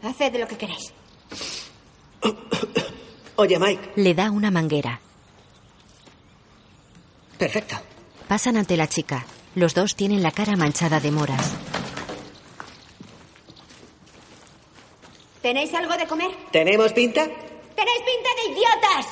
Haced 0.01 0.35
lo 0.39 0.47
que 0.47 0.57
queréis. 0.57 0.91
Oye, 3.35 3.59
Mike. 3.59 3.91
Le 3.95 4.13
da 4.15 4.31
una 4.31 4.49
manguera. 4.49 4.99
Perfecto. 7.37 7.75
Pasan 8.27 8.57
ante 8.57 8.75
la 8.75 8.87
chica. 8.87 9.25
Los 9.55 9.75
dos 9.75 9.95
tienen 9.95 10.23
la 10.23 10.31
cara 10.31 10.55
manchada 10.55 10.99
de 10.99 11.11
moras. 11.11 11.53
¿Tenéis 15.41 15.73
algo 15.75 15.95
de 15.95 16.07
comer? 16.07 16.31
¿Tenemos 16.51 16.91
pinta? 16.93 17.27
¡Tenéis 17.77 18.01
pinta 18.01 18.29
de 18.35 18.43
idiotas! 18.53 19.05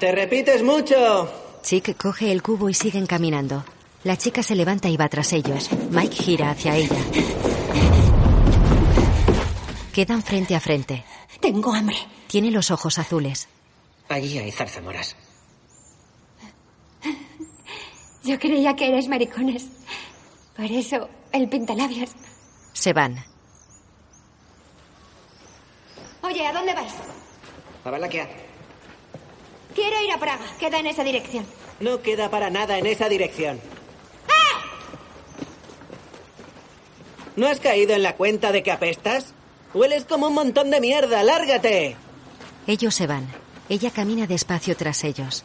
Te 0.00 0.10
repites 0.10 0.62
mucho. 0.64 1.30
Chick 1.62 1.96
coge 1.96 2.32
el 2.32 2.42
cubo 2.42 2.68
y 2.68 2.74
siguen 2.74 3.06
caminando. 3.06 3.64
La 4.02 4.16
chica 4.16 4.42
se 4.42 4.56
levanta 4.56 4.88
y 4.88 4.96
va 4.96 5.08
tras 5.08 5.32
ellos. 5.32 5.70
Mike 5.90 6.16
gira 6.16 6.50
hacia 6.50 6.74
ella. 6.74 6.96
Quedan 9.92 10.22
frente 10.22 10.56
a 10.56 10.60
frente. 10.60 11.04
Tengo 11.40 11.72
hambre. 11.72 11.96
Tiene 12.26 12.50
los 12.50 12.72
ojos 12.72 12.98
azules. 12.98 13.48
Allí 14.08 14.38
hay 14.38 14.50
zarzamoras. 14.50 15.14
Yo 18.24 18.38
creía 18.38 18.74
que 18.74 18.88
eres 18.88 19.08
maricones. 19.08 19.66
Por 20.56 20.66
eso, 20.66 21.08
el 21.32 21.48
pintalabios. 21.48 22.10
Se 22.72 22.92
van. 22.92 23.24
Oye, 26.22 26.46
¿a 26.46 26.52
dónde 26.52 26.74
vais? 26.74 26.94
A 27.84 27.90
Valaquia. 27.90 28.28
Quiero 29.74 30.00
ir 30.02 30.12
a 30.12 30.18
Praga. 30.18 30.44
Queda 30.58 30.78
en 30.78 30.86
esa 30.86 31.04
dirección. 31.04 31.46
No 31.80 32.02
queda 32.02 32.30
para 32.30 32.50
nada 32.50 32.78
en 32.78 32.86
esa 32.86 33.08
dirección. 33.08 33.60
¿No 37.36 37.46
has 37.46 37.60
caído 37.60 37.94
en 37.94 38.02
la 38.02 38.16
cuenta 38.16 38.50
de 38.50 38.64
que 38.64 38.72
apestas? 38.72 39.32
Hueles 39.72 40.04
como 40.04 40.26
un 40.26 40.34
montón 40.34 40.70
de 40.70 40.80
mierda. 40.80 41.22
¡Lárgate! 41.22 41.96
Ellos 42.66 42.94
se 42.96 43.06
van. 43.06 43.28
Ella 43.68 43.92
camina 43.92 44.26
despacio 44.26 44.76
tras 44.76 45.04
ellos. 45.04 45.44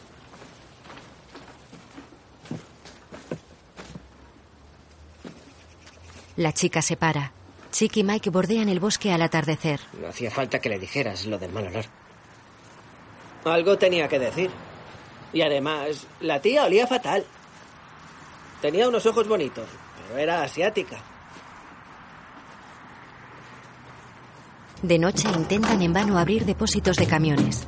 La 6.36 6.52
chica 6.52 6.82
se 6.82 6.96
para. 6.96 7.32
Chick 7.70 7.96
y 7.98 8.02
Mike 8.02 8.30
bordean 8.30 8.68
el 8.68 8.80
bosque 8.80 9.12
al 9.12 9.22
atardecer. 9.22 9.80
No 10.00 10.08
hacía 10.08 10.30
falta 10.32 10.58
que 10.58 10.68
le 10.68 10.80
dijeras 10.80 11.26
lo 11.26 11.38
del 11.38 11.52
mal 11.52 11.68
olor. 11.68 11.84
Algo 13.44 13.76
tenía 13.76 14.08
que 14.08 14.18
decir. 14.18 14.50
Y 15.32 15.42
además, 15.42 16.06
la 16.20 16.40
tía 16.40 16.64
olía 16.64 16.86
fatal. 16.86 17.24
Tenía 18.60 18.88
unos 18.88 19.04
ojos 19.04 19.28
bonitos, 19.28 19.66
pero 20.06 20.18
era 20.18 20.42
asiática. 20.42 20.96
De 24.80 24.98
noche 24.98 25.28
intentan 25.28 25.82
en 25.82 25.92
vano 25.92 26.18
abrir 26.18 26.44
depósitos 26.44 26.96
de 26.96 27.06
camiones. 27.06 27.66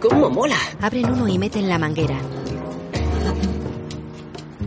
¿Cómo 0.00 0.30
mola? 0.30 0.56
Abren 0.80 1.10
uno 1.10 1.28
y 1.28 1.38
meten 1.38 1.68
la 1.68 1.78
manguera. 1.78 2.18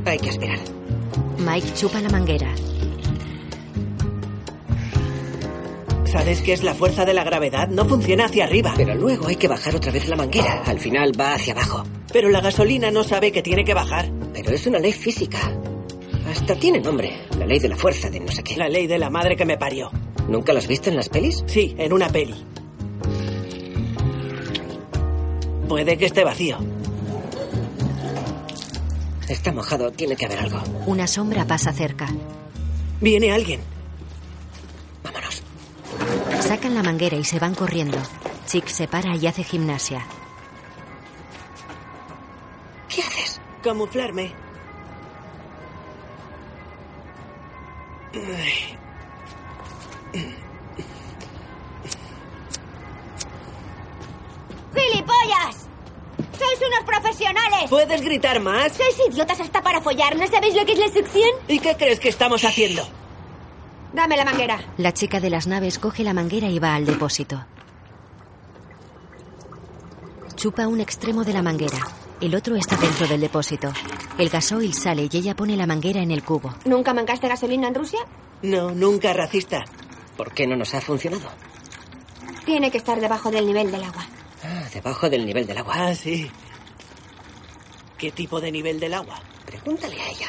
Hay 0.05 0.19
que 0.19 0.29
aspirar. 0.29 0.59
Mike 1.39 1.73
chupa 1.73 1.99
la 1.99 2.09
manguera. 2.09 2.53
¿Sabes 6.13 6.43
qué 6.43 6.53
es 6.53 6.61
la 6.61 6.75
fuerza 6.75 7.05
de 7.05 7.15
la 7.15 7.23
gravedad? 7.23 7.67
No 7.69 7.85
funciona 7.85 8.25
hacia 8.25 8.43
arriba. 8.43 8.75
Pero 8.77 8.93
luego 8.93 9.25
hay 9.29 9.35
que 9.35 9.47
bajar 9.47 9.75
otra 9.75 9.91
vez 9.91 10.07
la 10.07 10.15
manguera. 10.15 10.61
Al 10.63 10.79
final 10.79 11.11
va 11.19 11.33
hacia 11.33 11.53
abajo. 11.53 11.83
Pero 12.13 12.29
la 12.29 12.39
gasolina 12.39 12.91
no 12.91 13.03
sabe 13.03 13.31
que 13.31 13.41
tiene 13.41 13.65
que 13.65 13.73
bajar. 13.73 14.11
Pero 14.31 14.51
es 14.51 14.67
una 14.67 14.77
ley 14.77 14.93
física. 14.93 15.39
Hasta 16.29 16.53
tiene 16.53 16.79
nombre. 16.79 17.17
La 17.39 17.47
ley 17.47 17.57
de 17.57 17.67
la 17.67 17.75
fuerza 17.75 18.11
de 18.11 18.19
no 18.19 18.31
sé 18.31 18.43
qué. 18.43 18.55
La 18.57 18.69
ley 18.69 18.85
de 18.85 18.99
la 18.99 19.09
madre 19.09 19.35
que 19.35 19.43
me 19.43 19.57
parió. 19.57 19.89
¿Nunca 20.29 20.53
lo 20.53 20.59
has 20.59 20.67
visto 20.67 20.91
en 20.91 20.97
las 20.97 21.09
pelis? 21.09 21.43
Sí, 21.47 21.73
en 21.79 21.91
una 21.91 22.07
peli. 22.09 22.35
Puede 25.67 25.97
que 25.97 26.05
esté 26.05 26.23
vacío. 26.23 26.59
Está 29.27 29.51
mojado, 29.51 29.89
tiene 29.89 30.15
que 30.15 30.27
haber 30.27 30.37
algo. 30.37 30.61
Una 30.85 31.07
sombra 31.07 31.47
pasa 31.47 31.73
cerca. 31.73 32.07
Viene 33.01 33.31
alguien. 33.31 33.61
Vámonos. 35.03 35.41
Sacan 36.53 36.75
la 36.75 36.83
manguera 36.83 37.15
y 37.15 37.23
se 37.23 37.39
van 37.39 37.55
corriendo. 37.55 37.97
Chick 38.45 38.67
se 38.67 38.87
para 38.87 39.15
y 39.15 39.25
hace 39.25 39.43
gimnasia. 39.43 40.05
¿Qué 42.87 43.01
haces? 43.01 43.41
Camuflarme. 43.63 44.31
¡Gilipollas! 54.75 55.67
¡Sois 56.37 56.59
unos 56.67 56.83
profesionales! 56.85 57.67
¿Puedes 57.67 58.01
gritar 58.01 58.39
más? 58.41 58.73
¿Sois 58.73 58.95
idiotas 59.09 59.39
hasta 59.39 59.63
para 59.63 59.81
follar? 59.81 60.15
¿No 60.15 60.27
sabéis 60.27 60.53
lo 60.53 60.63
que 60.67 60.73
es 60.73 60.77
la 60.77 60.89
succión? 60.89 61.31
¿Y 61.47 61.57
qué 61.57 61.75
crees 61.75 61.99
que 61.99 62.09
estamos 62.09 62.45
haciendo? 62.45 62.87
Dame 63.93 64.17
la 64.17 64.25
manguera. 64.25 64.59
La 64.77 64.91
chica 64.91 65.19
de 65.19 65.29
las 65.29 65.47
naves 65.47 65.77
coge 65.77 66.03
la 66.03 66.13
manguera 66.13 66.47
y 66.47 66.59
va 66.59 66.75
al 66.75 66.85
depósito. 66.85 67.45
Chupa 70.35 70.67
un 70.67 70.81
extremo 70.81 71.23
de 71.23 71.33
la 71.33 71.41
manguera. 71.41 71.77
El 72.19 72.35
otro 72.35 72.55
está 72.55 72.75
dentro 72.75 73.07
del 73.07 73.21
depósito. 73.21 73.71
El 74.17 74.29
gasoil 74.29 74.73
sale 74.73 75.07
y 75.11 75.17
ella 75.17 75.35
pone 75.35 75.55
la 75.55 75.67
manguera 75.67 76.01
en 76.01 76.11
el 76.11 76.23
cubo. 76.23 76.53
¿Nunca 76.65 76.93
mancaste 76.93 77.27
gasolina 77.27 77.67
en 77.67 77.75
Rusia? 77.75 77.99
No, 78.41 78.71
nunca 78.71 79.13
racista. 79.13 79.63
¿Por 80.17 80.33
qué 80.33 80.47
no 80.47 80.55
nos 80.55 80.73
ha 80.73 80.81
funcionado? 80.81 81.29
Tiene 82.45 82.71
que 82.71 82.77
estar 82.77 82.99
debajo 82.99 83.31
del 83.31 83.45
nivel 83.45 83.71
del 83.71 83.83
agua. 83.83 84.05
Ah, 84.43 84.63
debajo 84.73 85.09
del 85.09 85.25
nivel 85.25 85.45
del 85.45 85.57
agua. 85.57 85.73
Ah, 85.77 85.95
sí. 85.95 86.29
¿Qué 87.97 88.11
tipo 88.11 88.41
de 88.41 88.51
nivel 88.51 88.79
del 88.79 88.93
agua? 88.95 89.19
Pregúntale 89.45 90.01
a 90.01 90.09
ella. 90.09 90.27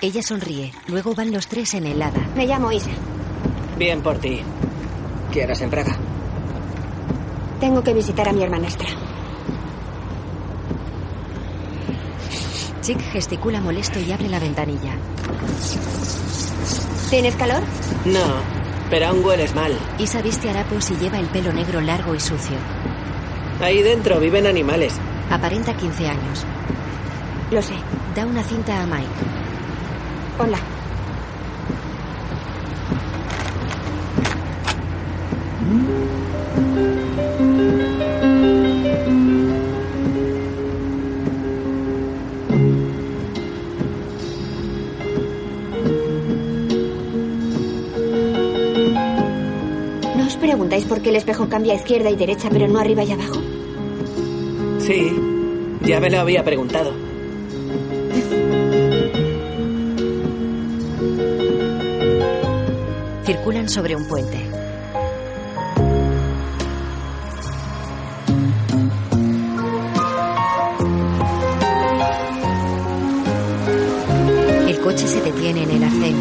Ella 0.00 0.22
sonríe. 0.22 0.72
Luego 0.86 1.14
van 1.14 1.32
los 1.32 1.46
tres 1.46 1.74
en 1.74 1.86
el 1.86 2.00
hada. 2.00 2.20
Me 2.36 2.46
llamo 2.46 2.72
Isa. 2.72 2.90
Bien 3.78 4.00
por 4.02 4.18
ti. 4.18 4.40
¿Qué 5.32 5.44
harás 5.44 5.60
en 5.60 5.70
Praga? 5.70 5.96
Tengo 7.60 7.82
que 7.82 7.92
visitar 7.94 8.28
a 8.28 8.32
mi 8.32 8.42
hermanastra. 8.42 8.88
Chick 12.80 13.00
gesticula 13.12 13.60
molesto 13.60 13.98
y 14.00 14.12
abre 14.12 14.28
la 14.28 14.38
ventanilla. 14.38 14.94
¿Tienes 17.10 17.34
calor? 17.36 17.62
No, 18.04 18.24
pero 18.90 19.08
aún 19.08 19.24
hueles 19.24 19.54
mal. 19.54 19.76
Isa 19.98 20.22
viste 20.22 20.48
harapos 20.48 20.90
y 20.90 20.96
lleva 20.96 21.18
el 21.18 21.26
pelo 21.26 21.52
negro 21.52 21.80
largo 21.80 22.14
y 22.14 22.20
sucio. 22.20 22.56
Ahí 23.60 23.82
dentro 23.82 24.20
viven 24.20 24.46
animales. 24.46 24.94
Aparenta 25.30 25.74
15 25.76 26.06
años. 26.08 26.46
Lo 27.50 27.60
sé. 27.60 27.74
Da 28.14 28.24
una 28.24 28.42
cinta 28.42 28.82
a 28.82 28.86
Mike. 28.86 29.08
Hola. 30.40 30.58
¿No 50.16 50.24
os 50.24 50.36
preguntáis 50.36 50.84
por 50.84 51.00
qué 51.02 51.08
el 51.08 51.16
espejo 51.16 51.48
cambia 51.48 51.72
a 51.72 51.76
izquierda 51.76 52.10
y 52.10 52.16
derecha, 52.16 52.48
pero 52.52 52.68
no 52.68 52.78
arriba 52.78 53.02
y 53.02 53.10
abajo? 53.10 53.40
Sí, 54.78 55.12
ya 55.82 55.98
me 55.98 56.10
lo 56.10 56.20
había 56.20 56.44
preguntado. 56.44 57.07
Circulan 63.38 63.68
sobre 63.68 63.94
un 63.94 64.04
puente. 64.08 64.36
El 74.66 74.80
coche 74.80 75.06
se 75.06 75.20
detiene 75.20 75.62
en 75.62 75.70
el 75.70 75.84
arcén. 75.84 76.16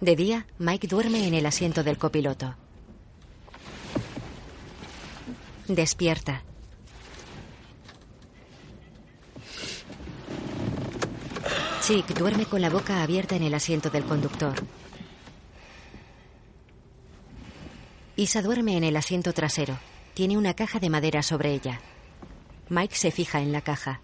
De 0.00 0.16
día, 0.16 0.46
Mike 0.58 0.88
duerme 0.88 1.28
en 1.28 1.34
el 1.34 1.44
asiento 1.44 1.84
del 1.84 1.98
copiloto. 1.98 2.54
Despierta. 5.68 6.42
Chick 11.86 12.18
duerme 12.18 12.46
con 12.46 12.60
la 12.60 12.68
boca 12.68 13.00
abierta 13.00 13.36
en 13.36 13.44
el 13.44 13.54
asiento 13.54 13.90
del 13.90 14.04
conductor. 14.04 14.56
Isa 18.16 18.42
duerme 18.42 18.76
en 18.76 18.82
el 18.82 18.96
asiento 18.96 19.32
trasero. 19.32 19.78
Tiene 20.12 20.36
una 20.36 20.54
caja 20.54 20.80
de 20.80 20.90
madera 20.90 21.22
sobre 21.22 21.52
ella. 21.52 21.80
Mike 22.70 22.96
se 22.96 23.12
fija 23.12 23.40
en 23.40 23.52
la 23.52 23.60
caja. 23.60 24.00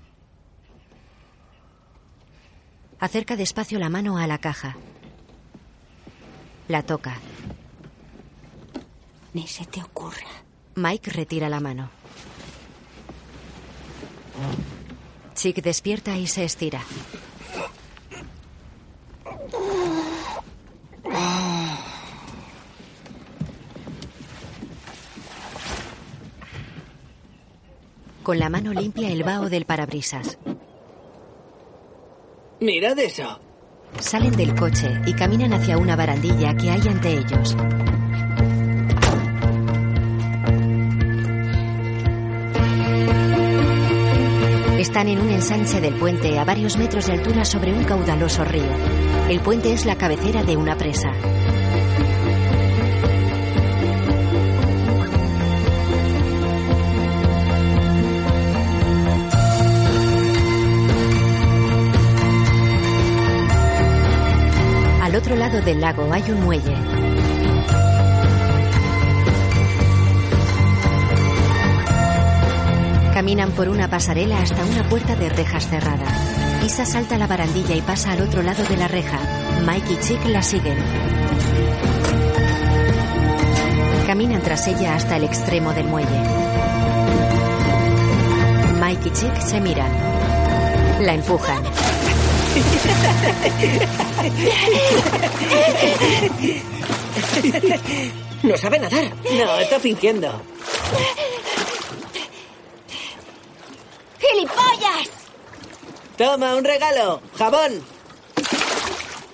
Acerca 3.01 3.35
despacio 3.35 3.81
la 3.81 3.89
mano 3.89 4.17
a 4.17 4.29
la 4.29 4.39
caja. 4.39 4.77
La 6.69 6.85
toca. 6.85 7.17
Ni 9.35 9.49
se 9.49 9.67
te 9.67 9.83
ocurra. 9.83 10.29
Mike 10.77 11.11
retira 11.11 11.49
la 11.49 11.59
mano. 11.59 11.91
Chick 15.35 15.61
despierta 15.61 16.17
y 16.17 16.29
se 16.29 16.45
estira. 16.45 16.81
Con 28.23 28.39
la 28.39 28.49
mano 28.49 28.73
limpia 28.73 29.11
el 29.11 29.25
vaho 29.25 29.49
del 29.49 29.65
parabrisas. 29.65 30.39
Mirad 32.61 32.99
eso. 32.99 33.41
Salen 33.99 34.37
del 34.37 34.55
coche 34.55 35.01
y 35.07 35.13
caminan 35.13 35.53
hacia 35.53 35.77
una 35.77 35.97
barandilla 35.97 36.57
que 36.57 36.71
hay 36.71 36.81
ante 36.89 37.13
ellos. 37.13 37.57
Están 44.83 45.07
en 45.07 45.21
un 45.21 45.31
ensanche 45.31 45.81
del 45.81 45.95
puente 45.95 46.41
a 46.41 46.45
varios 46.45 46.77
metros 46.77 47.07
de 47.07 47.13
altura 47.13 47.45
sobre 47.45 47.73
un 47.73 47.85
caudaloso 47.85 48.45
río. 48.45 48.65
El 49.29 49.39
puente 49.39 49.73
es 49.73 49.87
la 49.87 49.95
cabecera 49.95 50.43
de 50.43 50.57
una 50.57 50.77
presa. 50.77 51.09
Al 65.01 65.15
otro 65.15 65.37
lado 65.37 65.61
del 65.61 65.81
lago 65.81 66.13
hay 66.13 66.29
un 66.33 66.43
muelle. 66.43 67.02
Caminan 73.23 73.53
por 73.53 73.69
una 73.69 73.89
pasarela 73.89 74.41
hasta 74.41 74.65
una 74.65 74.89
puerta 74.89 75.15
de 75.15 75.29
rejas 75.29 75.69
cerrada. 75.69 76.07
Isa 76.67 76.85
salta 76.85 77.17
la 77.19 77.29
barandilla 77.29 77.77
y 77.77 77.81
pasa 77.81 78.11
al 78.11 78.21
otro 78.21 78.43
lado 78.43 78.65
de 78.65 78.77
la 78.77 78.89
reja. 78.89 79.17
Mike 79.65 79.93
y 79.93 79.97
Chick 80.01 80.25
la 80.27 80.43
siguen. 80.43 80.77
Caminan 84.09 84.43
tras 84.43 84.67
ella 84.67 84.97
hasta 84.97 85.19
el 85.19 85.23
extremo 85.23 85.73
del 85.73 85.87
muelle. 85.87 86.21
Mike 88.81 89.09
y 89.09 89.13
Chick 89.13 89.41
se 89.41 89.61
miran. 89.61 89.93
La 91.03 91.15
empujan. 91.15 91.63
No 98.43 98.57
sabe 98.57 98.81
nadar. 98.81 99.05
No, 99.39 99.59
está 99.59 99.79
fingiendo. 99.79 100.29
Toma, 106.17 106.55
un 106.55 106.65
regalo. 106.65 107.21
Jabón. 107.37 107.83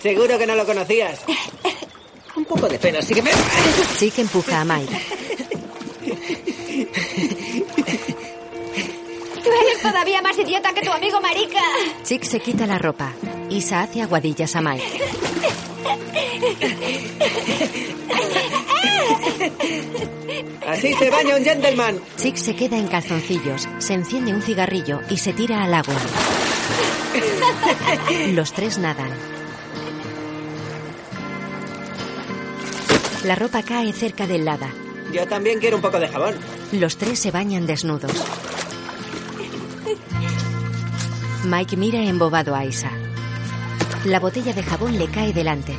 Seguro 0.03 0.39
que 0.39 0.47
no 0.47 0.55
lo 0.55 0.65
conocías. 0.65 1.21
Un 2.37 2.45
poco 2.45 2.69
de 2.69 2.79
pena, 2.79 3.03
sí 3.03 3.15
que 3.15 3.23
me... 3.23 3.33
Chick 3.99 4.19
empuja 4.19 4.61
a 4.61 4.65
Mike. 4.65 4.97
Tú 9.43 9.51
eres 9.51 9.83
todavía 9.83 10.23
más 10.23 10.39
idiota 10.39 10.73
que 10.73 10.83
tu 10.83 10.93
amigo 10.93 11.21
marica. 11.21 11.61
Chick 12.05 12.23
se 12.23 12.39
quita 12.39 12.67
la 12.67 12.79
ropa. 12.79 13.13
Isa 13.51 13.83
hace 13.83 14.03
aguadillas 14.03 14.55
a 14.55 14.61
Mike. 14.61 14.85
Así 20.69 20.93
se 20.95 21.11
baña 21.11 21.37
un 21.37 21.45
gentleman. 21.45 21.99
Chick 22.17 22.37
se 22.37 22.55
queda 22.55 22.77
en 22.77 22.89
calzoncillos, 22.89 23.67
se 23.79 23.95
enciende 23.95 24.35
un 24.35 24.43
cigarrillo 24.43 25.01
y 25.09 25.17
se 25.17 25.33
tira 25.33 25.65
al 25.65 25.73
agua. 25.73 25.95
Los 28.33 28.53
tres 28.53 28.79
nadan. 28.79 29.11
La 33.25 33.35
ropa 33.35 33.63
cae 33.63 33.93
cerca 33.93 34.27
del 34.27 34.45
Lada. 34.45 34.69
Yo 35.13 35.27
también 35.27 35.59
quiero 35.59 35.77
un 35.77 35.83
poco 35.83 35.99
de 35.99 36.09
jabón. 36.09 36.35
Los 36.73 36.99
tres 36.99 37.19
se 37.19 37.31
bañan 37.31 37.67
desnudos. 37.67 38.13
Mike 41.45 41.77
mira 41.77 42.01
embobado 42.01 42.55
a 42.55 42.65
Isa. 42.67 42.91
La 44.05 44.21
botella 44.21 44.53
de 44.53 44.63
jabón 44.63 44.99
le 44.99 45.09
cae 45.09 45.33
delante. 45.33 45.75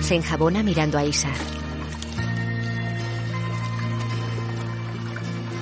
Se 0.00 0.16
enjabona 0.16 0.62
mirando 0.62 0.98
a 0.98 1.04
Isa. 1.04 1.30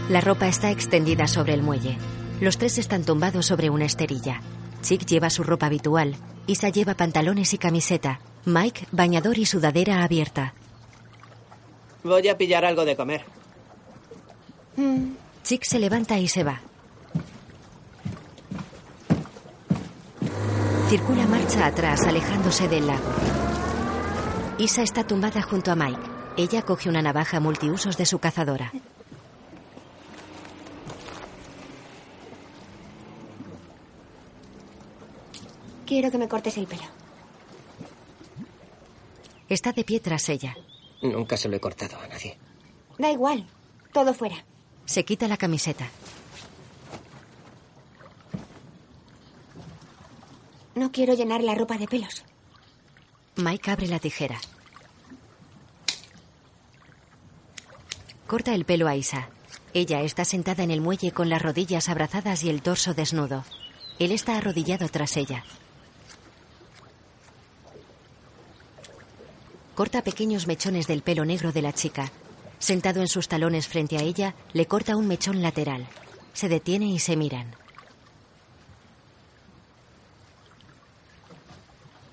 La 0.09 0.21
ropa 0.21 0.47
está 0.47 0.71
extendida 0.71 1.27
sobre 1.27 1.53
el 1.53 1.63
muelle. 1.63 1.99
Los 2.41 2.59
tres 2.59 2.79
están 2.79 3.03
tumbados 3.03 3.47
sobre 3.47 3.71
una 3.71 3.87
esterilla. 3.87 4.41
Chick 4.81 5.05
lleva 5.05 5.31
su 5.31 5.43
ropa 5.43 5.67
habitual. 5.67 6.15
Isa 6.47 6.69
lleva 6.69 6.95
pantalones 6.95 7.53
y 7.55 7.59
camiseta. 7.59 8.21
Mike, 8.45 8.87
bañador 8.93 9.37
y 9.37 9.47
sudadera 9.47 10.05
abierta. 10.05 10.55
Voy 12.05 12.29
a 12.29 12.39
pillar 12.39 12.65
algo 12.65 12.85
de 12.85 12.95
comer. 12.95 13.25
Chick 15.43 15.65
se 15.65 15.81
levanta 15.81 16.19
y 16.21 16.29
se 16.29 16.45
va. 16.45 16.61
Circula 20.89 21.27
marcha 21.27 21.67
atrás, 21.67 22.07
alejándose 22.07 22.69
del 22.69 22.87
lago. 22.87 23.11
Isa 24.59 24.83
está 24.83 25.05
tumbada 25.05 25.43
junto 25.43 25.73
a 25.73 25.75
Mike. 25.75 26.01
Ella 26.37 26.63
coge 26.63 26.89
una 26.89 27.03
navaja 27.03 27.41
multiusos 27.41 27.97
de 27.97 28.07
su 28.07 28.21
cazadora. 28.21 28.73
Quiero 35.87 36.11
que 36.11 36.19
me 36.19 36.29
cortes 36.29 36.59
el 36.59 36.67
pelo. 36.67 36.83
Está 39.49 39.73
de 39.73 39.85
pie 39.85 40.01
tras 40.01 40.29
ella. 40.29 40.57
Nunca 41.01 41.37
se 41.37 41.49
lo 41.49 41.57
he 41.57 41.61
cortado 41.61 41.97
a 42.01 42.09
nadie. 42.09 42.37
Da 42.99 43.13
igual. 43.13 43.47
Todo 43.93 44.13
fuera. 44.13 44.45
Se 44.85 45.05
quita 45.05 45.29
la 45.29 45.37
camiseta. 45.37 45.89
No 50.75 50.91
quiero 50.91 51.15
llenar 51.15 51.43
la 51.43 51.55
ropa 51.55 51.79
de 51.79 51.87
pelos. 51.87 52.25
Mike 53.37 53.71
abre 53.71 53.87
la 53.87 54.01
tijera. 54.01 54.39
Corta 58.27 58.55
el 58.55 58.65
pelo 58.65 58.89
a 58.89 58.97
Isa. 58.97 59.29
Ella 59.73 60.03
está 60.03 60.25
sentada 60.25 60.65
en 60.65 60.73
el 60.73 60.81
muelle 60.81 61.13
con 61.13 61.29
las 61.29 61.41
rodillas 61.41 61.89
abrazadas 61.89 62.43
y 62.43 62.51
el 62.51 62.63
torso 62.63 62.93
desnudo. 62.93 63.45
Él 64.01 64.11
está 64.11 64.37
arrodillado 64.37 64.89
tras 64.89 65.17
ella. 65.17 65.45
Corta 69.77 70.03
pequeños 70.03 70.47
mechones 70.47 70.87
del 70.87 71.03
pelo 71.03 71.27
negro 71.27 71.53
de 71.53 71.61
la 71.61 71.71
chica. 71.75 72.11
Sentado 72.59 73.03
en 73.03 73.09
sus 73.09 73.29
talones 73.29 73.69
frente 73.69 73.99
a 73.99 74.03
ella, 74.03 74.35
le 74.55 74.65
corta 74.65 74.97
un 74.97 75.07
mechón 75.07 75.43
lateral. 75.43 75.87
Se 76.33 76.49
detiene 76.49 76.87
y 76.87 76.99
se 76.99 77.15
miran. 77.15 77.55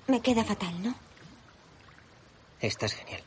Me 0.08 0.20
queda 0.20 0.44
fatal, 0.44 0.82
¿no? 0.82 0.94
Estás 2.60 2.92
genial. 2.92 3.22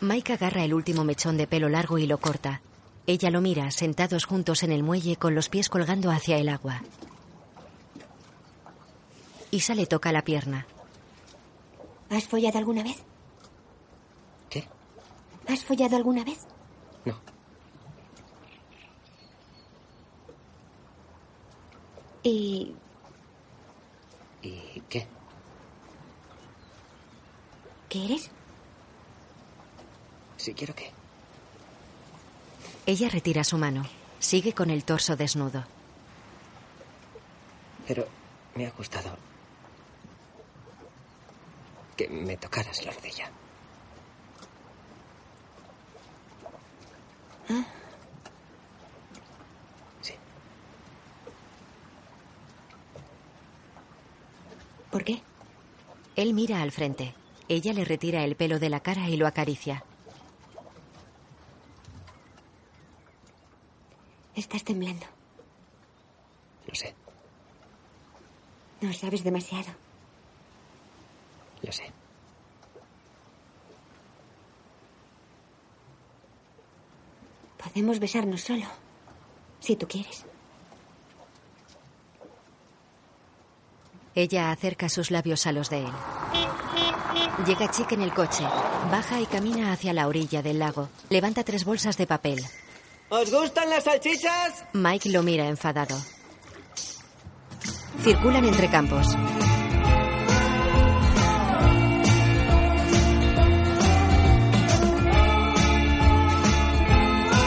Mike 0.00 0.34
agarra 0.34 0.62
el 0.62 0.74
último 0.74 1.02
mechón 1.02 1.36
de 1.36 1.48
pelo 1.48 1.68
largo 1.68 1.98
y 1.98 2.06
lo 2.06 2.18
corta. 2.18 2.60
Ella 3.08 3.30
lo 3.30 3.40
mira, 3.40 3.72
sentados 3.72 4.26
juntos 4.26 4.62
en 4.62 4.70
el 4.70 4.84
muelle 4.84 5.16
con 5.16 5.34
los 5.34 5.48
pies 5.48 5.68
colgando 5.68 6.12
hacia 6.12 6.38
el 6.38 6.48
agua. 6.48 6.82
Isa 9.52 9.74
le 9.74 9.86
toca 9.86 10.10
la 10.12 10.22
pierna. 10.22 10.66
¿Has 12.10 12.24
follado 12.26 12.58
alguna 12.58 12.82
vez? 12.82 12.96
¿Qué? 14.50 14.66
¿Has 15.46 15.62
follado 15.64 15.94
alguna 15.96 16.24
vez? 16.24 16.40
No. 17.04 17.14
¿Y 22.22 22.74
¿Y 24.42 24.80
qué? 24.88 25.06
qué 27.88 28.04
eres? 28.06 28.30
Si 30.36 30.54
quiero 30.54 30.74
qué. 30.74 30.90
Ella 32.86 33.08
retira 33.08 33.44
su 33.44 33.58
mano. 33.58 33.84
Sigue 34.18 34.52
con 34.54 34.70
el 34.70 34.82
torso 34.84 35.14
desnudo. 35.14 35.64
Pero 37.86 38.08
me 38.56 38.66
ha 38.66 38.70
gustado 38.70 39.16
que 41.96 42.08
me 42.08 42.36
tocaras 42.36 42.84
la 42.84 42.92
rodilla. 42.92 43.30
Ah. 47.48 47.64
Sí. 50.00 50.14
¿Por 54.90 55.04
qué? 55.04 55.22
Él 56.16 56.34
mira 56.34 56.62
al 56.62 56.72
frente. 56.72 57.14
Ella 57.48 57.72
le 57.72 57.84
retira 57.84 58.24
el 58.24 58.36
pelo 58.36 58.58
de 58.58 58.70
la 58.70 58.80
cara 58.80 59.08
y 59.08 59.16
lo 59.16 59.26
acaricia. 59.26 59.84
Estás 64.34 64.64
temblando. 64.64 65.06
Lo 66.66 66.74
sé, 66.74 66.94
No 68.80 68.92
sabes 68.92 69.24
demasiado. 69.24 69.72
Lo 71.62 71.72
sé. 71.72 71.92
Podemos 77.62 77.98
besarnos 77.98 78.40
solo. 78.40 78.66
Si 79.60 79.76
tú 79.76 79.86
quieres. 79.86 80.24
Ella 84.14 84.50
acerca 84.50 84.88
sus 84.88 85.10
labios 85.10 85.46
a 85.46 85.52
los 85.52 85.70
de 85.70 85.84
él. 85.84 85.92
Llega 87.46 87.70
Chick 87.70 87.92
en 87.92 88.02
el 88.02 88.12
coche. 88.12 88.44
Baja 88.90 89.20
y 89.20 89.26
camina 89.26 89.72
hacia 89.72 89.92
la 89.92 90.06
orilla 90.06 90.42
del 90.42 90.58
lago. 90.58 90.88
Levanta 91.08 91.44
tres 91.44 91.64
bolsas 91.64 91.96
de 91.96 92.06
papel. 92.06 92.44
¿Os 93.08 93.32
gustan 93.32 93.70
las 93.70 93.84
salchichas? 93.84 94.64
Mike 94.72 95.08
lo 95.10 95.22
mira 95.22 95.46
enfadado. 95.48 95.96
Circulan 98.02 98.44
entre 98.44 98.68
campos. 98.68 99.06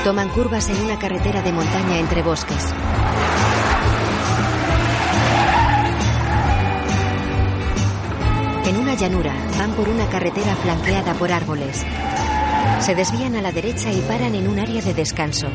Toman 0.06 0.30
curvas 0.30 0.70
en 0.70 0.80
una 0.86 1.00
carretera 1.00 1.42
de 1.42 1.52
montaña 1.52 1.98
entre 1.98 2.22
bosques. 2.22 2.64
En 8.68 8.78
una 8.78 8.94
llanura 8.94 9.34
van 9.58 9.72
por 9.72 9.90
una 9.90 10.08
carretera 10.08 10.56
flanqueada 10.58 11.16
por 11.16 11.32
árboles. 11.32 11.84
Se 12.82 12.94
desvían 12.94 13.36
a 13.36 13.42
la 13.42 13.52
derecha 13.52 13.92
y 13.92 14.00
paran 14.02 14.36
en 14.36 14.48
un 14.48 14.60
área 14.60 14.80
de 14.84 14.94
descanso. 14.94 15.48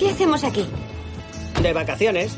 ¿Qué 0.00 0.10
hacemos 0.10 0.42
aquí? 0.42 0.68
De 1.62 1.72
vacaciones. 1.72 2.36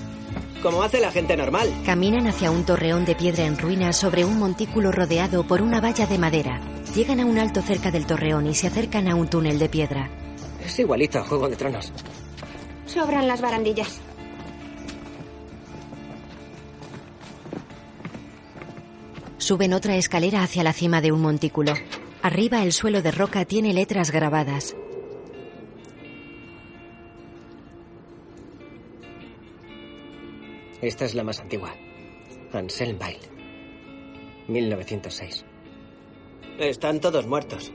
Como 0.63 0.83
hace 0.83 1.01
la 1.01 1.11
gente 1.11 1.37
normal. 1.37 1.73
Caminan 1.87 2.27
hacia 2.27 2.51
un 2.51 2.65
torreón 2.65 3.07
de 3.07 3.15
piedra 3.15 3.47
en 3.47 3.57
ruinas 3.57 3.97
sobre 3.97 4.27
un 4.27 4.39
montículo 4.39 4.93
rodeado 4.93 5.47
por 5.47 5.63
una 5.63 5.81
valla 5.81 6.07
de 6.07 6.19
madera. 6.19 6.61
Llegan 6.95 7.21
a 7.21 7.25
un 7.25 7.39
alto 7.39 7.63
cerca 7.63 7.91
del 7.91 8.05
torreón 8.05 8.47
y 8.47 8.55
se 8.55 8.67
acercan 8.67 9.09
a 9.09 9.15
un 9.15 9.29
túnel 9.29 9.59
de 9.59 9.71
piedra. 9.71 10.11
Es 10.63 10.79
igualito 10.79 11.19
a 11.19 11.25
Juego 11.25 11.49
de 11.49 11.57
Tronos. 11.57 11.93
Sobran 12.85 13.27
las 13.27 13.41
barandillas. 13.41 14.01
Suben 19.39 19.73
otra 19.73 19.97
escalera 19.97 20.43
hacia 20.43 20.63
la 20.63 20.75
cima 20.75 21.01
de 21.01 21.13
un 21.13 21.23
montículo. 21.23 21.73
Arriba 22.23 22.63
el 22.63 22.73
suelo 22.73 23.01
de 23.01 23.13
roca 23.13 23.47
tiene 23.47 23.73
letras 23.73 24.11
grabadas. 24.11 24.77
Esta 30.83 31.05
es 31.05 31.15
la 31.15 31.25
más 31.25 31.41
antigua. 31.41 31.75
Anselmville. 32.53 33.21
1906. 34.49 35.45
Están 36.59 37.01
todos 37.01 37.27
muertos. 37.27 37.73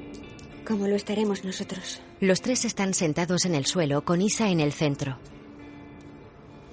Como 0.68 0.88
lo 0.88 0.96
estaremos 0.96 1.44
nosotros. 1.44 2.02
Los 2.20 2.42
tres 2.42 2.66
están 2.66 2.94
sentados 2.94 3.46
en 3.46 3.56
el 3.56 3.66
suelo 3.66 4.04
con 4.04 4.22
Isa 4.22 4.50
en 4.50 4.60
el 4.60 4.74
centro. 4.74 5.18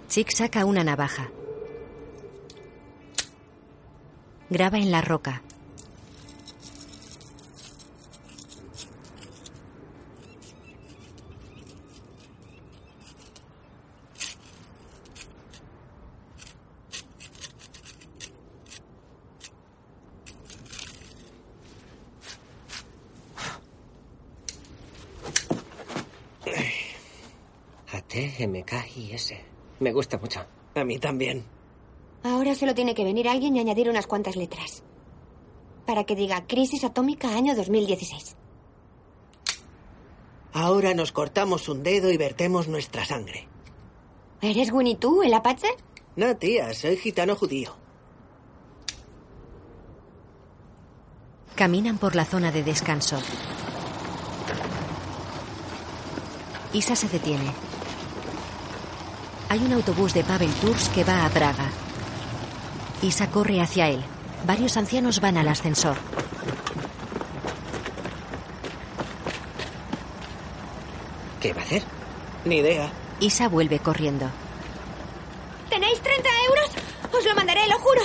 Chick 0.08 0.30
saca 0.30 0.64
una 0.64 0.84
navaja. 0.84 1.30
Graba 4.50 4.78
en 4.78 4.90
la 4.90 5.00
roca. 5.00 5.42
A-T-M-K-I-S. 28.12 29.40
Me 29.80 29.90
gusta 29.90 30.18
mucho. 30.18 30.44
A 30.74 30.84
mí 30.84 30.98
también. 30.98 31.44
Ahora 32.22 32.54
solo 32.54 32.74
tiene 32.74 32.94
que 32.94 33.04
venir 33.04 33.26
alguien 33.26 33.56
y 33.56 33.60
añadir 33.60 33.88
unas 33.88 34.06
cuantas 34.06 34.36
letras. 34.36 34.82
Para 35.86 36.04
que 36.04 36.14
diga 36.14 36.46
Crisis 36.46 36.84
Atómica 36.84 37.34
año 37.34 37.56
2016. 37.56 38.36
Ahora 40.52 40.92
nos 40.92 41.10
cortamos 41.10 41.70
un 41.70 41.82
dedo 41.82 42.10
y 42.10 42.18
vertemos 42.18 42.68
nuestra 42.68 43.06
sangre. 43.06 43.48
¿Eres 44.42 44.70
Winnie 44.70 44.96
tú, 44.96 45.22
el 45.22 45.32
Apache? 45.32 45.68
No, 46.16 46.36
tía, 46.36 46.74
soy 46.74 46.98
gitano 46.98 47.34
judío. 47.34 47.74
Caminan 51.54 51.96
por 51.96 52.14
la 52.14 52.26
zona 52.26 52.52
de 52.52 52.62
descanso. 52.62 53.18
Isa 56.74 56.94
se 56.94 57.08
detiene. 57.08 57.71
Hay 59.52 59.62
un 59.62 59.72
autobús 59.74 60.14
de 60.14 60.24
Pavel 60.24 60.50
Tours 60.62 60.88
que 60.88 61.04
va 61.04 61.26
a 61.26 61.28
Praga. 61.28 61.68
Isa 63.02 63.28
corre 63.28 63.60
hacia 63.60 63.90
él. 63.90 64.00
Varios 64.46 64.78
ancianos 64.78 65.20
van 65.20 65.36
al 65.36 65.46
ascensor. 65.46 65.94
¿Qué 71.38 71.52
va 71.52 71.60
a 71.60 71.64
hacer? 71.64 71.82
Ni 72.46 72.60
idea. 72.60 72.90
Isa 73.20 73.46
vuelve 73.50 73.78
corriendo. 73.78 74.30
¿Tenéis 75.68 76.00
30 76.00 76.28
euros? 76.48 76.70
Os 77.12 77.22
lo 77.26 77.34
mandaré, 77.34 77.68
lo 77.68 77.78
juro. 77.78 78.00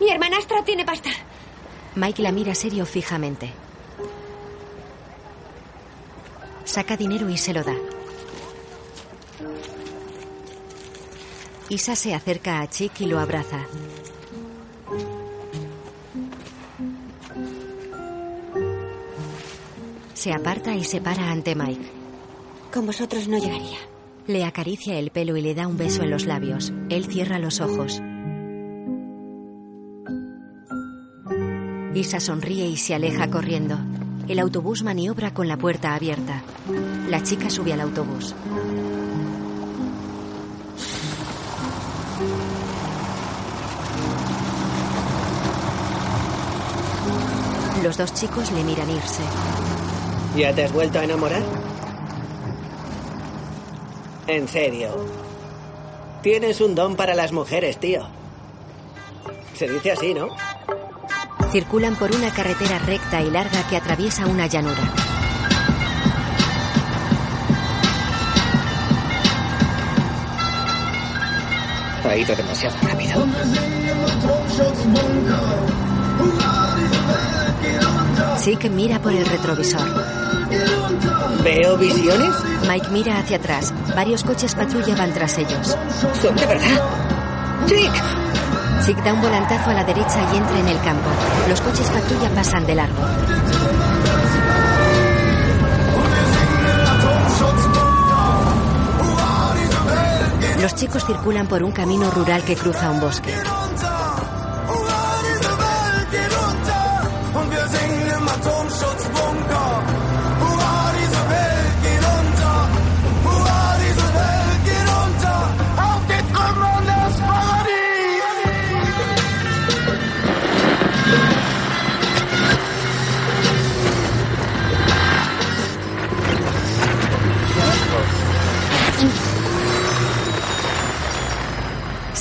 Mi 0.00 0.10
hermanastra 0.10 0.64
tiene 0.64 0.84
pasta. 0.84 1.10
Mike 1.94 2.22
la 2.22 2.32
mira 2.32 2.56
serio 2.56 2.86
fijamente. 2.86 3.52
Saca 6.64 6.96
dinero 6.96 7.28
y 7.28 7.38
se 7.38 7.52
lo 7.52 7.62
da. 7.62 7.76
Isa 11.72 11.96
se 11.96 12.12
acerca 12.12 12.60
a 12.60 12.68
Chick 12.68 13.00
y 13.00 13.06
lo 13.06 13.18
abraza. 13.18 13.66
Se 20.12 20.34
aparta 20.34 20.74
y 20.74 20.84
se 20.84 21.00
para 21.00 21.30
ante 21.30 21.54
Mike. 21.54 21.86
Con 22.74 22.84
vosotros 22.84 23.26
no 23.26 23.38
llegaría. 23.38 23.78
Le 24.26 24.44
acaricia 24.44 24.98
el 24.98 25.08
pelo 25.08 25.34
y 25.38 25.40
le 25.40 25.54
da 25.54 25.66
un 25.66 25.78
beso 25.78 26.02
en 26.02 26.10
los 26.10 26.26
labios. 26.26 26.74
Él 26.90 27.06
cierra 27.06 27.38
los 27.38 27.62
ojos. 27.62 28.02
Isa 31.94 32.20
sonríe 32.20 32.66
y 32.66 32.76
se 32.76 32.94
aleja 32.94 33.30
corriendo. 33.30 33.78
El 34.28 34.40
autobús 34.40 34.82
maniobra 34.82 35.32
con 35.32 35.48
la 35.48 35.56
puerta 35.56 35.94
abierta. 35.94 36.42
La 37.08 37.22
chica 37.22 37.48
sube 37.48 37.72
al 37.72 37.80
autobús. 37.80 38.34
Los 47.82 47.96
dos 47.96 48.14
chicos 48.14 48.52
le 48.52 48.62
miran 48.62 48.88
irse. 48.88 49.22
¿Ya 50.36 50.54
te 50.54 50.64
has 50.64 50.72
vuelto 50.72 51.00
a 51.00 51.04
enamorar? 51.04 51.42
En 54.28 54.46
serio. 54.46 55.04
Tienes 56.22 56.60
un 56.60 56.76
don 56.76 56.94
para 56.94 57.14
las 57.16 57.32
mujeres, 57.32 57.78
tío. 57.78 58.06
Se 59.54 59.68
dice 59.68 59.92
así, 59.92 60.14
¿no? 60.14 60.28
Circulan 61.50 61.96
por 61.96 62.14
una 62.14 62.30
carretera 62.30 62.78
recta 62.78 63.20
y 63.20 63.30
larga 63.30 63.66
que 63.68 63.76
atraviesa 63.76 64.26
una 64.26 64.46
llanura. 64.46 64.94
Ha 72.04 72.16
ido 72.16 72.36
demasiado 72.36 72.76
rápido. 72.82 73.26
Chick 78.42 78.70
mira 78.70 78.98
por 78.98 79.12
el 79.12 79.24
retrovisor. 79.24 79.82
¿Veo 81.44 81.76
visiones? 81.76 82.34
Mike 82.68 82.88
mira 82.90 83.18
hacia 83.18 83.36
atrás. 83.36 83.72
Varios 83.94 84.24
coches 84.24 84.54
patrulla 84.54 84.94
van 84.96 85.12
tras 85.12 85.38
ellos. 85.38 85.76
¿Son 86.20 86.34
de 86.36 86.46
verdad? 86.46 86.80
¡Chick! 87.66 87.92
Chick 88.84 89.02
da 89.04 89.12
un 89.12 89.20
volantazo 89.20 89.70
a 89.70 89.74
la 89.74 89.84
derecha 89.84 90.18
y 90.32 90.36
entra 90.36 90.58
en 90.58 90.68
el 90.68 90.80
campo. 90.80 91.08
Los 91.48 91.60
coches 91.60 91.88
patrulla 91.88 92.30
pasan 92.34 92.66
de 92.66 92.74
largo. 92.74 93.02
Los 100.60 100.74
chicos 100.74 101.04
circulan 101.04 101.46
por 101.46 101.62
un 101.62 101.72
camino 101.72 102.10
rural 102.10 102.42
que 102.44 102.56
cruza 102.56 102.90
un 102.90 103.00
bosque. 103.00 103.32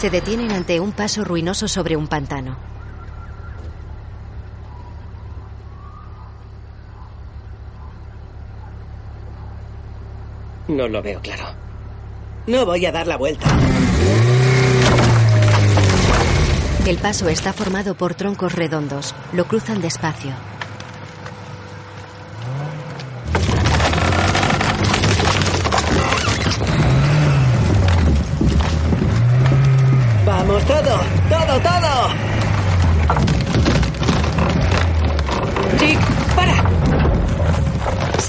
Se 0.01 0.09
detienen 0.09 0.51
ante 0.51 0.79
un 0.79 0.93
paso 0.93 1.23
ruinoso 1.23 1.67
sobre 1.67 1.95
un 1.95 2.07
pantano. 2.07 2.57
No 10.67 10.87
lo 10.87 11.03
veo 11.03 11.21
claro. 11.21 11.43
No 12.47 12.65
voy 12.65 12.83
a 12.87 12.91
dar 12.91 13.05
la 13.05 13.15
vuelta. 13.15 13.45
El 16.87 16.97
paso 16.97 17.29
está 17.29 17.53
formado 17.53 17.93
por 17.93 18.15
troncos 18.15 18.53
redondos. 18.53 19.13
Lo 19.33 19.45
cruzan 19.45 19.81
despacio. 19.81 20.33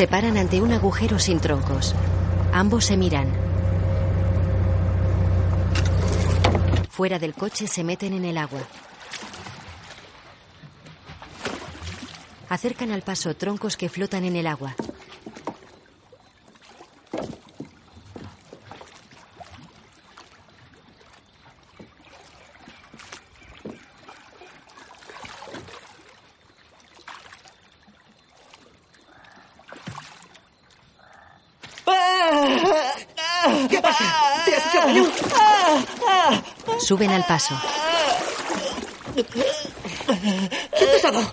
Se 0.03 0.09
paran 0.09 0.37
ante 0.37 0.61
un 0.61 0.73
agujero 0.73 1.21
sin 1.21 1.39
troncos. 1.39 1.95
Ambos 2.53 2.87
se 2.87 2.97
miran. 2.97 3.33
Fuera 6.91 7.21
del 7.21 7.35
coche 7.35 7.69
se 7.69 7.85
meten 7.85 8.13
en 8.13 8.25
el 8.25 8.37
agua. 8.37 8.63
Acercan 12.49 12.91
al 12.91 13.03
paso 13.03 13.37
troncos 13.37 13.77
que 13.77 13.89
flotan 13.89 14.25
en 14.25 14.35
el 14.35 14.49
agua. 14.49 14.75
¿Qué 33.69 33.81
pasa? 33.81 34.05
¿Te 34.45 34.55
has 34.57 34.67
hecho 34.67 34.79
daño? 34.79 35.05
Suben 36.83 37.11
al 37.11 37.25
paso. 37.25 37.55
¿Qué 39.15 40.85
ha 40.85 40.93
pasado? 40.93 41.33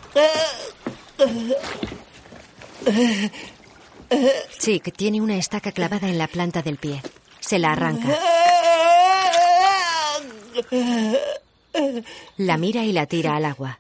Chick 4.59 4.95
tiene 4.95 5.21
una 5.21 5.38
estaca 5.38 5.71
clavada 5.71 6.07
en 6.07 6.17
la 6.17 6.27
planta 6.27 6.61
del 6.61 6.77
pie. 6.77 7.01
Se 7.39 7.57
la 7.57 7.71
arranca. 7.71 8.15
La 12.38 12.57
mira 12.57 12.84
y 12.84 12.91
la 12.91 13.07
tira 13.07 13.35
al 13.35 13.45
agua. 13.45 13.80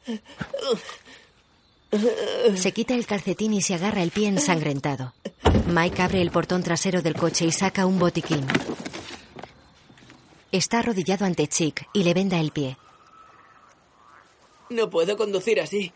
Se 2.55 2.71
quita 2.71 2.95
el 2.95 3.05
calcetín 3.05 3.53
y 3.53 3.61
se 3.61 3.75
agarra 3.75 4.01
el 4.01 4.11
pie 4.11 4.27
ensangrentado. 4.27 5.13
Mike 5.67 6.01
abre 6.01 6.21
el 6.21 6.31
portón 6.31 6.63
trasero 6.63 7.01
del 7.01 7.15
coche 7.15 7.45
y 7.45 7.51
saca 7.51 7.85
un 7.85 7.99
botiquín. 7.99 8.45
Está 10.51 10.79
arrodillado 10.79 11.25
ante 11.25 11.47
Chick 11.47 11.87
y 11.93 12.03
le 12.03 12.13
venda 12.13 12.39
el 12.39 12.51
pie. 12.51 12.77
No 14.69 14.89
puedo 14.89 15.15
conducir 15.15 15.61
así. 15.61 15.93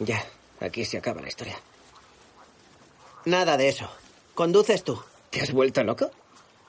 Ya, 0.00 0.24
aquí 0.60 0.84
se 0.84 0.98
acaba 0.98 1.22
la 1.22 1.28
historia. 1.28 1.58
Nada 3.24 3.56
de 3.56 3.68
eso. 3.68 3.88
Conduces 4.34 4.82
tú. 4.82 5.00
¿Te 5.30 5.40
has 5.40 5.52
vuelto 5.52 5.82
loco? 5.84 6.10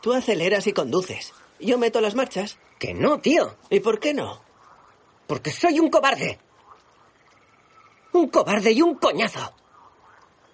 Tú 0.01 0.13
aceleras 0.13 0.67
y 0.67 0.73
conduces. 0.73 1.33
Yo 1.59 1.77
meto 1.77 2.01
las 2.01 2.15
marchas. 2.15 2.57
Que 2.79 2.93
no, 2.93 3.19
tío. 3.19 3.55
¿Y 3.69 3.79
por 3.79 3.99
qué 3.99 4.13
no? 4.13 4.41
Porque 5.25 5.51
soy 5.51 5.79
un 5.79 5.89
cobarde. 5.89 6.39
Un 8.13 8.29
cobarde 8.29 8.71
y 8.71 8.81
un 8.81 8.95
coñazo. 8.95 9.53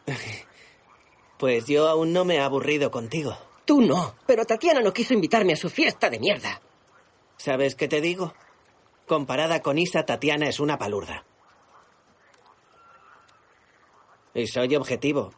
Pues 1.35 1.65
yo 1.65 1.89
aún 1.89 2.13
no 2.13 2.23
me 2.23 2.35
he 2.35 2.39
aburrido 2.39 2.89
contigo. 2.89 3.35
Tú 3.65 3.81
no, 3.81 4.15
pero 4.25 4.45
Tatiana 4.45 4.81
no 4.81 4.93
quiso 4.93 5.13
invitarme 5.13 5.53
a 5.53 5.57
su 5.57 5.69
fiesta 5.69 6.09
de 6.09 6.19
mierda. 6.19 6.61
¿Sabes 7.37 7.75
qué 7.75 7.87
te 7.87 8.01
digo? 8.01 8.33
Comparada 9.07 9.61
con 9.61 9.77
Isa, 9.77 10.05
Tatiana 10.05 10.47
es 10.47 10.59
una 10.59 10.77
palurda. 10.77 11.25
Y 14.33 14.47
soy 14.47 14.75
objetivo. 14.75 15.33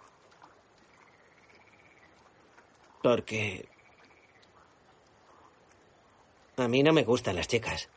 Porque... 3.04 3.68
A 6.58 6.68
mí 6.68 6.82
no 6.82 6.94
me 6.94 7.04
gustan 7.04 7.36
las 7.36 7.48
chicas. 7.48 7.90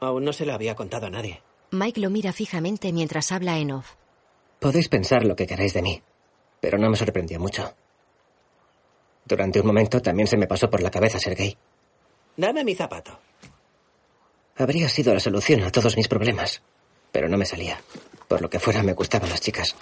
Aún 0.00 0.24
no 0.24 0.32
se 0.34 0.44
lo 0.44 0.52
había 0.52 0.76
contado 0.76 1.06
a 1.06 1.10
nadie. 1.10 1.42
Mike 1.74 2.00
lo 2.00 2.10
mira 2.10 2.32
fijamente 2.32 2.92
mientras 2.92 3.32
habla 3.32 3.58
en 3.58 3.72
off. 3.72 3.94
Podéis 4.60 4.88
pensar 4.88 5.24
lo 5.24 5.36
que 5.36 5.46
queráis 5.46 5.74
de 5.74 5.82
mí, 5.82 6.02
pero 6.60 6.78
no 6.78 6.88
me 6.88 6.96
sorprendió 6.96 7.38
mucho. 7.38 7.74
Durante 9.24 9.60
un 9.60 9.66
momento 9.66 10.00
también 10.00 10.26
se 10.26 10.36
me 10.36 10.46
pasó 10.46 10.70
por 10.70 10.82
la 10.82 10.90
cabeza 10.90 11.18
ser 11.18 11.34
gay. 11.34 11.56
Dame 12.36 12.64
mi 12.64 12.74
zapato. 12.74 13.18
Habría 14.56 14.88
sido 14.88 15.12
la 15.12 15.20
solución 15.20 15.62
a 15.62 15.70
todos 15.70 15.96
mis 15.96 16.08
problemas, 16.08 16.62
pero 17.10 17.28
no 17.28 17.36
me 17.36 17.46
salía. 17.46 17.80
Por 18.28 18.40
lo 18.40 18.48
que 18.48 18.60
fuera, 18.60 18.82
me 18.82 18.92
gustaban 18.92 19.30
las 19.30 19.40
chicas. 19.40 19.74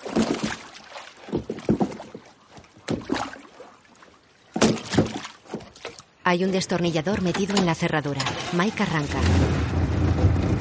Hay 6.24 6.44
un 6.44 6.52
destornillador 6.52 7.20
metido 7.20 7.56
en 7.56 7.66
la 7.66 7.74
cerradura. 7.74 8.22
Mike 8.52 8.82
arranca. 8.82 9.20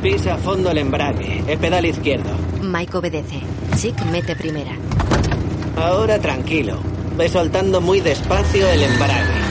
Pisa 0.01 0.33
a 0.33 0.37
fondo 0.37 0.71
el 0.71 0.79
embrague, 0.79 1.43
el 1.47 1.59
pedal 1.59 1.85
izquierdo. 1.85 2.31
Mike 2.63 2.97
obedece. 2.97 3.39
Chick 3.77 4.03
mete 4.05 4.35
primera. 4.35 4.71
Ahora 5.75 6.17
tranquilo. 6.17 6.79
Ve 7.15 7.29
soltando 7.29 7.79
muy 7.81 7.99
despacio 7.99 8.67
el 8.67 8.81
embrague. 8.81 9.41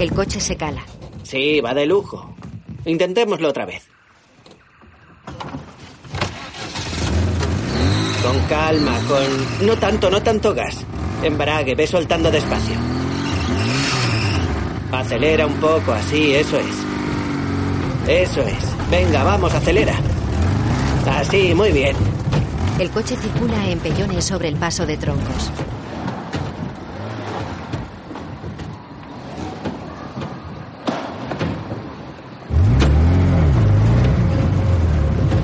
El 0.00 0.12
coche 0.12 0.40
se 0.40 0.56
cala. 0.56 0.82
Sí, 1.22 1.60
va 1.60 1.74
de 1.74 1.86
lujo. 1.86 2.34
Intentémoslo 2.86 3.50
otra 3.50 3.66
vez. 3.66 3.86
Con 8.24 8.38
calma, 8.48 8.98
con... 9.06 9.66
No 9.66 9.76
tanto, 9.76 10.10
no 10.10 10.20
tanto 10.20 10.54
gas. 10.54 10.84
Embrague, 11.22 11.76
ve 11.76 11.86
soltando 11.86 12.32
despacio. 12.32 12.74
Acelera 14.90 15.46
un 15.46 15.54
poco, 15.54 15.92
así, 15.92 16.34
eso 16.34 16.58
es. 16.58 16.66
Eso 18.08 18.40
es. 18.40 18.77
Venga, 18.90 19.22
vamos, 19.22 19.54
acelera. 19.54 19.94
Así, 21.06 21.54
muy 21.54 21.72
bien. 21.72 21.96
El 22.78 22.90
coche 22.90 23.16
circula 23.16 23.68
en 23.68 23.78
pellones 23.80 24.24
sobre 24.24 24.48
el 24.48 24.56
paso 24.56 24.86
de 24.86 24.96
troncos. 24.96 25.50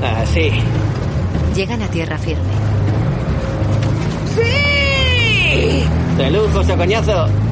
Así. 0.03 0.51
Llegan 1.55 1.83
a 1.83 1.89
tierra 1.89 2.19
firme. 2.19 2.43
¡Sí! 4.35 5.85
De 6.17 6.31
lujo, 6.31 6.63
coñazo. 6.77 7.44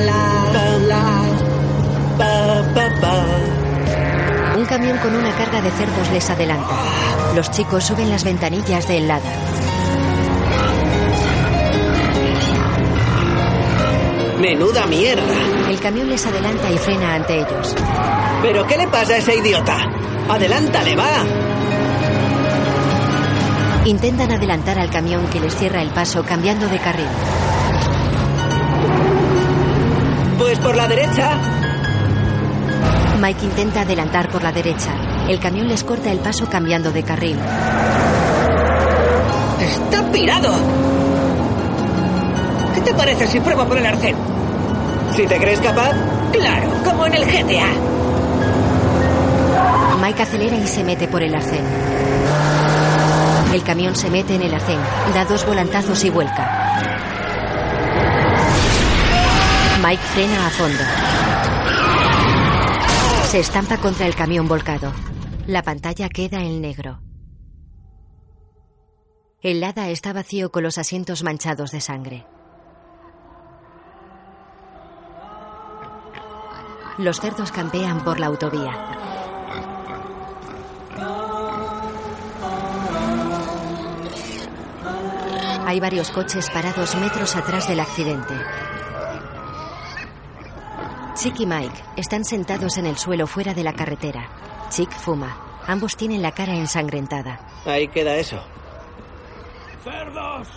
La 0.00 0.78
la 0.90 1.02
pa 2.18 2.62
pa 2.74 2.86
pa 3.00 3.14
Un 4.58 4.64
camión 4.66 4.98
con 4.98 5.14
una 5.14 5.32
carga 5.32 5.62
de 5.62 5.70
cerdos 5.70 6.10
les 6.12 6.28
adelanta. 6.30 6.74
Los 7.34 7.50
chicos 7.50 7.84
suben 7.84 8.10
las 8.10 8.24
ventanillas 8.24 8.86
de 8.86 8.98
helada. 8.98 9.63
Menuda 14.44 14.86
mierda. 14.86 15.70
El 15.70 15.80
camión 15.80 16.10
les 16.10 16.26
adelanta 16.26 16.70
y 16.70 16.76
frena 16.76 17.14
ante 17.14 17.38
ellos. 17.38 17.74
¿Pero 18.42 18.66
qué 18.66 18.76
le 18.76 18.86
pasa 18.88 19.14
a 19.14 19.16
ese 19.16 19.36
idiota? 19.36 19.90
Adelántale, 20.28 20.94
va. 20.94 21.24
Intentan 23.86 24.32
adelantar 24.32 24.78
al 24.78 24.90
camión 24.90 25.26
que 25.28 25.40
les 25.40 25.56
cierra 25.56 25.80
el 25.80 25.88
paso 25.88 26.22
cambiando 26.24 26.68
de 26.68 26.78
carril. 26.78 27.06
Pues 30.36 30.58
por 30.58 30.76
la 30.76 30.88
derecha. 30.88 31.38
Mike 33.22 33.46
intenta 33.46 33.80
adelantar 33.80 34.28
por 34.28 34.42
la 34.42 34.52
derecha. 34.52 35.24
El 35.26 35.40
camión 35.40 35.68
les 35.68 35.82
corta 35.84 36.12
el 36.12 36.18
paso 36.18 36.50
cambiando 36.50 36.92
de 36.92 37.02
carril. 37.02 37.38
¡Está 39.58 40.02
pirado! 40.12 40.52
¿Qué 42.74 42.80
te 42.82 42.92
parece 42.92 43.26
si 43.26 43.40
pruebo 43.40 43.64
por 43.64 43.78
el 43.78 43.86
arcén? 43.86 44.33
Si 45.16 45.26
te 45.26 45.38
crees 45.38 45.60
capaz. 45.60 45.92
Claro, 46.32 46.70
como 46.82 47.06
en 47.06 47.14
el 47.14 47.24
GTA. 47.24 47.68
Mike 50.00 50.22
acelera 50.22 50.56
y 50.56 50.66
se 50.66 50.82
mete 50.82 51.06
por 51.06 51.22
el 51.22 51.34
arcén. 51.34 51.64
El 53.54 53.62
camión 53.62 53.94
se 53.94 54.10
mete 54.10 54.34
en 54.34 54.42
el 54.42 54.52
arcén, 54.52 54.80
da 55.14 55.24
dos 55.24 55.46
volantazos 55.46 56.04
y 56.04 56.10
vuelca. 56.10 56.50
Mike 59.86 60.02
frena 60.02 60.46
a 60.46 60.50
fondo. 60.50 60.82
Se 63.30 63.38
estampa 63.38 63.76
contra 63.76 64.06
el 64.06 64.16
camión 64.16 64.48
volcado. 64.48 64.92
La 65.46 65.62
pantalla 65.62 66.08
queda 66.08 66.40
en 66.40 66.60
negro. 66.60 67.00
El 69.40 69.60
Lada 69.60 69.88
está 69.90 70.12
vacío 70.12 70.50
con 70.50 70.64
los 70.64 70.78
asientos 70.78 71.22
manchados 71.22 71.70
de 71.70 71.80
sangre. 71.80 72.26
Los 76.98 77.20
cerdos 77.20 77.50
campean 77.50 78.04
por 78.04 78.20
la 78.20 78.26
autovía. 78.26 78.72
Hay 85.66 85.80
varios 85.80 86.10
coches 86.12 86.50
parados 86.50 86.94
metros 86.96 87.34
atrás 87.34 87.66
del 87.66 87.80
accidente. 87.80 88.34
Chick 91.14 91.40
y 91.40 91.46
Mike 91.46 91.82
están 91.96 92.24
sentados 92.24 92.78
en 92.78 92.86
el 92.86 92.96
suelo 92.96 93.26
fuera 93.26 93.54
de 93.54 93.64
la 93.64 93.72
carretera. 93.72 94.28
Chick 94.68 94.92
fuma. 94.92 95.36
Ambos 95.66 95.96
tienen 95.96 96.22
la 96.22 96.32
cara 96.32 96.54
ensangrentada. 96.54 97.40
Ahí 97.64 97.88
queda 97.88 98.14
eso. 98.16 98.40
¡Cerdos! 99.82 100.48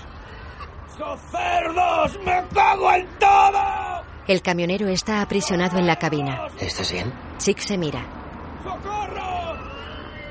¡Son 0.97 1.19
cerdos! 1.31 2.19
¡Me 2.25 2.43
cago 2.53 2.91
en 2.91 3.07
todo! 3.17 3.96
El 4.27 4.41
camionero 4.41 4.87
está 4.89 5.21
aprisionado 5.21 5.77
en 5.77 5.87
la 5.87 5.95
cabina. 5.95 6.47
¿Estás 6.59 6.91
bien? 6.91 7.13
Chick 7.37 7.59
se 7.59 7.77
mira. 7.77 8.05
¡Socorro! 8.61 9.57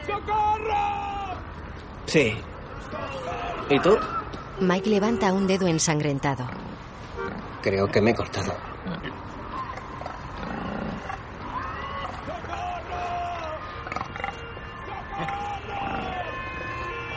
¡Socorro! 0.06 1.36
Sí. 2.05 2.36
¿Y 3.70 3.81
tú? 3.81 3.97
Mike 4.60 4.90
levanta 4.90 5.32
un 5.32 5.47
dedo 5.47 5.66
ensangrentado. 5.66 6.47
Creo 7.62 7.90
que 7.90 8.02
me 8.02 8.10
he 8.10 8.14
cortado. 8.14 8.55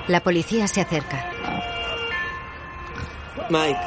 La 0.08 0.22
policía 0.22 0.66
se 0.68 0.80
acerca. 0.80 1.30
Mike. 3.50 3.80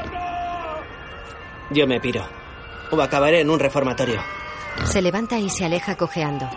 Yo 1.70 1.86
me 1.86 1.98
piro. 1.98 2.41
O 2.92 3.00
acabaré 3.00 3.40
en 3.40 3.48
un 3.48 3.58
reformatorio. 3.58 4.20
Se 4.84 5.00
levanta 5.00 5.38
y 5.38 5.48
se 5.48 5.64
aleja 5.64 5.96
cojeando. 5.96 6.48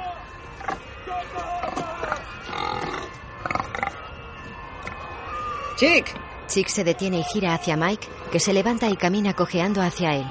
¡Chick! 5.78 6.14
Chick 6.48 6.68
se 6.68 6.84
detiene 6.84 7.20
y 7.20 7.24
gira 7.24 7.54
hacia 7.54 7.78
Mike, 7.78 8.08
que 8.32 8.40
se 8.40 8.54
levanta 8.54 8.90
y 8.90 8.98
camina 8.98 9.34
cojeando 9.34 9.82
hacia 9.82 10.16
él. 10.16 10.26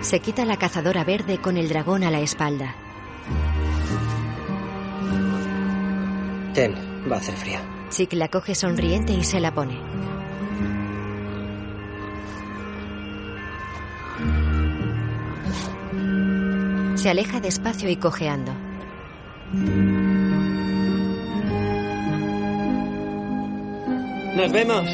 Se 0.00 0.18
quita 0.18 0.44
la 0.44 0.56
cazadora 0.56 1.04
verde 1.04 1.38
con 1.38 1.56
el 1.56 1.68
dragón 1.68 2.02
a 2.02 2.10
la 2.10 2.20
espalda. 2.20 2.74
Ten, 6.54 6.74
va 7.10 7.16
a 7.16 7.18
hacer 7.18 7.36
frío. 7.36 7.71
Chick 7.92 8.14
la 8.14 8.28
coge 8.28 8.54
sonriente 8.54 9.12
y 9.12 9.22
se 9.22 9.38
la 9.38 9.52
pone. 9.52 9.78
Se 16.96 17.10
aleja 17.10 17.40
despacio 17.40 17.90
y 17.90 17.96
cojeando. 17.96 18.54
Nos 24.36 24.52
vemos. 24.52 24.86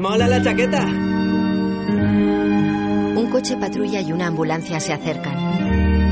Mola 0.00 0.26
la 0.26 0.42
chaqueta. 0.42 0.84
Un 3.14 3.28
coche 3.30 3.56
patrulla 3.56 4.00
y 4.00 4.12
una 4.12 4.26
ambulancia 4.26 4.80
se 4.80 4.92
acercan. 4.92 6.03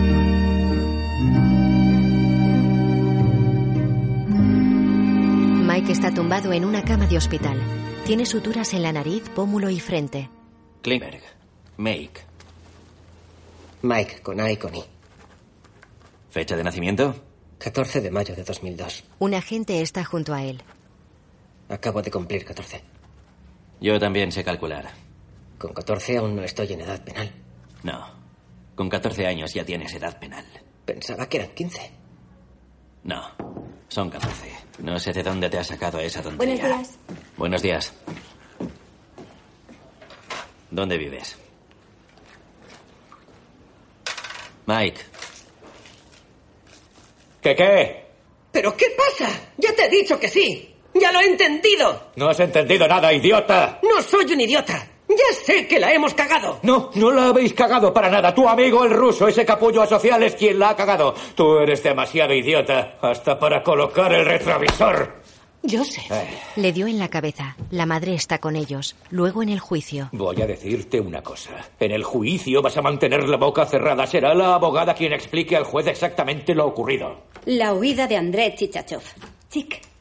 Mike 5.72 5.92
está 5.92 6.12
tumbado 6.12 6.52
en 6.52 6.66
una 6.66 6.84
cama 6.84 7.06
de 7.06 7.16
hospital. 7.16 7.58
Tiene 8.04 8.26
suturas 8.26 8.74
en 8.74 8.82
la 8.82 8.92
nariz, 8.92 9.26
pómulo 9.30 9.70
y 9.70 9.80
frente. 9.80 10.28
Klimberg. 10.82 11.22
Make. 11.78 12.20
Mike, 13.80 14.20
con 14.20 14.38
A 14.38 14.52
y 14.52 14.58
con 14.58 14.74
I. 14.74 14.84
¿Fecha 16.28 16.56
de 16.56 16.64
nacimiento? 16.64 17.14
14 17.56 18.02
de 18.02 18.10
mayo 18.10 18.36
de 18.36 18.44
2002. 18.44 19.04
Un 19.18 19.32
agente 19.32 19.80
está 19.80 20.04
junto 20.04 20.34
a 20.34 20.44
él. 20.44 20.62
Acabo 21.70 22.02
de 22.02 22.10
cumplir 22.10 22.44
14. 22.44 22.82
Yo 23.80 23.98
también 23.98 24.30
sé 24.30 24.44
calcular. 24.44 24.90
Con 25.56 25.72
14 25.72 26.18
aún 26.18 26.36
no 26.36 26.42
estoy 26.42 26.70
en 26.74 26.82
edad 26.82 27.02
penal. 27.02 27.32
No. 27.82 28.08
Con 28.74 28.90
14 28.90 29.26
años 29.26 29.54
ya 29.54 29.64
tienes 29.64 29.94
edad 29.94 30.18
penal. 30.18 30.44
Pensaba 30.84 31.26
que 31.30 31.38
eran 31.38 31.54
15. 31.54 31.90
No. 33.04 33.22
Son 33.88 34.10
14. 34.10 34.61
No 34.82 34.98
sé 34.98 35.12
de 35.12 35.22
dónde 35.22 35.48
te 35.48 35.58
has 35.58 35.68
sacado 35.68 36.00
esa 36.00 36.22
tontería. 36.22 36.56
Buenos 36.56 36.78
días. 36.78 36.98
Buenos 37.36 37.62
días. 37.62 37.92
¿Dónde 40.70 40.98
vives? 40.98 41.38
Mike. 44.66 45.00
¿Qué 47.40 47.54
qué? 47.54 48.06
¿Pero 48.50 48.76
qué 48.76 48.86
pasa? 48.96 49.30
Ya 49.56 49.72
te 49.74 49.86
he 49.86 49.88
dicho 49.88 50.18
que 50.18 50.28
sí. 50.28 50.74
Ya 50.94 51.12
lo 51.12 51.20
he 51.20 51.26
entendido. 51.26 52.10
No 52.16 52.28
has 52.28 52.40
entendido 52.40 52.86
nada, 52.88 53.12
idiota. 53.12 53.78
No 53.82 54.02
soy 54.02 54.24
un 54.32 54.40
idiota. 54.40 54.88
Ya 55.16 55.34
sé 55.34 55.66
que 55.66 55.78
la 55.78 55.92
hemos 55.92 56.14
cagado. 56.14 56.58
No, 56.62 56.90
no 56.94 57.10
la 57.10 57.28
habéis 57.28 57.52
cagado 57.52 57.92
para 57.92 58.08
nada. 58.10 58.34
Tu 58.34 58.48
amigo 58.48 58.84
el 58.84 58.90
ruso, 58.90 59.28
ese 59.28 59.44
capullo 59.44 59.82
asocial, 59.82 60.22
es 60.22 60.34
quien 60.34 60.58
la 60.58 60.70
ha 60.70 60.76
cagado. 60.76 61.14
Tú 61.34 61.58
eres 61.58 61.82
demasiado 61.82 62.32
idiota, 62.32 62.98
hasta 63.00 63.38
para 63.38 63.62
colocar 63.62 64.12
el 64.12 64.24
retrovisor. 64.24 65.22
Yo 65.64 65.84
sé. 65.84 66.02
Le 66.56 66.72
dio 66.72 66.88
en 66.88 66.98
la 66.98 67.08
cabeza. 67.08 67.56
La 67.70 67.86
madre 67.86 68.14
está 68.14 68.38
con 68.38 68.56
ellos. 68.56 68.96
Luego 69.10 69.42
en 69.44 69.48
el 69.48 69.60
juicio. 69.60 70.08
Voy 70.12 70.42
a 70.42 70.46
decirte 70.46 70.98
una 71.00 71.22
cosa. 71.22 71.50
En 71.78 71.92
el 71.92 72.02
juicio 72.02 72.60
vas 72.62 72.76
a 72.76 72.82
mantener 72.82 73.28
la 73.28 73.36
boca 73.36 73.64
cerrada. 73.66 74.06
Será 74.06 74.34
la 74.34 74.54
abogada 74.54 74.94
quien 74.94 75.12
explique 75.12 75.56
al 75.56 75.64
juez 75.64 75.86
exactamente 75.86 76.54
lo 76.54 76.66
ocurrido. 76.66 77.16
La 77.44 77.74
huida 77.74 78.08
de 78.08 78.16
André 78.16 78.54
Chichachov. 78.56 79.02
Chic. 79.50 79.91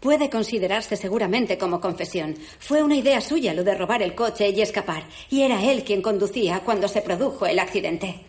Puede 0.00 0.30
considerarse 0.30 0.96
seguramente 0.96 1.58
como 1.58 1.80
confesión. 1.80 2.34
Fue 2.58 2.82
una 2.82 2.96
idea 2.96 3.20
suya 3.20 3.52
lo 3.52 3.62
de 3.62 3.76
robar 3.76 4.02
el 4.02 4.14
coche 4.14 4.48
y 4.48 4.62
escapar. 4.62 5.04
Y 5.28 5.42
era 5.42 5.62
él 5.62 5.84
quien 5.84 6.00
conducía 6.00 6.60
cuando 6.60 6.88
se 6.88 7.02
produjo 7.02 7.46
el 7.46 7.58
accidente. 7.58 8.24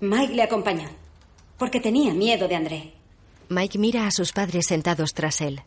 Mike 0.00 0.34
le 0.34 0.42
acompañó. 0.42 0.88
Porque 1.58 1.80
tenía 1.80 2.14
miedo 2.14 2.48
de 2.48 2.56
André. 2.56 2.92
Mike 3.50 3.78
mira 3.78 4.06
a 4.06 4.10
sus 4.10 4.32
padres 4.32 4.66
sentados 4.66 5.12
tras 5.12 5.42
él. 5.42 5.60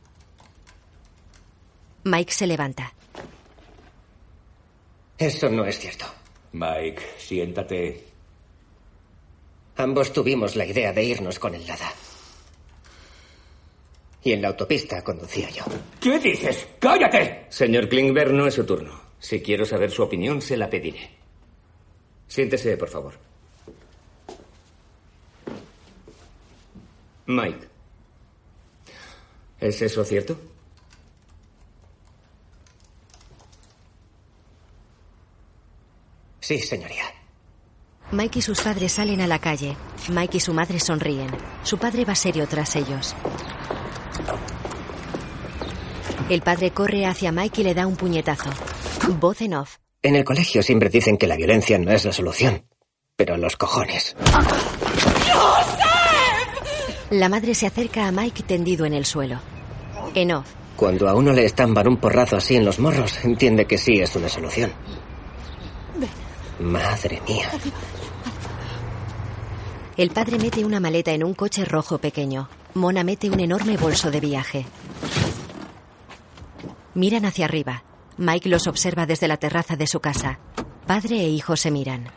Mike 2.03 2.33
se 2.33 2.47
levanta. 2.47 2.93
Eso 5.17 5.47
no 5.49 5.63
es 5.63 5.77
cierto. 5.77 6.05
Mike, 6.53 7.01
siéntate. 7.17 8.07
Ambos 9.77 10.11
tuvimos 10.11 10.55
la 10.55 10.65
idea 10.65 10.91
de 10.91 11.03
irnos 11.03 11.37
con 11.37 11.53
el 11.53 11.65
Lada. 11.67 11.91
Y 14.23 14.31
en 14.31 14.41
la 14.41 14.49
autopista 14.49 15.03
conducía 15.03 15.49
yo. 15.49 15.63
¿Qué 15.99 16.17
dices? 16.19 16.67
¡Cállate! 16.79 17.45
Señor 17.49 17.89
Klingberg, 17.89 18.31
no 18.31 18.47
es 18.47 18.53
su 18.53 18.65
turno. 18.65 19.01
Si 19.19 19.41
quiero 19.41 19.65
saber 19.65 19.91
su 19.91 20.03
opinión, 20.03 20.41
se 20.41 20.57
la 20.57 20.69
pediré. 20.69 21.09
Siéntese, 22.27 22.77
por 22.77 22.89
favor. 22.89 23.13
Mike. 27.25 27.67
¿Es 29.59 29.81
eso 29.81 30.03
cierto? 30.03 30.37
Sí, 36.39 36.59
señoría. 36.59 37.05
Mike 38.11 38.39
y 38.39 38.41
sus 38.41 38.59
padres 38.61 38.91
salen 38.91 39.21
a 39.21 39.27
la 39.27 39.39
calle. 39.39 39.77
Mike 40.09 40.37
y 40.37 40.39
su 40.41 40.53
madre 40.53 40.79
sonríen. 40.79 41.31
Su 41.63 41.77
padre 41.77 42.03
va 42.03 42.15
serio 42.15 42.45
tras 42.47 42.75
ellos. 42.75 43.15
El 46.29 46.41
padre 46.41 46.71
corre 46.71 47.05
hacia 47.05 47.31
Mike 47.31 47.61
y 47.61 47.63
le 47.65 47.73
da 47.73 47.85
un 47.85 47.95
puñetazo. 47.95 48.49
Voz 49.19 49.41
en 49.41 49.55
off. 49.55 49.77
En 50.01 50.15
el 50.15 50.23
colegio 50.23 50.63
siempre 50.63 50.89
dicen 50.89 51.17
que 51.17 51.27
la 51.27 51.35
violencia 51.35 51.77
no 51.77 51.91
es 51.91 52.05
la 52.05 52.13
solución. 52.13 52.65
Pero 53.15 53.37
los 53.37 53.57
cojones. 53.57 54.15
La 57.09 57.29
madre 57.29 57.53
se 57.53 57.67
acerca 57.67 58.07
a 58.07 58.11
Mike 58.11 58.43
tendido 58.43 58.85
en 58.85 58.93
el 58.93 59.05
suelo. 59.05 59.39
En 60.15 60.31
off. 60.31 60.47
Cuando 60.75 61.07
a 61.07 61.13
uno 61.13 61.33
le 61.33 61.45
estampan 61.45 61.87
un 61.87 61.97
porrazo 61.97 62.37
así 62.37 62.55
en 62.55 62.65
los 62.65 62.79
morros, 62.79 63.23
entiende 63.23 63.65
que 63.65 63.77
sí 63.77 63.99
es 63.99 64.15
una 64.15 64.29
solución. 64.29 64.71
Madre 66.59 67.21
mía. 67.27 67.51
El 69.97 70.09
padre 70.09 70.39
mete 70.39 70.65
una 70.65 70.79
maleta 70.79 71.11
en 71.11 71.23
un 71.23 71.33
coche 71.33 71.65
rojo 71.65 71.99
pequeño. 71.99 72.49
Mona 72.73 73.03
mete 73.03 73.29
un 73.29 73.39
enorme 73.39 73.77
bolso 73.77 74.09
de 74.09 74.19
viaje. 74.19 74.65
Miran 76.95 77.25
hacia 77.25 77.45
arriba. 77.45 77.83
Mike 78.17 78.49
los 78.49 78.67
observa 78.67 79.05
desde 79.05 79.27
la 79.27 79.37
terraza 79.37 79.75
de 79.75 79.87
su 79.87 79.99
casa. 79.99 80.39
Padre 80.85 81.21
e 81.21 81.29
hijo 81.29 81.55
se 81.55 81.71
miran. 81.71 82.07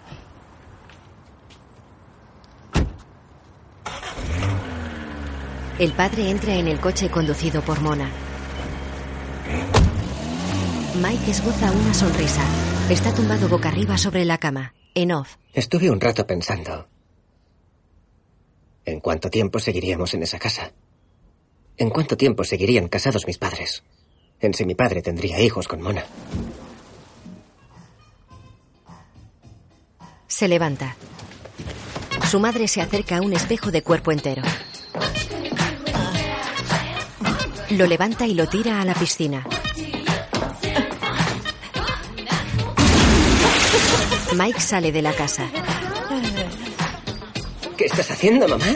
El 5.79 5.93
padre 5.93 6.31
entra 6.31 6.55
en 6.55 6.69
el 6.69 6.81
coche 6.81 7.11
conducido 7.11 7.63
por 7.63 7.81
Mona. 7.81 8.11
Mike 11.03 11.31
esboza 11.31 11.71
una 11.71 11.95
sonrisa. 11.95 12.43
Está 12.91 13.15
tumbado 13.15 13.49
boca 13.49 13.69
arriba 13.69 13.99
sobre 13.99 14.25
la 14.25 14.39
cama. 14.39 14.75
En 14.95 15.13
off. 15.13 15.37
Estuve 15.53 15.91
un 15.91 16.01
rato 16.01 16.27
pensando. 16.27 16.89
¿En 18.85 19.01
cuánto 19.01 19.29
tiempo 19.29 19.59
seguiríamos 19.59 20.15
en 20.15 20.23
esa 20.23 20.39
casa? 20.39 20.73
¿En 21.77 21.91
cuánto 21.91 22.17
tiempo 22.17 22.45
seguirían 22.45 22.89
casados 22.89 23.27
mis 23.27 23.37
padres? 23.37 23.83
En 24.41 24.55
si 24.55 24.65
mi 24.65 24.75
padre 24.75 25.03
tendría 25.03 25.41
hijos 25.41 25.67
con 25.67 25.83
Mona. 25.83 26.05
Se 30.27 30.49
levanta. 30.49 30.97
Su 32.31 32.41
madre 32.41 32.69
se 32.69 32.83
acerca 32.83 33.19
a 33.19 33.23
un 33.23 33.33
espejo 33.33 33.71
de 33.71 33.83
cuerpo 33.83 34.13
entero. 34.13 34.43
Lo 37.71 37.87
levanta 37.87 38.27
y 38.27 38.35
lo 38.35 38.49
tira 38.49 38.81
a 38.81 38.85
la 38.85 38.95
piscina. 38.95 39.47
Mike 44.35 44.61
sale 44.61 44.93
de 44.93 45.03
la 45.03 45.13
casa. 45.13 45.49
¿Qué 47.77 47.87
estás 47.87 48.11
haciendo, 48.11 48.47
mamá? 48.47 48.67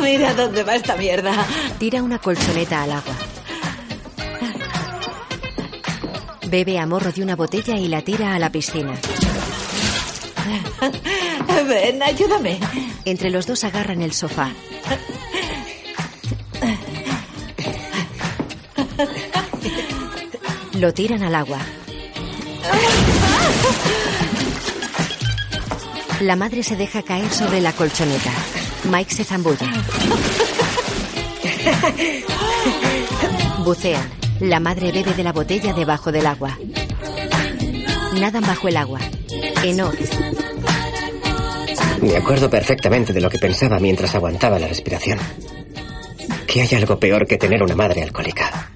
Mira 0.00 0.32
dónde 0.34 0.62
va 0.62 0.76
esta 0.76 0.96
mierda. 0.96 1.46
Tira 1.78 2.02
una 2.02 2.18
colchoneta 2.18 2.82
al 2.82 2.92
agua. 2.92 3.14
Bebe 6.50 6.78
a 6.78 6.86
morro 6.86 7.12
de 7.12 7.22
una 7.22 7.36
botella 7.36 7.76
y 7.76 7.88
la 7.88 8.00
tira 8.00 8.34
a 8.34 8.38
la 8.38 8.50
piscina. 8.50 8.94
Ven, 11.68 12.02
ayúdame. 12.02 12.58
Entre 13.04 13.30
los 13.30 13.46
dos 13.46 13.64
agarran 13.64 14.00
el 14.00 14.12
sofá. 14.12 14.50
Lo 20.74 20.94
tiran 20.94 21.22
al 21.22 21.34
agua. 21.34 21.58
La 26.20 26.36
madre 26.36 26.62
se 26.62 26.76
deja 26.76 27.02
caer 27.02 27.30
sobre 27.30 27.60
la 27.60 27.72
colchoneta. 27.72 28.32
Mike 28.84 29.14
se 29.14 29.24
zambulle. 29.24 29.66
Bucean. 33.64 34.17
La 34.40 34.60
madre 34.60 34.92
bebe 34.92 35.14
de 35.14 35.24
la 35.24 35.32
botella 35.32 35.72
debajo 35.72 36.12
del 36.12 36.26
agua. 36.26 36.56
Nadan 38.20 38.42
bajo 38.42 38.68
el 38.68 38.76
agua. 38.76 39.00
En 39.64 39.80
off. 39.80 39.94
Me 42.00 42.16
acuerdo 42.16 42.48
perfectamente 42.48 43.12
de 43.12 43.20
lo 43.20 43.28
que 43.28 43.38
pensaba 43.38 43.80
mientras 43.80 44.14
aguantaba 44.14 44.60
la 44.60 44.68
respiración. 44.68 45.18
Que 46.46 46.62
hay 46.62 46.68
algo 46.76 47.00
peor 47.00 47.26
que 47.26 47.36
tener 47.36 47.62
una 47.64 47.74
madre 47.74 48.02
alcohólica. 48.04 48.70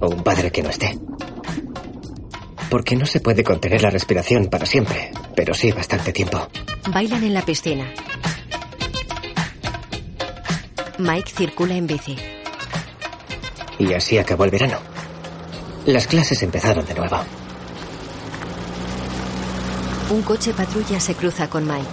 O 0.00 0.08
un 0.08 0.22
padre 0.22 0.50
que 0.50 0.62
no 0.62 0.68
esté. 0.68 0.98
Porque 2.68 2.96
no 2.96 3.06
se 3.06 3.20
puede 3.20 3.42
contener 3.42 3.80
la 3.80 3.90
respiración 3.90 4.48
para 4.48 4.66
siempre, 4.66 5.10
pero 5.34 5.54
sí 5.54 5.72
bastante 5.72 6.12
tiempo. 6.12 6.48
Bailan 6.92 7.24
en 7.24 7.32
la 7.32 7.42
piscina. 7.42 7.90
Mike 10.98 11.32
circula 11.34 11.74
en 11.74 11.86
bici. 11.86 12.35
Y 13.78 13.92
así 13.92 14.18
acabó 14.18 14.44
el 14.44 14.50
verano. 14.50 14.78
Las 15.86 16.06
clases 16.06 16.42
empezaron 16.42 16.84
de 16.86 16.94
nuevo. 16.94 17.18
Un 20.10 20.22
coche 20.22 20.52
patrulla 20.52 21.00
se 21.00 21.14
cruza 21.14 21.48
con 21.48 21.66
Mike. 21.66 21.86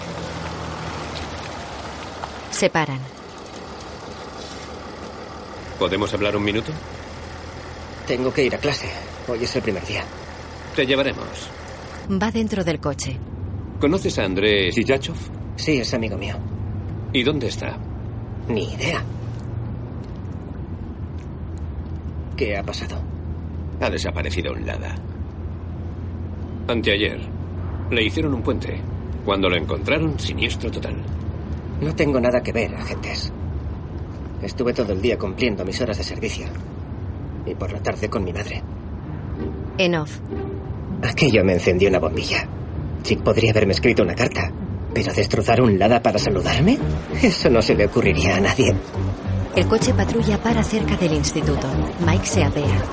Se 2.52 2.70
paran. 2.70 3.00
¿Podemos 5.80 6.14
hablar 6.14 6.36
un 6.38 6.44
minuto? 6.44 6.72
Tengo 8.08 8.32
que 8.34 8.44
ir 8.44 8.56
a 8.56 8.60
clase. 8.60 8.90
Hoy 9.28 9.44
es 9.44 9.56
el 9.56 9.62
primer 9.62 9.86
día. 9.86 10.04
Te 10.76 10.86
llevaremos. 10.86 11.50
Va 12.22 12.32
dentro 12.32 12.64
del 12.64 12.80
coche. 12.80 13.18
¿Conoces 13.80 14.18
a 14.20 14.24
André 14.24 14.72
Sijachov? 14.72 15.16
Sí, 15.56 15.80
es 15.80 15.94
amigo 15.94 16.18
mío. 16.18 16.36
¿Y 17.12 17.24
dónde 17.24 17.48
está? 17.48 17.78
Ni 18.48 18.74
idea. 18.74 19.04
¿Qué 22.44 22.58
ha 22.58 22.62
pasado? 22.62 22.98
Ha 23.80 23.90
desaparecido 23.90 24.52
un 24.52 24.66
Lada. 24.66 24.94
Anteayer. 26.68 27.22
Le 27.90 28.04
hicieron 28.04 28.34
un 28.34 28.42
puente. 28.42 28.82
Cuando 29.24 29.50
lo 29.50 29.56
encontraron, 29.56 30.20
siniestro 30.20 30.70
total. 30.70 31.02
No 31.80 31.96
tengo 31.96 32.20
nada 32.20 32.44
que 32.44 32.52
ver, 32.52 32.76
agentes. 32.76 33.32
Estuve 34.42 34.74
todo 34.74 34.92
el 34.92 35.02
día 35.02 35.18
cumpliendo 35.18 35.64
mis 35.64 35.80
horas 35.80 35.98
de 35.98 36.04
servicio. 36.04 36.48
Y 37.46 37.56
por 37.56 37.72
la 37.72 37.80
tarde 37.80 38.10
con 38.10 38.26
mi 38.26 38.34
madre. 38.34 38.62
En 39.78 39.96
off. 39.96 40.20
Aquello 41.02 41.46
me 41.46 41.54
encendió 41.54 41.88
una 41.88 42.00
bombilla. 42.00 42.46
Chick 43.04 43.22
podría 43.22 43.52
haberme 43.52 43.72
escrito 43.72 44.04
una 44.04 44.16
carta. 44.16 44.52
¿Pero 44.94 45.14
destrozar 45.14 45.62
un 45.62 45.80
Lada 45.80 46.04
para 46.04 46.20
saludarme? 46.20 46.78
Eso 47.22 47.50
no 47.50 47.62
se 47.62 47.74
le 47.74 47.86
ocurriría 47.86 48.36
a 48.36 48.42
nadie. 48.42 48.76
El 49.56 49.68
coche 49.68 49.94
patrulla 49.94 50.42
para 50.42 50.64
cerca 50.64 50.96
del 50.96 51.14
instituto. 51.14 51.68
Mike 52.06 52.26
se 52.26 52.44
apea. 52.44 52.84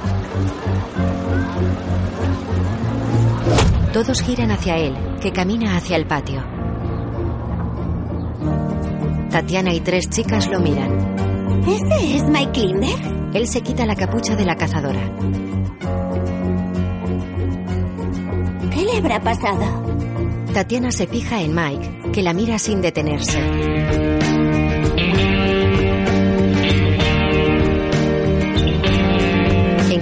Todos 3.94 4.22
giran 4.22 4.50
hacia 4.50 4.76
él, 4.76 4.94
que 5.20 5.32
camina 5.32 5.76
hacia 5.76 5.96
el 5.96 6.06
patio. 6.06 6.44
Tatiana 9.30 9.72
y 9.72 9.80
tres 9.80 10.10
chicas 10.10 10.48
lo 10.48 10.60
miran. 10.60 11.64
¿Ese 11.66 12.16
es 12.16 12.24
Mike 12.24 12.52
Klimber? 12.52 13.00
Él 13.32 13.46
se 13.48 13.62
quita 13.62 13.86
la 13.86 13.96
capucha 13.96 14.36
de 14.36 14.44
la 14.44 14.56
cazadora. 14.56 15.00
¿Qué 18.70 18.84
le 18.84 18.98
habrá 18.98 19.20
pasado? 19.20 19.64
Tatiana 20.52 20.90
se 20.92 21.06
fija 21.06 21.40
en 21.40 21.54
Mike, 21.54 22.10
que 22.12 22.22
la 22.22 22.34
mira 22.34 22.58
sin 22.58 22.82
detenerse. 22.82 23.40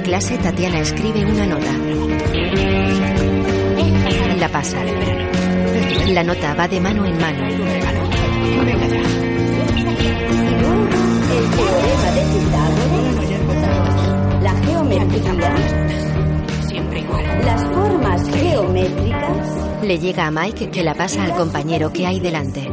Clase, 0.09 0.39
Tatiana 0.39 0.80
escribe 0.80 1.22
una 1.22 1.44
nota. 1.44 1.70
La 4.39 4.48
pasa. 4.48 4.78
La 6.09 6.22
nota 6.22 6.55
va 6.55 6.66
de 6.66 6.80
mano 6.80 7.05
en 7.05 7.18
mano. 7.18 7.47
El 7.47 7.56
teorema 11.51 12.10
de 12.16 12.22
Pitágoras. 12.32 13.28
La 14.43 14.55
geometría. 14.64 15.55
Siempre 16.66 17.01
igual. 17.01 17.24
Las 17.44 17.62
formas 17.64 18.30
geométricas. 18.30 19.82
Le 19.82 19.98
llega 19.98 20.26
a 20.26 20.30
Mike 20.30 20.70
que 20.70 20.82
la 20.82 20.94
pasa 20.94 21.22
al 21.22 21.35
compañero 21.35 21.93
que 21.93 22.06
hay 22.06 22.18
delante. 22.18 22.66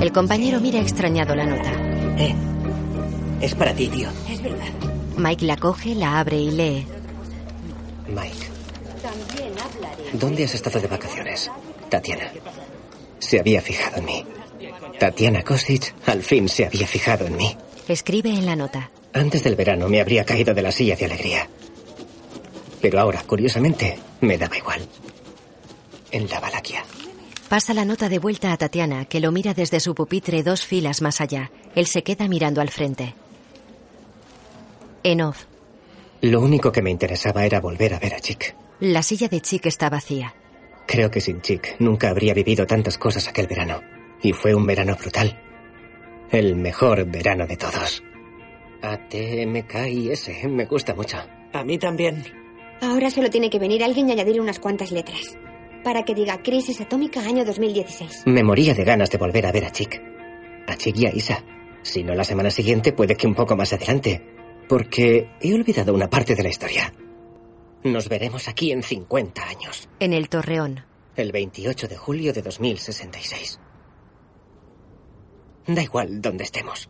El 0.00 0.10
compañero 0.10 0.58
mira 0.58 0.80
extrañado 0.80 1.34
la 1.34 1.44
nota. 1.44 1.70
Eh, 2.16 2.34
es 3.42 3.54
para 3.54 3.74
ti, 3.74 3.88
tío. 3.88 4.08
Es 4.40 4.42
verdad. 4.42 4.72
Mike 5.18 5.44
la 5.44 5.56
coge, 5.56 5.94
la 5.94 6.18
abre 6.18 6.38
y 6.38 6.50
lee. 6.50 6.86
Mike. 8.08 8.50
¿dónde 10.14 10.44
has 10.44 10.54
estado 10.54 10.80
de 10.80 10.86
vacaciones? 10.88 11.50
Tatiana. 11.88 12.32
Se 13.18 13.38
había 13.38 13.60
fijado 13.60 13.98
en 13.98 14.04
mí. 14.06 14.24
Tatiana 14.98 15.42
Kosic 15.42 15.94
al 16.06 16.22
fin 16.22 16.48
se 16.48 16.64
había 16.64 16.86
fijado 16.86 17.26
en 17.26 17.36
mí. 17.36 17.56
Escribe 17.86 18.30
en 18.30 18.46
la 18.46 18.56
nota. 18.56 18.90
Antes 19.12 19.44
del 19.44 19.56
verano 19.56 19.88
me 19.88 20.00
habría 20.00 20.24
caído 20.24 20.54
de 20.54 20.62
la 20.62 20.72
silla 20.72 20.96
de 20.96 21.04
alegría. 21.04 21.48
Pero 22.80 22.98
ahora, 22.98 23.22
curiosamente, 23.26 23.98
me 24.20 24.38
daba 24.38 24.56
igual. 24.56 24.80
En 26.10 26.28
la 26.28 26.40
Valaquia. 26.40 26.84
Pasa 27.48 27.74
la 27.74 27.84
nota 27.84 28.08
de 28.08 28.18
vuelta 28.18 28.52
a 28.52 28.56
Tatiana, 28.56 29.04
que 29.04 29.20
lo 29.20 29.32
mira 29.32 29.54
desde 29.54 29.80
su 29.80 29.94
pupitre 29.94 30.42
dos 30.42 30.64
filas 30.64 31.02
más 31.02 31.20
allá. 31.20 31.50
Él 31.74 31.86
se 31.86 32.02
queda 32.02 32.26
mirando 32.28 32.60
al 32.60 32.70
frente. 32.70 33.14
En 35.02 35.20
off, 35.22 35.44
Lo 36.22 36.40
único 36.40 36.70
que 36.72 36.82
me 36.82 36.90
interesaba 36.90 37.44
era 37.46 37.60
volver 37.60 37.94
a 37.94 37.98
ver 37.98 38.14
a 38.14 38.20
Chick. 38.20 38.54
la 38.80 39.02
silla 39.02 39.28
de 39.28 39.40
Chick 39.40 39.66
está 39.66 39.88
vacía. 39.88 40.34
Creo 40.86 41.10
que 41.10 41.20
sin 41.20 41.40
Chick 41.40 41.76
nunca 41.78 42.10
habría 42.10 42.34
vivido 42.34 42.66
tantas 42.66 42.98
cosas 42.98 43.28
aquel 43.28 43.46
verano. 43.46 43.80
Y 44.22 44.32
fue 44.32 44.54
un 44.54 44.66
verano 44.66 44.96
brutal. 44.96 45.40
El 46.30 46.56
mejor 46.56 47.04
verano 47.06 47.46
de 47.46 47.56
todos. 47.56 48.02
A-T-M-K-I-S. 48.82 50.48
Me 50.48 50.64
gusta 50.66 50.94
mucho. 50.94 51.18
A 51.52 51.64
mí 51.64 51.78
también. 51.78 52.22
Ahora 52.82 53.10
solo 53.10 53.30
tiene 53.30 53.50
que 53.50 53.58
venir 53.58 53.82
alguien 53.84 54.08
y 54.08 54.12
añadir 54.12 54.40
unas 54.40 54.58
cuantas 54.58 54.90
letras. 54.92 55.38
Para 55.84 56.02
que 56.02 56.14
diga 56.14 56.42
Crisis 56.42 56.80
Atómica 56.80 57.20
año 57.20 57.44
2016. 57.44 58.24
Me 58.26 58.42
moría 58.42 58.74
de 58.74 58.84
ganas 58.84 59.10
de 59.10 59.18
volver 59.18 59.46
a 59.46 59.52
ver 59.52 59.64
a 59.64 59.70
Chick. 59.72 60.00
A 60.66 60.76
Chick 60.76 60.96
y 60.98 61.06
a 61.06 61.14
Isa. 61.14 61.42
Si 61.82 62.02
no 62.02 62.14
la 62.14 62.24
semana 62.24 62.50
siguiente, 62.50 62.92
puede 62.92 63.16
que 63.16 63.26
un 63.26 63.34
poco 63.34 63.56
más 63.56 63.72
adelante. 63.72 64.22
Porque 64.70 65.28
he 65.40 65.52
olvidado 65.52 65.92
una 65.92 66.08
parte 66.08 66.36
de 66.36 66.44
la 66.44 66.48
historia. 66.48 66.94
Nos 67.82 68.08
veremos 68.08 68.46
aquí 68.46 68.70
en 68.70 68.84
50 68.84 69.42
años. 69.42 69.88
En 69.98 70.12
el 70.12 70.28
torreón. 70.28 70.84
El 71.16 71.32
28 71.32 71.88
de 71.88 71.96
julio 71.96 72.32
de 72.32 72.40
2066. 72.40 73.58
Da 75.66 75.82
igual 75.82 76.20
dónde 76.22 76.44
estemos. 76.44 76.88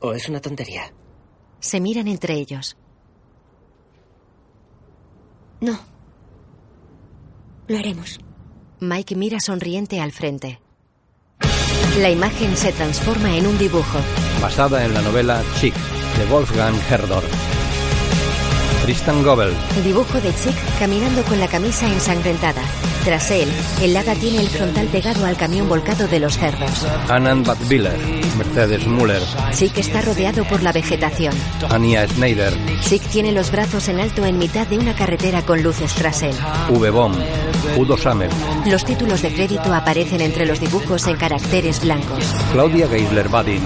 ¿O 0.00 0.14
es 0.14 0.30
una 0.30 0.40
tontería? 0.40 0.94
Se 1.60 1.78
miran 1.78 2.08
entre 2.08 2.36
ellos. 2.36 2.78
No. 5.60 5.78
Lo 7.68 7.76
haremos. 7.76 8.18
Mike 8.80 9.14
mira 9.14 9.40
sonriente 9.40 10.00
al 10.00 10.12
frente. 10.12 10.58
La 11.98 12.08
imagen 12.08 12.56
se 12.56 12.72
transforma 12.72 13.36
en 13.36 13.46
un 13.46 13.58
dibujo. 13.58 13.98
Basada 14.44 14.84
en 14.84 14.92
la 14.92 15.00
novela 15.00 15.42
Chick, 15.58 15.74
de 16.18 16.26
Wolfgang 16.26 16.74
Herdor. 16.90 17.24
Tristan 18.82 19.22
Gobel, 19.22 19.54
Dibujo 19.82 20.20
de 20.20 20.34
Chick 20.34 20.54
caminando 20.78 21.22
con 21.22 21.40
la 21.40 21.48
camisa 21.48 21.86
ensangrentada. 21.86 22.60
Tras 23.06 23.30
él, 23.30 23.48
el 23.80 23.94
Lada 23.94 24.14
tiene 24.14 24.40
el 24.40 24.48
frontal 24.48 24.88
pegado 24.88 25.24
al 25.24 25.38
camión 25.38 25.66
volcado 25.66 26.06
de 26.08 26.20
los 26.20 26.36
cerdos. 26.36 26.86
Anand 27.08 27.46
Badbiller, 27.46 27.96
Mercedes 28.36 28.86
Müller, 28.86 29.22
Chick 29.52 29.78
está 29.78 30.02
rodeado 30.02 30.44
por 30.44 30.62
la 30.62 30.72
vegetación. 30.72 31.32
Anya 31.70 32.06
Schneider, 32.06 32.52
Chick 32.82 33.02
tiene 33.08 33.32
los 33.32 33.50
brazos 33.50 33.88
en 33.88 33.98
alto 33.98 34.26
en 34.26 34.38
mitad 34.38 34.66
de 34.66 34.76
una 34.76 34.94
carretera 34.94 35.40
con 35.40 35.62
luces 35.62 35.94
tras 35.94 36.22
él. 36.22 36.34
V. 36.68 36.90
Bomb, 36.90 37.16
Udo 37.78 37.96
Sammer, 37.96 38.28
Los 38.66 38.84
títulos 38.84 39.22
de 39.22 39.32
crédito 39.32 39.72
aparecen 39.72 40.20
entre 40.20 40.44
los 40.44 40.60
dibujos 40.60 41.06
en 41.06 41.16
caracteres 41.16 41.80
blancos. 41.80 42.24
Claudia 42.52 42.86
Geisler 42.88 43.28
Badin, 43.30 43.62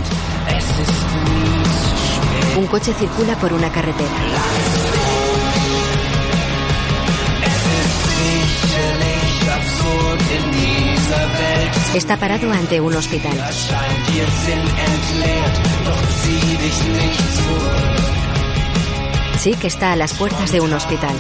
Un 2.59 2.67
coche 2.67 2.93
circula 2.93 3.37
por 3.37 3.53
una 3.53 3.71
carretera. 3.71 4.11
Está 11.95 12.17
parado 12.17 12.51
ante 12.51 12.81
un 12.81 12.97
hospital. 12.97 13.33
Chick 19.41 19.65
está 19.65 19.93
a 19.93 19.97
las 19.97 20.15
puertas 20.15 20.51
de 20.51 20.61
un 20.61 20.73
hospital. 20.73 21.15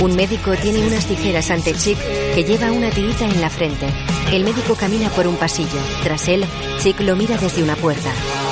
Un 0.00 0.16
médico 0.16 0.50
tiene 0.60 0.84
unas 0.88 1.06
tijeras 1.06 1.52
ante 1.52 1.72
Chick 1.72 1.98
que 2.34 2.42
lleva 2.42 2.72
una 2.72 2.90
tirita 2.90 3.26
en 3.26 3.40
la 3.40 3.48
frente. 3.48 4.15
El 4.32 4.42
médico 4.44 4.74
camina 4.74 5.08
por 5.10 5.26
un 5.26 5.36
pasillo. 5.36 5.78
Tras 6.02 6.28
él, 6.28 6.44
Chick 6.80 7.00
lo 7.00 7.14
mira 7.14 7.36
desde 7.38 7.62
una 7.62 7.76
puerta. 7.76 8.10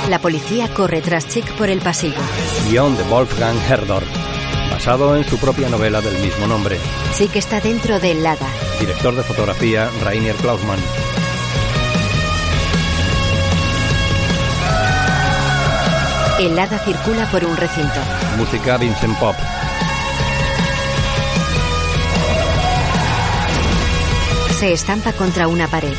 La 0.08 0.20
policía 0.20 0.72
corre 0.72 1.00
tras 1.02 1.26
Chick 1.26 1.50
por 1.56 1.68
el 1.68 1.80
pasillo. 1.80 2.20
guion 2.68 2.96
de 2.96 3.02
Wolfgang 3.04 3.58
Herdor, 3.68 4.04
basado 4.70 5.16
en 5.16 5.24
su 5.24 5.36
propia 5.38 5.68
novela 5.68 6.00
del 6.00 6.16
mismo 6.18 6.46
nombre. 6.46 6.78
Chick 7.16 7.34
está 7.36 7.60
dentro 7.60 7.98
del 7.98 8.22
Lada. 8.22 8.46
Director 8.78 9.16
de 9.16 9.22
fotografía 9.24 9.90
Rainier 10.02 10.36
Klausmann. 10.36 10.78
El 16.38 16.54
Lada 16.54 16.78
circula 16.78 17.26
por 17.30 17.44
un 17.44 17.56
recinto. 17.56 18.00
Música 18.36 18.76
Vincent 18.76 19.18
Pop. 19.18 19.36
Se 24.64 24.72
estampa 24.72 25.12
contra 25.12 25.46
una 25.46 25.68
pared. 25.68 25.92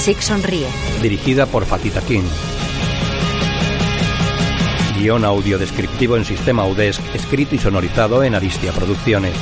Chick 0.00 0.18
sonríe. 0.18 0.66
Dirigida 1.00 1.46
por 1.46 1.64
Fatita 1.66 2.00
King. 2.00 2.24
Guión 4.98 5.24
audio 5.24 5.56
descriptivo 5.56 6.16
en 6.16 6.24
sistema 6.24 6.66
UDESC, 6.66 7.14
escrito 7.14 7.54
y 7.54 7.58
sonorizado 7.58 8.24
en 8.24 8.34
Aristia 8.34 8.72
Producciones. 8.72 9.36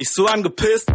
Ich 0.00 0.10
so 0.10 0.26
angepisst. 0.26 0.90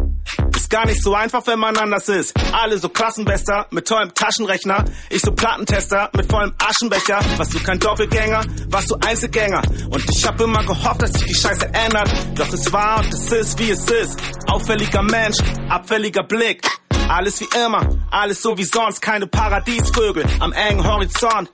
Ist 0.55 0.69
gar 0.69 0.85
nicht 0.87 1.01
so 1.03 1.13
einfach, 1.13 1.45
wenn 1.45 1.59
man 1.59 1.77
anders 1.77 2.09
ist. 2.09 2.33
Alle 2.51 2.77
so 2.79 2.89
Klassenbester 2.89 3.67
mit 3.69 3.87
tollem 3.87 4.11
Taschenrechner. 4.13 4.83
Ich 5.11 5.21
so 5.21 5.31
Plattentester 5.31 6.09
mit 6.15 6.29
vollem 6.29 6.53
Aschenbecher. 6.57 7.19
Was 7.37 7.49
du 7.49 7.59
kein 7.59 7.79
Doppelgänger, 7.79 8.43
was 8.69 8.87
du 8.87 8.95
Einzelgänger. 8.95 9.61
Und 9.91 10.09
ich 10.09 10.25
hab 10.25 10.41
immer 10.41 10.63
gehofft, 10.63 11.03
dass 11.03 11.13
sich 11.13 11.25
die 11.25 11.35
Scheiße 11.35 11.67
ändert. 11.67 12.09
Doch 12.35 12.51
es 12.51 12.73
war 12.73 12.99
und 12.99 13.13
es 13.13 13.31
ist, 13.31 13.59
wie 13.59 13.69
es 13.69 13.85
ist. 13.85 14.19
Auffälliger 14.47 15.03
Mensch, 15.03 15.37
abfälliger 15.69 16.23
Blick. 16.23 16.67
Alles 17.07 17.39
wie 17.41 17.47
immer, 17.63 17.87
alles 18.09 18.41
so 18.41 18.57
wie 18.57 18.63
sonst. 18.63 19.01
Keine 19.01 19.27
Paradiesvögel 19.27 20.25
am 20.39 20.51
engen 20.51 20.83
Horizont. 20.83 21.51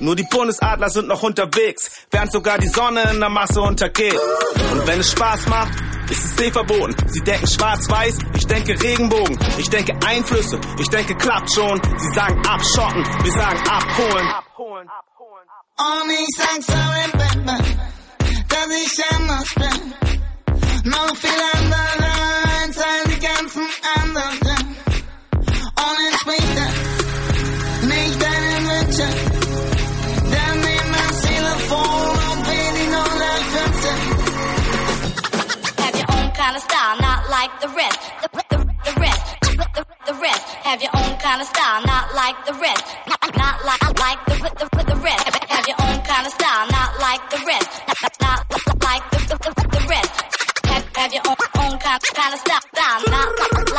Nur 0.00 0.16
die 0.16 0.24
Bundesadler 0.24 0.90
sind 0.90 1.08
noch 1.08 1.22
unterwegs, 1.22 1.90
während 2.10 2.32
sogar 2.32 2.58
die 2.58 2.68
Sonne 2.68 3.10
in 3.10 3.20
der 3.20 3.28
Masse 3.30 3.60
untergeht. 3.62 4.18
Und 4.72 4.86
wenn 4.86 5.00
es 5.00 5.12
Spaß 5.12 5.46
macht, 5.48 5.72
ist 6.10 6.24
es 6.24 6.40
eh 6.40 6.50
verboten. 6.50 6.94
Sie 7.08 7.20
denken 7.20 7.46
schwarz-weiß, 7.46 8.18
ich 8.34 8.46
denke 8.46 8.80
Regenbogen. 8.80 9.38
Ich 9.58 9.70
denke 9.70 9.94
Einflüsse, 10.06 10.60
ich 10.78 10.88
denke 10.88 11.14
klappt 11.16 11.52
schon. 11.54 11.80
Sie 11.96 12.14
sagen 12.14 12.40
abschotten, 12.46 13.04
wir 13.22 13.32
sagen 13.32 13.60
abholen. 13.68 14.28
Und 15.78 16.10
ich 16.10 16.28
sag 16.36 16.62
sorry, 16.62 17.06
Baby, 17.12 17.76
dass 18.48 18.68
ich 18.84 19.04
anders 19.16 19.54
bin. 19.54 19.94
Noch 20.90 21.16
viel 21.16 21.30
anderer 21.54 22.62
als 22.62 22.78
all 22.78 23.04
die 23.06 23.20
ganzen 23.20 23.66
anderen. 24.02 24.76
Und 25.32 25.98
entspricht 26.10 26.56
das 26.56 27.86
nicht 27.88 28.22
deinen 28.22 28.68
Wünschen. 28.68 29.29
Kind 36.50 36.56
of 36.56 36.70
style, 36.70 36.96
not 36.98 37.30
like 37.30 37.60
the 37.60 37.68
rest. 37.68 38.00
The, 38.22 38.28
the, 38.50 38.58
the 38.82 39.00
rest, 39.00 39.22
the, 39.40 39.86
the 40.06 40.14
rest. 40.14 40.42
Have 40.66 40.82
your 40.82 40.90
own 40.96 41.16
kind 41.18 41.40
of 41.40 41.46
style, 41.46 41.80
not 41.86 42.12
like 42.12 42.34
the 42.44 42.54
rest. 42.54 42.82
Not, 43.06 43.64
like 43.64 43.82
like 44.00 44.18
the, 44.26 44.34
the, 44.58 44.82
the 44.82 44.96
rest. 44.96 45.28
Have 45.46 45.68
your 45.68 45.76
own 45.78 46.00
kind 46.02 46.26
of 46.26 46.32
style, 46.32 46.66
not 46.72 46.90
like 46.98 47.22
the 47.30 47.40
rest. 47.46 47.70
Not, 48.20 48.38
like 48.82 49.10
the, 49.12 49.18
the, 49.30 49.78
the, 49.78 49.86
rest. 49.88 50.10
Have, 50.66 50.96
have 50.96 51.12
your 51.12 51.22
own, 51.28 51.36
own 51.62 51.78
kind, 51.78 52.02
kind 52.18 52.34
of 52.34 52.40
style, 52.40 53.00
not 53.06 53.38
like 53.38 53.69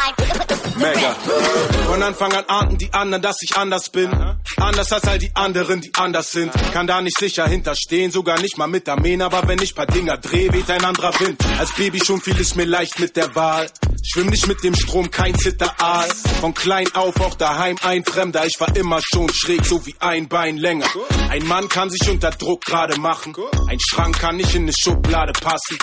Von 1.85 2.03
Anfang 2.03 2.33
an 2.33 2.45
ahnten 2.47 2.77
die 2.77 2.93
anderen, 2.93 3.21
dass 3.21 3.37
ich 3.41 3.55
anders 3.55 3.89
bin. 3.89 4.11
Anders 4.57 4.91
als 4.91 5.03
all 5.05 5.19
die 5.19 5.31
anderen, 5.35 5.81
die 5.81 5.91
anders 5.95 6.31
sind. 6.31 6.51
Kann 6.73 6.87
da 6.87 7.01
nicht 7.01 7.17
sicher 7.17 7.47
hinterstehen, 7.47 8.11
sogar 8.11 8.39
nicht 8.39 8.57
mal 8.57 8.67
mit 8.67 8.87
Armen. 8.87 9.21
Aber 9.21 9.47
wenn 9.47 9.61
ich 9.61 9.75
paar 9.75 9.85
Dinger 9.85 10.17
dreh, 10.17 10.51
weht 10.51 10.69
ein 10.69 10.83
anderer 10.83 11.17
Wind. 11.19 11.43
Als 11.59 11.71
Baby 11.73 12.03
schon 12.03 12.21
fiel 12.21 12.39
es 12.39 12.55
mir 12.55 12.65
leicht 12.65 12.99
mit 12.99 13.15
der 13.15 13.35
Wahl. 13.35 13.69
Schwimm 14.03 14.27
nicht 14.27 14.47
mit 14.47 14.63
dem 14.63 14.75
Strom, 14.75 15.11
kein 15.11 15.37
Zitteraal. 15.37 16.09
Von 16.39 16.53
klein 16.53 16.87
auf 16.95 17.19
auch 17.21 17.35
daheim 17.35 17.77
ein 17.83 18.03
Fremder. 18.03 18.45
Ich 18.45 18.59
war 18.59 18.75
immer 18.75 18.99
schon 19.01 19.29
schräg, 19.33 19.65
so 19.65 19.85
wie 19.85 19.95
ein 19.99 20.27
Bein 20.27 20.57
länger. 20.57 20.87
Ein 21.29 21.45
Mann 21.47 21.69
kann 21.69 21.89
sich 21.89 22.09
unter 22.09 22.31
Druck 22.31 22.65
gerade 22.65 22.99
machen. 22.99 23.35
Ein 23.69 23.79
Schrank 23.79 24.19
kann 24.19 24.37
nicht 24.37 24.55
in 24.55 24.63
eine 24.63 24.73
Schublade 24.73 25.33
passen. 25.33 25.77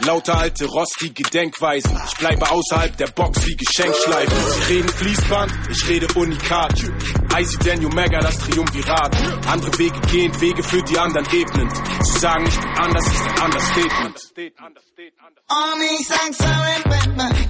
Lauter 0.00 0.38
alte, 0.38 0.66
rostige 0.66 1.22
Denkweisen. 1.24 2.00
Ich 2.06 2.16
bleibe 2.18 2.50
außerhalb 2.50 2.96
der 2.96 3.08
Box 3.08 3.44
wie 3.46 3.56
Geschenkschleifen. 3.56 4.36
Sie 4.52 4.74
reden 4.74 4.88
Fließband, 4.88 5.52
ich 5.70 5.88
rede 5.88 6.06
Unikat. 6.14 6.74
Icy 7.36 7.58
Daniel 7.58 7.90
Mega, 7.90 8.20
das 8.20 8.38
Triumvirat. 8.38 9.16
Andere 9.46 9.78
Wege 9.78 10.00
gehen, 10.10 10.40
Wege 10.40 10.62
für 10.62 10.82
die 10.82 10.98
anderen 10.98 11.26
ebnen. 11.32 11.68
Zu 12.04 12.18
sagen, 12.18 12.46
ich 12.46 12.58
bin 12.58 12.70
anders, 12.78 13.06
ist 13.06 13.20
ein 13.20 13.44
Understatement. 13.44 14.32
Und 15.48 15.82
ich 15.98 16.08
sag 16.08 16.34
sorry, 16.34 16.82
Baby, 16.84 17.48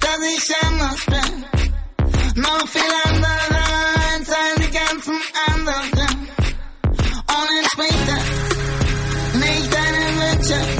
dass 0.00 0.20
ich 0.36 0.56
anders 0.62 1.04
bin. 1.06 2.42
Noch 2.42 2.68
viel 2.68 2.82
anderer 3.04 3.88
als 4.12 4.30
all 4.30 4.54
die 4.56 4.70
ganzen 4.70 5.20
anderen. 5.46 6.28
Und 6.84 7.48
entspricht 7.58 8.08
das 8.08 8.24
nicht 9.40 9.72
deinen 9.72 10.20
Wünschen. 10.20 10.77